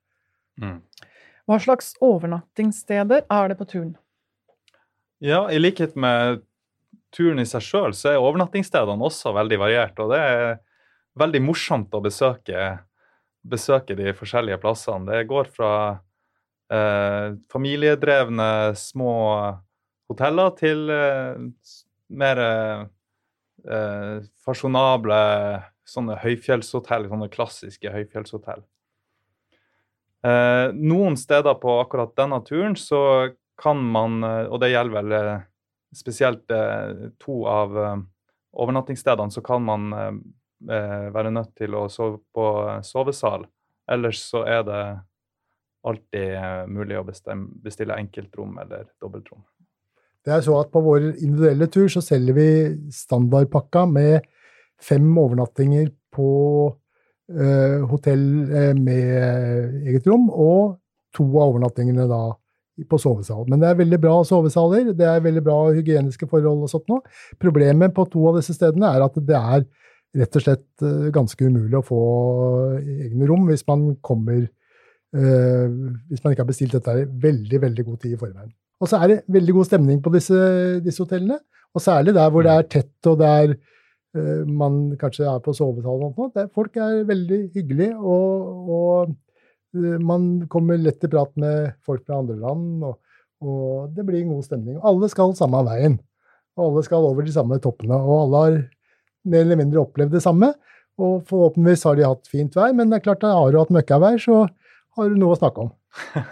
Hva 1.46 1.58
slags 1.62 1.94
overnattingssteder 2.02 3.24
er 3.30 3.52
det 3.52 3.58
på 3.58 3.68
turen? 3.70 3.94
Ja, 5.22 5.46
i 5.46 5.62
likhet 5.62 5.94
med 5.94 6.42
turen 7.14 7.38
i 7.38 7.46
seg 7.46 7.62
sjøl, 7.62 7.94
så 7.94 8.10
er 8.10 8.20
overnattingsstedene 8.22 9.06
også 9.06 9.30
veldig 9.36 9.58
variert. 9.62 9.98
Og 10.02 10.10
det 10.10 10.20
er 10.26 10.44
veldig 11.18 11.42
morsomt 11.44 11.94
å 11.94 12.02
besøke, 12.04 12.78
besøke 13.42 13.96
de 13.98 14.14
forskjellige 14.16 14.60
plassene. 14.62 15.06
Det 15.10 15.28
går 15.30 15.50
fra 15.52 15.72
eh, 16.72 17.34
familiedrevne 17.52 18.48
små 18.78 19.14
hoteller 20.10 20.54
til 20.58 20.90
eh, 20.92 21.42
mer 22.12 22.42
eh, 22.46 24.18
fasjonable 24.44 25.20
sånne 25.92 26.16
høyfjellshotell, 26.22 27.08
sånne 27.10 27.30
klassiske 27.32 27.92
høyfjellshotell. 27.92 28.64
Eh, 30.22 30.66
noen 30.78 31.18
steder 31.18 31.58
på 31.60 31.80
akkurat 31.82 32.14
denne 32.18 32.38
turen 32.46 32.78
så 32.78 33.02
kan 33.62 33.82
man, 33.94 34.22
og 34.24 34.60
det 34.62 34.72
gjelder 34.72 34.96
vel 34.96 35.16
eh, 35.16 35.42
spesielt 35.94 36.50
eh, 36.54 37.10
to 37.22 37.42
av 37.50 37.76
eh, 37.78 37.98
overnattingsstedene, 38.52 39.32
så 39.32 39.42
kan 39.44 39.64
man 39.64 39.92
være 40.66 41.32
nødt 41.34 41.54
til 41.58 41.74
å 41.74 41.88
sove 41.90 42.20
på 42.34 42.46
eh, 42.68 42.82
sovesal. 42.86 43.46
Ellers 43.90 44.22
så 44.30 44.44
er 44.46 44.62
det 44.66 44.82
alltid 45.88 46.36
eh, 46.38 46.66
mulig 46.70 46.98
å 46.98 47.06
bestemme, 47.06 47.50
bestille 47.62 47.96
enkeltrom 47.98 48.58
eller 48.62 48.86
dobbeltrom. 49.02 49.42
Det 50.22 50.30
er 50.36 50.44
så 50.44 50.60
at 50.60 50.70
På 50.70 50.84
vår 50.84 51.08
individuelle 51.10 51.66
tur 51.66 51.88
så 51.90 52.02
selger 52.04 52.36
vi 52.36 52.50
standardpakka 52.94 53.86
med 53.90 54.28
fem 54.82 55.06
overnattinger 55.18 55.90
på 56.14 56.28
eh, 57.32 57.82
hotell 57.90 58.22
eh, 58.46 58.70
med 58.78 59.82
eget 59.88 60.06
rom, 60.06 60.28
og 60.30 60.78
to 61.12 61.26
av 61.26 61.50
overnattingene 61.52 62.06
da 62.10 62.22
på 62.88 62.98
sovesal. 62.98 63.44
Men 63.50 63.60
det 63.60 63.68
er 63.68 63.80
veldig 63.82 63.98
bra 64.00 64.14
sovesaler, 64.24 64.92
det 64.96 65.06
er 65.06 65.24
veldig 65.24 65.42
bra 65.44 65.58
hygieniske 65.74 66.26
forhold 66.30 66.64
og 66.64 66.70
sånt 66.72 66.88
nå. 66.90 67.02
Problemet 67.42 67.92
på 67.94 68.06
to 68.10 68.24
av 68.30 68.38
disse 68.38 68.56
stedene 68.56 68.94
er 68.94 69.04
at 69.04 69.18
det 69.18 69.38
er 69.38 69.66
rett 70.18 70.36
og 70.36 70.44
slett 70.44 70.84
eh, 70.84 71.08
ganske 71.14 71.46
umulig 71.48 71.78
å 71.78 71.86
få 71.86 72.00
egne 72.80 73.28
rom 73.30 73.46
hvis 73.48 73.64
man 73.68 73.92
kommer 74.04 74.42
eh, 74.42 75.66
Hvis 76.10 76.22
man 76.22 76.34
ikke 76.34 76.44
har 76.44 76.50
bestilt 76.50 76.76
dette 76.76 76.96
i 77.02 77.08
veldig, 77.26 77.62
veldig 77.66 77.86
god 77.88 77.98
tid 78.04 78.16
i 78.16 78.20
forveien. 78.20 78.52
Og 78.82 78.90
så 78.90 78.98
er 78.98 79.12
det 79.12 79.18
veldig 79.32 79.56
god 79.58 79.68
stemning 79.68 80.00
på 80.02 80.12
disse, 80.14 80.38
disse 80.82 81.04
hotellene, 81.04 81.38
og 81.72 81.84
særlig 81.84 82.16
der 82.16 82.32
hvor 82.32 82.44
det 82.44 82.54
er 82.54 82.70
tett 82.76 83.08
og 83.10 83.20
der 83.20 83.52
eh, 83.54 84.42
man 84.48 84.96
kanskje 85.00 85.28
er 85.30 85.42
på 85.44 85.54
sovesalen 85.56 86.08
og 86.10 86.18
sånt. 86.18 86.40
Folk 86.56 86.76
er 86.76 87.04
veldig 87.08 87.42
hyggelige, 87.54 87.94
og, 87.96 88.72
og 88.76 89.14
man 90.04 90.48
kommer 90.52 90.76
lett 90.76 90.98
til 91.00 91.12
prat 91.14 91.30
med 91.40 91.78
folk 91.86 92.02
fra 92.04 92.18
andre 92.20 92.34
land, 92.36 92.82
og, 92.84 92.98
og 93.40 93.94
det 93.94 94.04
blir 94.04 94.20
en 94.20 94.34
god 94.34 94.48
stemning. 94.48 94.80
Alle 94.84 95.08
skal 95.08 95.32
samme 95.38 95.62
veien, 95.70 95.96
og 96.58 96.66
alle 96.66 96.82
skal 96.84 97.06
over 97.08 97.24
de 97.24 97.32
samme 97.32 97.56
toppene, 97.62 97.96
og 97.96 98.26
alle 98.26 98.42
har 98.42 98.58
mer 99.28 99.44
eller 99.46 99.60
mindre 99.60 99.82
opplevd 99.82 100.16
det 100.16 100.22
samme. 100.24 100.52
Og 101.00 101.22
forhåpentligvis 101.28 101.86
har 101.88 101.96
de 101.98 102.04
hatt 102.06 102.28
fint 102.30 102.56
vær, 102.56 102.74
men 102.76 102.90
det 102.90 103.00
er 103.00 103.06
klart, 103.06 103.24
har 103.24 103.52
du 103.52 103.58
hatt 103.60 103.72
møkkavær, 103.72 104.18
så 104.20 104.44
har 104.98 105.08
du 105.08 105.16
noe 105.18 105.36
å 105.36 105.40
snakke 105.40 105.66
om. 105.66 105.72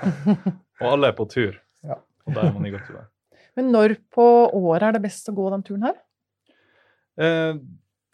Og 0.81 0.87
alle 0.95 1.11
er 1.11 1.17
på 1.17 1.27
tur. 1.31 1.57
Ja. 1.85 1.99
Og 2.27 2.37
da 2.37 2.45
er 2.47 2.55
man 2.55 2.69
i 2.69 2.73
godt 2.75 2.89
vær. 2.93 3.09
Men 3.59 3.73
når 3.75 3.97
på 4.15 4.25
året 4.57 4.87
er 4.87 4.97
det 4.97 5.05
best 5.05 5.29
å 5.29 5.35
gå 5.37 5.49
den 5.53 5.65
turen 5.67 5.89
her? 5.89 5.97
Eh, 7.21 7.57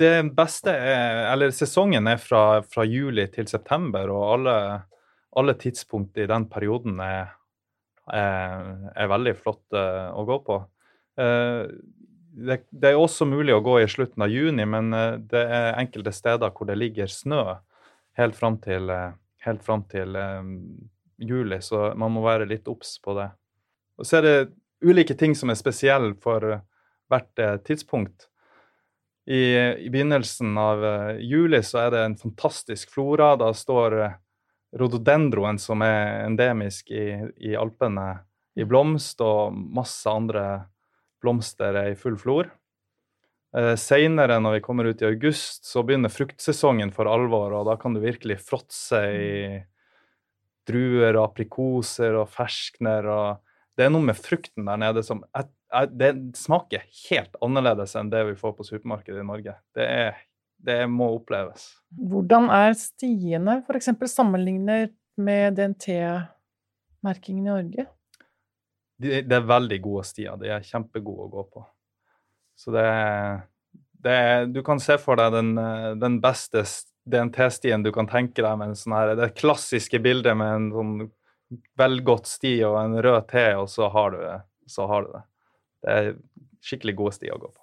det 0.00 0.12
beste 0.36 0.72
er 0.72 1.26
Eller 1.30 1.52
sesongen 1.54 2.08
er 2.10 2.20
fra, 2.20 2.62
fra 2.66 2.84
juli 2.88 3.26
til 3.32 3.48
september, 3.50 4.10
og 4.12 4.24
alle, 4.36 4.56
alle 5.36 5.54
tidspunkt 5.60 6.18
i 6.18 6.26
den 6.28 6.48
perioden 6.52 6.98
er, 7.04 7.34
er, 8.12 8.72
er 8.96 9.12
veldig 9.12 9.36
flott 9.38 9.76
eh, 9.76 10.08
å 10.12 10.24
gå 10.28 10.40
på. 10.48 10.58
Eh, 11.20 11.62
det, 12.36 12.58
det 12.70 12.92
er 12.92 13.00
også 13.00 13.26
mulig 13.28 13.54
å 13.56 13.62
gå 13.64 13.78
i 13.80 13.88
slutten 13.88 14.24
av 14.26 14.32
juni, 14.32 14.66
men 14.68 14.92
eh, 14.92 15.16
det 15.30 15.42
er 15.42 15.78
enkelte 15.80 16.12
steder 16.12 16.52
hvor 16.52 16.68
det 16.68 16.76
ligger 16.76 17.10
snø 17.10 17.42
helt 18.20 18.36
fram 18.36 18.58
til, 18.64 18.90
eh, 18.92 19.16
helt 19.46 19.64
fram 19.64 19.86
til 19.88 20.16
um, 20.16 20.52
juli, 21.16 21.60
så 21.64 21.90
man 21.96 22.12
må 22.12 22.24
være 22.26 22.48
litt 22.48 22.68
obs 22.68 22.96
på 23.00 23.16
det. 23.16 23.30
Og 23.96 24.08
så 24.08 24.18
er 24.18 24.26
det 24.26 24.36
ulike 24.84 25.16
ting 25.16 25.36
som 25.36 25.52
er 25.52 25.56
spesielle 25.56 26.12
for 26.20 26.44
hvert 27.08 27.42
tidspunkt. 27.64 28.28
I, 29.26 29.56
I 29.86 29.88
begynnelsen 29.90 30.52
av 30.60 30.82
juli 31.22 31.62
så 31.64 31.86
er 31.86 31.94
det 31.94 32.02
en 32.04 32.18
fantastisk 32.20 32.92
flora. 32.92 33.32
Da 33.40 33.48
står 33.56 33.96
rododendroen, 34.76 35.58
som 35.62 35.82
er 35.86 36.26
endemisk 36.26 36.92
i, 36.92 37.08
i 37.48 37.56
Alpene, 37.58 38.10
i 38.58 38.66
blomst, 38.68 39.22
og 39.24 39.54
masse 39.54 40.10
andre 40.10 40.66
blomster 41.26 41.76
er 41.82 41.90
i 41.92 41.98
full 41.98 42.16
flor. 42.20 42.54
Eh, 43.56 43.74
Seinere, 43.80 44.38
når 44.42 44.58
vi 44.58 44.64
kommer 44.64 44.88
ut 44.90 45.02
i 45.02 45.08
august, 45.08 45.64
så 45.66 45.82
begynner 45.86 46.12
fruktsesongen 46.12 46.92
for 46.94 47.08
alvor, 47.10 47.54
og 47.56 47.66
da 47.70 47.76
kan 47.80 47.96
du 47.96 48.02
virkelig 48.02 48.38
fråtse 48.44 49.00
i 49.16 49.32
druer 50.66 51.16
og 51.16 51.30
aprikoser 51.30 52.18
og 52.20 52.28
ferskner. 52.32 53.06
og 53.06 53.76
Det 53.76 53.86
er 53.86 53.92
noe 53.94 54.04
med 54.04 54.18
frukten 54.18 54.68
der 54.68 54.80
nede 54.82 55.04
som 55.06 55.22
jeg, 55.30 55.48
jeg, 55.72 55.90
Det 55.98 56.12
smaker 56.38 56.86
helt 57.08 57.36
annerledes 57.42 57.96
enn 57.98 58.12
det 58.12 58.24
vi 58.32 58.38
får 58.38 58.56
på 58.58 58.66
supermarkedet 58.66 59.22
i 59.22 59.26
Norge. 59.26 59.56
Det, 59.76 59.86
er, 59.86 60.22
det 60.58 60.80
må 60.90 61.12
oppleves. 61.16 61.70
Hvordan 61.96 62.50
er 62.52 62.76
stiene, 62.78 63.60
f.eks. 63.64 63.92
sammenlignet 64.10 64.94
med 65.16 65.56
DNT-merkingen 65.56 67.46
i 67.46 67.52
Norge? 67.54 67.86
De, 69.02 69.20
det 69.22 69.36
er 69.36 69.48
veldig 69.48 69.80
gode 69.84 70.06
stier. 70.08 70.38
De 70.40 70.48
er 70.52 70.64
kjempegode 70.64 71.26
å 71.26 71.32
gå 71.32 71.44
på. 71.52 71.66
Så 72.56 72.72
det 72.72 72.86
det 74.06 74.46
Du 74.46 74.62
kan 74.62 74.80
se 74.80 74.98
for 75.02 75.18
deg 75.18 75.34
den, 75.34 75.56
eh, 75.58 75.92
den 75.98 76.20
beste 76.22 76.64
DNT-stien 77.06 77.84
du 77.84 77.92
kan 77.92 78.08
tenke 78.10 78.42
deg 78.42 78.58
med 78.58 78.72
en 78.72 78.78
sånn 78.78 78.96
her, 78.96 79.14
det 79.18 79.34
klassiske 79.38 80.00
bildet 80.02 80.36
med 80.36 80.54
en 80.54 80.70
sånn 80.74 80.94
velgått 81.78 82.26
sti 82.26 82.56
og 82.66 82.80
en 82.80 82.96
rød 83.02 83.28
T, 83.30 83.44
og 83.54 83.68
så 83.70 83.88
har 83.94 84.10
du, 84.10 84.22
så 84.66 84.88
har 84.90 85.06
du 85.06 85.12
det. 85.14 85.22
Det 85.82 85.94
er 85.94 86.08
skikkelig 86.66 86.96
gode 86.98 87.14
stier 87.14 87.36
å 87.36 87.42
gå 87.44 87.52
på. 87.52 87.62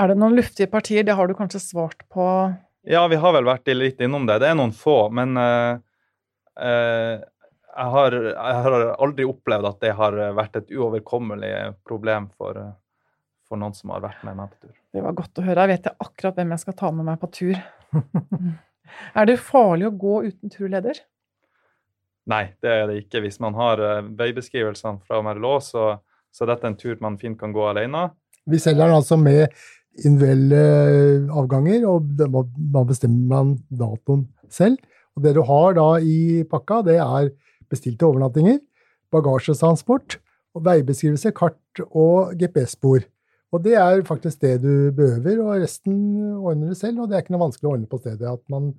Er 0.00 0.10
det 0.10 0.16
noen 0.18 0.38
luftige 0.38 0.70
partier? 0.72 1.04
Det 1.04 1.14
har 1.14 1.28
du 1.28 1.36
kanskje 1.36 1.60
svart 1.60 2.00
på? 2.08 2.24
Ja, 2.88 3.04
vi 3.12 3.20
har 3.20 3.36
vel 3.36 3.44
vært 3.46 3.68
litt 3.76 4.00
innom 4.02 4.24
det. 4.26 4.40
Det 4.40 4.48
er 4.50 4.56
noen 4.56 4.72
få, 4.74 4.96
men 5.14 5.36
uh, 5.36 5.76
uh, 6.56 7.20
jeg, 7.74 7.90
har, 7.96 8.16
jeg, 8.30 8.58
har, 8.66 8.86
aldri 9.02 9.26
opplevd 9.28 9.68
at 9.70 9.80
det 9.82 9.92
har 9.98 10.16
vært 10.36 10.60
et 10.60 10.74
uoverkommelig 10.74 11.52
problem 11.86 12.28
for, 12.38 12.60
for 13.48 13.60
noen 13.60 13.74
som 13.76 13.94
har 13.94 14.04
vært 14.04 14.22
med 14.26 14.38
meg 14.38 14.52
på 14.52 14.68
tur. 14.68 14.76
Det 14.94 15.02
var 15.02 15.16
godt 15.18 15.40
å 15.40 15.46
høre. 15.46 15.64
Jeg 15.64 15.72
vet 15.74 15.90
akkurat 16.06 16.38
hvem 16.38 16.54
jeg 16.54 16.64
skal 16.64 16.78
ta 16.78 16.92
med 16.94 17.08
meg 17.08 17.18
på 17.22 17.30
tur. 17.34 17.58
er 19.18 19.28
det 19.30 19.40
farlig 19.42 19.90
å 19.90 19.96
gå 20.04 20.16
uten 20.28 20.54
turleder? 20.54 21.02
Nei, 22.30 22.44
det 22.64 22.72
er 22.72 22.84
det 22.88 22.98
ikke. 23.02 23.20
Hvis 23.24 23.40
man 23.42 23.56
har 23.58 23.80
uh, 23.82 24.10
veibeskrivelsene 24.16 25.02
fra 25.04 25.20
Merlot, 25.24 25.66
så, 25.66 25.88
så 26.32 26.44
er 26.44 26.54
dette 26.54 26.70
en 26.70 26.78
tur 26.80 27.00
man 27.04 27.18
fint 27.20 27.38
kan 27.40 27.52
gå 27.52 27.66
alene. 27.68 28.08
Vi 28.48 28.60
selger 28.60 28.86
den 28.86 28.98
altså 28.98 29.18
med 29.20 29.48
individuelle 29.94 30.62
eh, 30.90 31.28
avganger, 31.30 31.84
og 31.86 32.08
da 32.18 32.82
bestemmer 32.84 33.28
man 33.30 33.52
datoen 33.70 34.26
selv. 34.52 34.80
Og 35.14 35.22
det 35.24 35.34
du 35.36 35.44
har 35.46 35.76
da 35.76 35.86
i 36.02 36.42
pakka, 36.50 36.80
det 36.88 36.98
er 36.98 37.30
bestilte 37.70 38.06
overnattinger, 38.08 38.60
bagasjetransport, 39.14 40.18
veibeskrivelse, 40.64 41.32
kart 41.34 41.82
og 41.90 42.34
GPS-spor. 42.38 43.04
Og 43.54 43.62
det 43.62 43.76
er 43.78 44.02
faktisk 44.06 44.40
det 44.42 44.56
du 44.64 44.90
behøver, 44.94 45.38
og 45.44 45.62
resten 45.62 45.94
ordner 46.40 46.72
du 46.72 46.78
selv. 46.78 47.02
Og 47.02 47.08
det 47.10 47.16
er 47.16 47.24
ikke 47.24 47.36
noe 47.36 47.46
vanskelig 47.46 47.68
å 47.68 47.74
ordne 47.76 47.90
på 47.90 48.00
stedet. 48.02 48.26
At 48.26 48.42
man, 48.50 48.72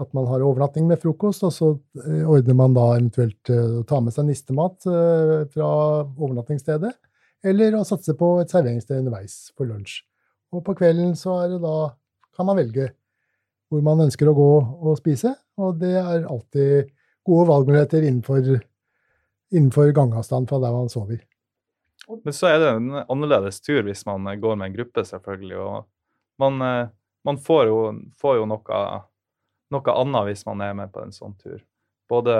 at 0.00 0.14
man 0.16 0.28
har 0.30 0.44
overnatting 0.46 0.88
med 0.88 1.00
frokost, 1.02 1.44
og 1.44 1.52
så 1.52 1.70
eh, 2.06 2.24
ordner 2.24 2.56
man 2.56 2.76
da 2.76 2.86
eventuelt 2.94 3.52
eh, 3.52 3.80
å 3.82 3.84
ta 3.88 4.00
med 4.04 4.16
seg 4.16 4.30
nistemat 4.30 4.88
eh, 4.88 5.34
fra 5.52 5.70
overnattingsstedet. 6.06 6.94
Eller 7.48 7.76
å 7.76 7.84
satse 7.86 8.16
på 8.18 8.38
et 8.42 8.52
serveringssted 8.52 9.02
underveis 9.02 9.50
for 9.58 9.68
lunsj. 9.68 10.00
Og 10.56 10.64
på 10.64 10.74
kvelden 10.78 11.12
så 11.18 11.42
er 11.42 11.52
det 11.52 11.60
da 11.62 11.76
kan 12.34 12.48
man 12.48 12.56
velge 12.58 12.88
hvor 13.68 13.84
man 13.84 14.00
ønsker 14.06 14.30
å 14.30 14.36
gå 14.36 14.52
og 14.88 14.96
spise. 14.96 15.34
Og 15.60 15.76
det 15.82 15.92
er 16.00 16.24
alltid 16.24 16.88
gode 17.28 17.48
valgmuligheter 17.50 18.04
innenfor, 18.08 18.46
innenfor 19.52 19.92
gangavstand 19.96 20.48
fra 20.50 20.60
der 20.62 20.74
man 20.74 20.88
sover. 20.92 21.20
Men 22.08 22.32
så 22.32 22.48
er 22.48 22.58
det 22.62 22.72
en 22.72 22.90
annerledes 23.04 23.60
tur 23.60 23.82
hvis 23.84 24.06
man 24.08 24.28
går 24.40 24.56
med 24.56 24.70
en 24.70 24.76
gruppe, 24.78 25.04
selvfølgelig. 25.04 25.60
Og 25.60 25.84
man, 26.40 26.62
eh, 26.64 26.90
man 27.28 27.40
får, 27.44 27.68
jo, 27.68 27.78
får 28.20 28.40
jo, 28.40 28.48
noe, 28.48 28.82
noe 29.74 29.96
annet 30.02 30.28
hvis 30.30 30.46
man 30.48 30.64
er 30.64 30.76
med 30.78 30.92
på 30.94 31.04
en 31.04 31.12
sånn 31.12 31.36
tur. 31.40 31.60
Både 32.08 32.38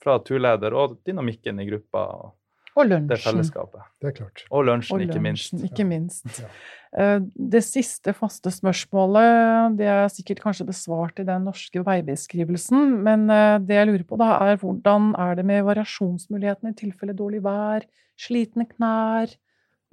fra 0.00 0.16
turleder 0.24 0.72
og 0.72 0.96
dynamikken 1.04 1.60
i 1.60 1.68
gruppa. 1.68 2.06
Og, 2.16 2.36
og 2.76 2.86
lunsjen. 2.86 3.08
Det 3.10 3.18
fellesskapet. 3.22 3.86
Det 4.00 4.10
er 4.12 4.14
klart. 4.20 4.44
Og 4.50 4.66
lunsjen, 4.68 4.96
og 4.96 5.06
ikke 5.06 5.22
minst. 5.22 5.56
Ikke 5.66 5.86
minst. 5.86 6.28
Ja. 6.38 6.50
Eh, 6.90 7.18
det 7.54 7.62
siste 7.62 8.10
faste 8.18 8.50
spørsmålet 8.50 9.76
det 9.78 9.86
er 9.86 10.08
sikkert 10.10 10.40
kanskje 10.42 10.66
besvart 10.66 11.20
i 11.22 11.26
den 11.26 11.44
norske 11.46 11.82
veibeskrivelsen, 11.86 12.96
men 13.06 13.28
eh, 13.30 13.58
det 13.62 13.78
jeg 13.78 13.90
lurer 13.90 14.06
på, 14.08 14.18
da 14.18 14.32
er 14.48 14.58
hvordan 14.58 15.12
er 15.14 15.38
det 15.38 15.46
med 15.46 15.62
variasjonsmulighetene 15.68 16.74
i 16.74 16.80
tilfelle 16.80 17.14
dårlig 17.14 17.44
vær, 17.44 17.86
slitne 18.18 18.66
knær, 18.72 19.30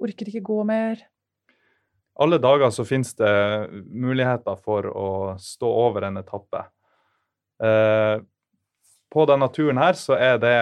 orker 0.02 0.32
ikke 0.32 0.42
gå 0.50 0.58
mer? 0.66 1.04
Alle 2.18 2.40
dager 2.42 2.74
så 2.74 2.82
finnes 2.82 3.14
det 3.14 3.30
muligheter 3.86 4.58
for 4.58 4.90
å 4.90 5.10
stå 5.38 5.70
over 5.86 6.08
en 6.08 6.18
etappe. 6.18 6.64
Eh, 7.62 8.16
på 9.08 9.30
denne 9.30 9.46
turen 9.54 9.78
her 9.80 9.94
så 9.98 10.18
er 10.18 10.42
det 10.42 10.58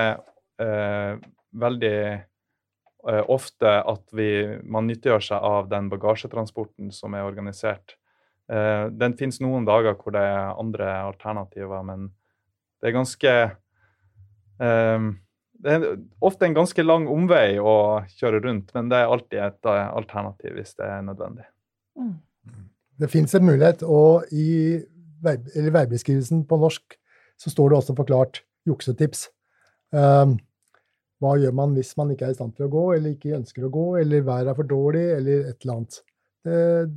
veldig 1.61 1.96
Eh, 3.09 3.22
ofte 3.30 3.70
at 3.86 4.02
vi, 4.18 4.59
man 4.66 4.88
nyttiggjør 4.90 5.22
seg 5.22 5.44
av 5.46 5.68
den 5.70 5.86
bagasjetransporten 5.92 6.90
som 6.94 7.14
er 7.14 7.26
organisert. 7.26 7.94
Eh, 8.50 8.88
den 8.90 9.14
finnes 9.18 9.38
noen 9.42 9.66
dager 9.68 9.94
hvor 10.00 10.14
det 10.16 10.24
er 10.26 10.57
andre 10.59 10.88
alternativer, 11.04 11.84
men 11.86 12.09
det 12.80 12.90
er 12.90 12.96
ganske 12.96 13.34
eh, 14.59 15.07
Det 15.57 15.72
er 15.72 15.86
ofte 16.20 16.44
en 16.44 16.57
ganske 16.57 16.82
lang 16.82 17.07
omvei 17.09 17.61
å 17.62 18.02
kjøre 18.18 18.42
rundt, 18.44 18.74
men 18.74 18.90
det 18.90 18.98
er 18.98 19.12
alltid 19.12 19.38
et 19.40 19.68
alternativ 19.70 20.59
hvis 20.59 20.74
det 20.76 20.90
er 20.90 21.07
nødvendig. 21.07 21.46
Mm. 21.96 22.18
Det 23.00 23.09
fins 23.09 23.34
en 23.34 23.46
mulighet, 23.46 23.82
og 23.82 24.26
i 24.32 24.82
veibeskrivelsen 25.22 26.44
på 26.44 26.59
norsk 26.61 26.98
så 27.40 27.50
står 27.54 27.70
det 27.70 27.78
også 27.78 27.96
forklart 27.96 28.42
juksetips. 28.68 29.30
Um, 29.96 30.36
hva 31.22 31.36
gjør 31.40 31.54
man 31.56 31.72
hvis 31.76 31.94
man 31.98 32.12
ikke 32.12 32.28
er 32.28 32.34
i 32.34 32.38
stand 32.38 32.54
til 32.56 32.66
å 32.66 32.72
gå, 32.72 32.84
eller 32.96 33.14
ikke 33.14 33.36
ønsker 33.38 33.66
å 33.66 33.72
gå, 33.72 33.86
eller 34.02 34.26
været 34.26 34.52
er 34.52 34.58
for 34.58 34.68
dårlig, 34.68 35.04
eller 35.16 35.50
et 35.50 35.58
eller 35.64 35.78
annet. 35.78 35.98
Eh, 36.46 36.94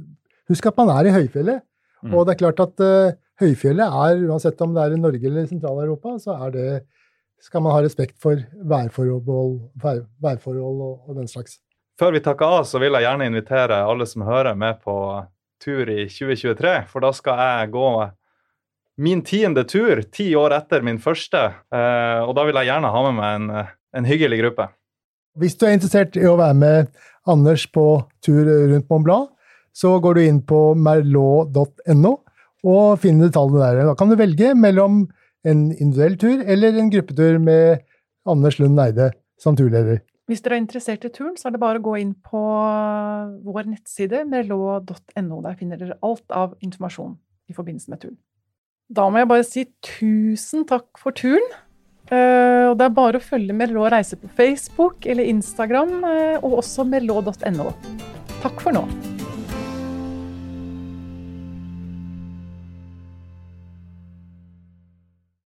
husk 0.51 0.69
at 0.69 0.79
man 0.81 0.91
er 0.97 1.09
i 1.09 1.15
høyfjellet. 1.15 1.65
Mm. 2.03 2.13
Og 2.15 2.25
det 2.25 2.35
er 2.35 2.39
klart 2.39 2.61
at 2.63 2.83
uh, 2.83 3.15
høyfjellet 3.41 3.97
er, 4.03 4.21
uansett 4.29 4.61
om 4.63 4.75
det 4.75 4.85
er 4.85 4.95
i 4.95 4.99
Norge 5.01 5.27
eller 5.27 5.47
Sentral-Europa, 5.49 6.13
så 6.23 6.37
er 6.45 6.53
det, 6.53 6.67
skal 7.43 7.63
man 7.65 7.75
ha 7.75 7.81
respekt 7.83 8.15
for 8.23 8.39
værforhold, 8.71 9.57
vær, 9.83 10.05
værforhold 10.23 10.85
og, 10.85 10.93
og, 11.07 11.17
den 11.19 11.27
slags. 11.27 11.59
Før 11.99 12.15
vi 12.15 12.23
takker 12.23 12.59
av, 12.59 12.63
så 12.67 12.79
vil 12.79 12.95
jeg 12.95 13.03
gjerne 13.03 13.27
invitere 13.27 13.81
alle 13.83 14.07
som 14.07 14.23
hører, 14.27 14.55
med 14.55 14.79
på 14.83 14.95
tur 15.59 15.91
i 15.91 16.05
2023. 16.07 16.75
For 16.87 17.03
da 17.03 17.11
skal 17.15 17.43
jeg 17.43 17.73
gå 17.75 17.89
min 19.03 19.23
tiende 19.27 19.65
tur, 19.67 19.99
ti 20.11 20.29
år 20.39 20.55
etter 20.55 20.83
min 20.87 20.99
første. 21.03 21.49
Uh, 21.67 22.23
og 22.27 22.31
da 22.39 22.47
vil 22.47 22.61
jeg 22.61 22.71
gjerne 22.71 22.95
ha 22.95 23.03
med 23.09 23.19
meg 23.19 23.41
en 23.41 23.51
en 23.95 24.07
hyggelig 24.07 24.41
gruppe. 24.43 24.69
Hvis 25.39 25.55
du 25.57 25.65
er 25.67 25.75
interessert 25.77 26.17
i 26.19 26.25
å 26.27 26.37
være 26.39 26.57
med 26.57 26.89
Anders 27.29 27.65
på 27.71 27.85
tur 28.25 28.47
rundt 28.47 28.89
Mont 28.89 29.05
Blanc, 29.05 29.29
så 29.73 29.95
går 30.01 30.17
du 30.17 30.21
inn 30.25 30.41
på 30.45 30.73
merlot.no 30.75 32.13
og 32.67 32.99
finner 32.99 33.29
detaljene 33.29 33.61
der. 33.61 33.87
Da 33.87 33.95
kan 33.95 34.09
du 34.11 34.17
velge 34.19 34.53
mellom 34.57 35.05
en 35.47 35.69
individuell 35.71 36.17
tur 36.19 36.41
eller 36.43 36.79
en 36.79 36.91
gruppetur 36.91 37.39
med 37.39 37.85
Anders 38.29 38.59
Lund 38.59 38.81
Eide 38.83 39.11
som 39.39 39.55
turleder. 39.55 40.01
Hvis 40.29 40.43
dere 40.45 40.59
er 40.59 40.61
interessert 40.61 41.05
i 41.07 41.09
turen, 41.09 41.37
så 41.39 41.47
er 41.49 41.55
det 41.55 41.61
bare 41.61 41.79
å 41.79 41.85
gå 41.87 41.95
inn 41.97 42.11
på 42.13 42.41
vår 43.47 43.69
nettside 43.71 44.25
merlot.no. 44.29 45.39
Der 45.45 45.55
finner 45.57 45.79
dere 45.79 45.97
alt 46.05 46.35
av 46.35 46.53
informasjon 46.65 47.15
i 47.49 47.55
forbindelse 47.57 47.89
med 47.89 48.03
turen. 48.03 48.19
Da 48.89 49.07
må 49.09 49.21
jeg 49.21 49.29
bare 49.29 49.45
si 49.45 49.63
tusen 49.85 50.67
takk 50.69 50.99
for 51.01 51.17
turen. 51.17 51.45
Uh, 52.09 52.71
og 52.71 52.79
det 52.79 52.87
er 52.87 52.97
bare 52.97 53.19
å 53.19 53.23
følge 53.23 53.53
Merlot 53.53 53.91
Reise 53.93 54.17
på 54.17 54.31
Facebook 54.37 55.05
eller 55.05 55.29
Instagram, 55.29 55.99
uh, 56.01 56.37
og 56.41 56.59
også 56.63 56.87
merlot.no. 56.89 57.71
Takk 58.41 58.65
for 58.65 58.73
nå. 58.73 58.87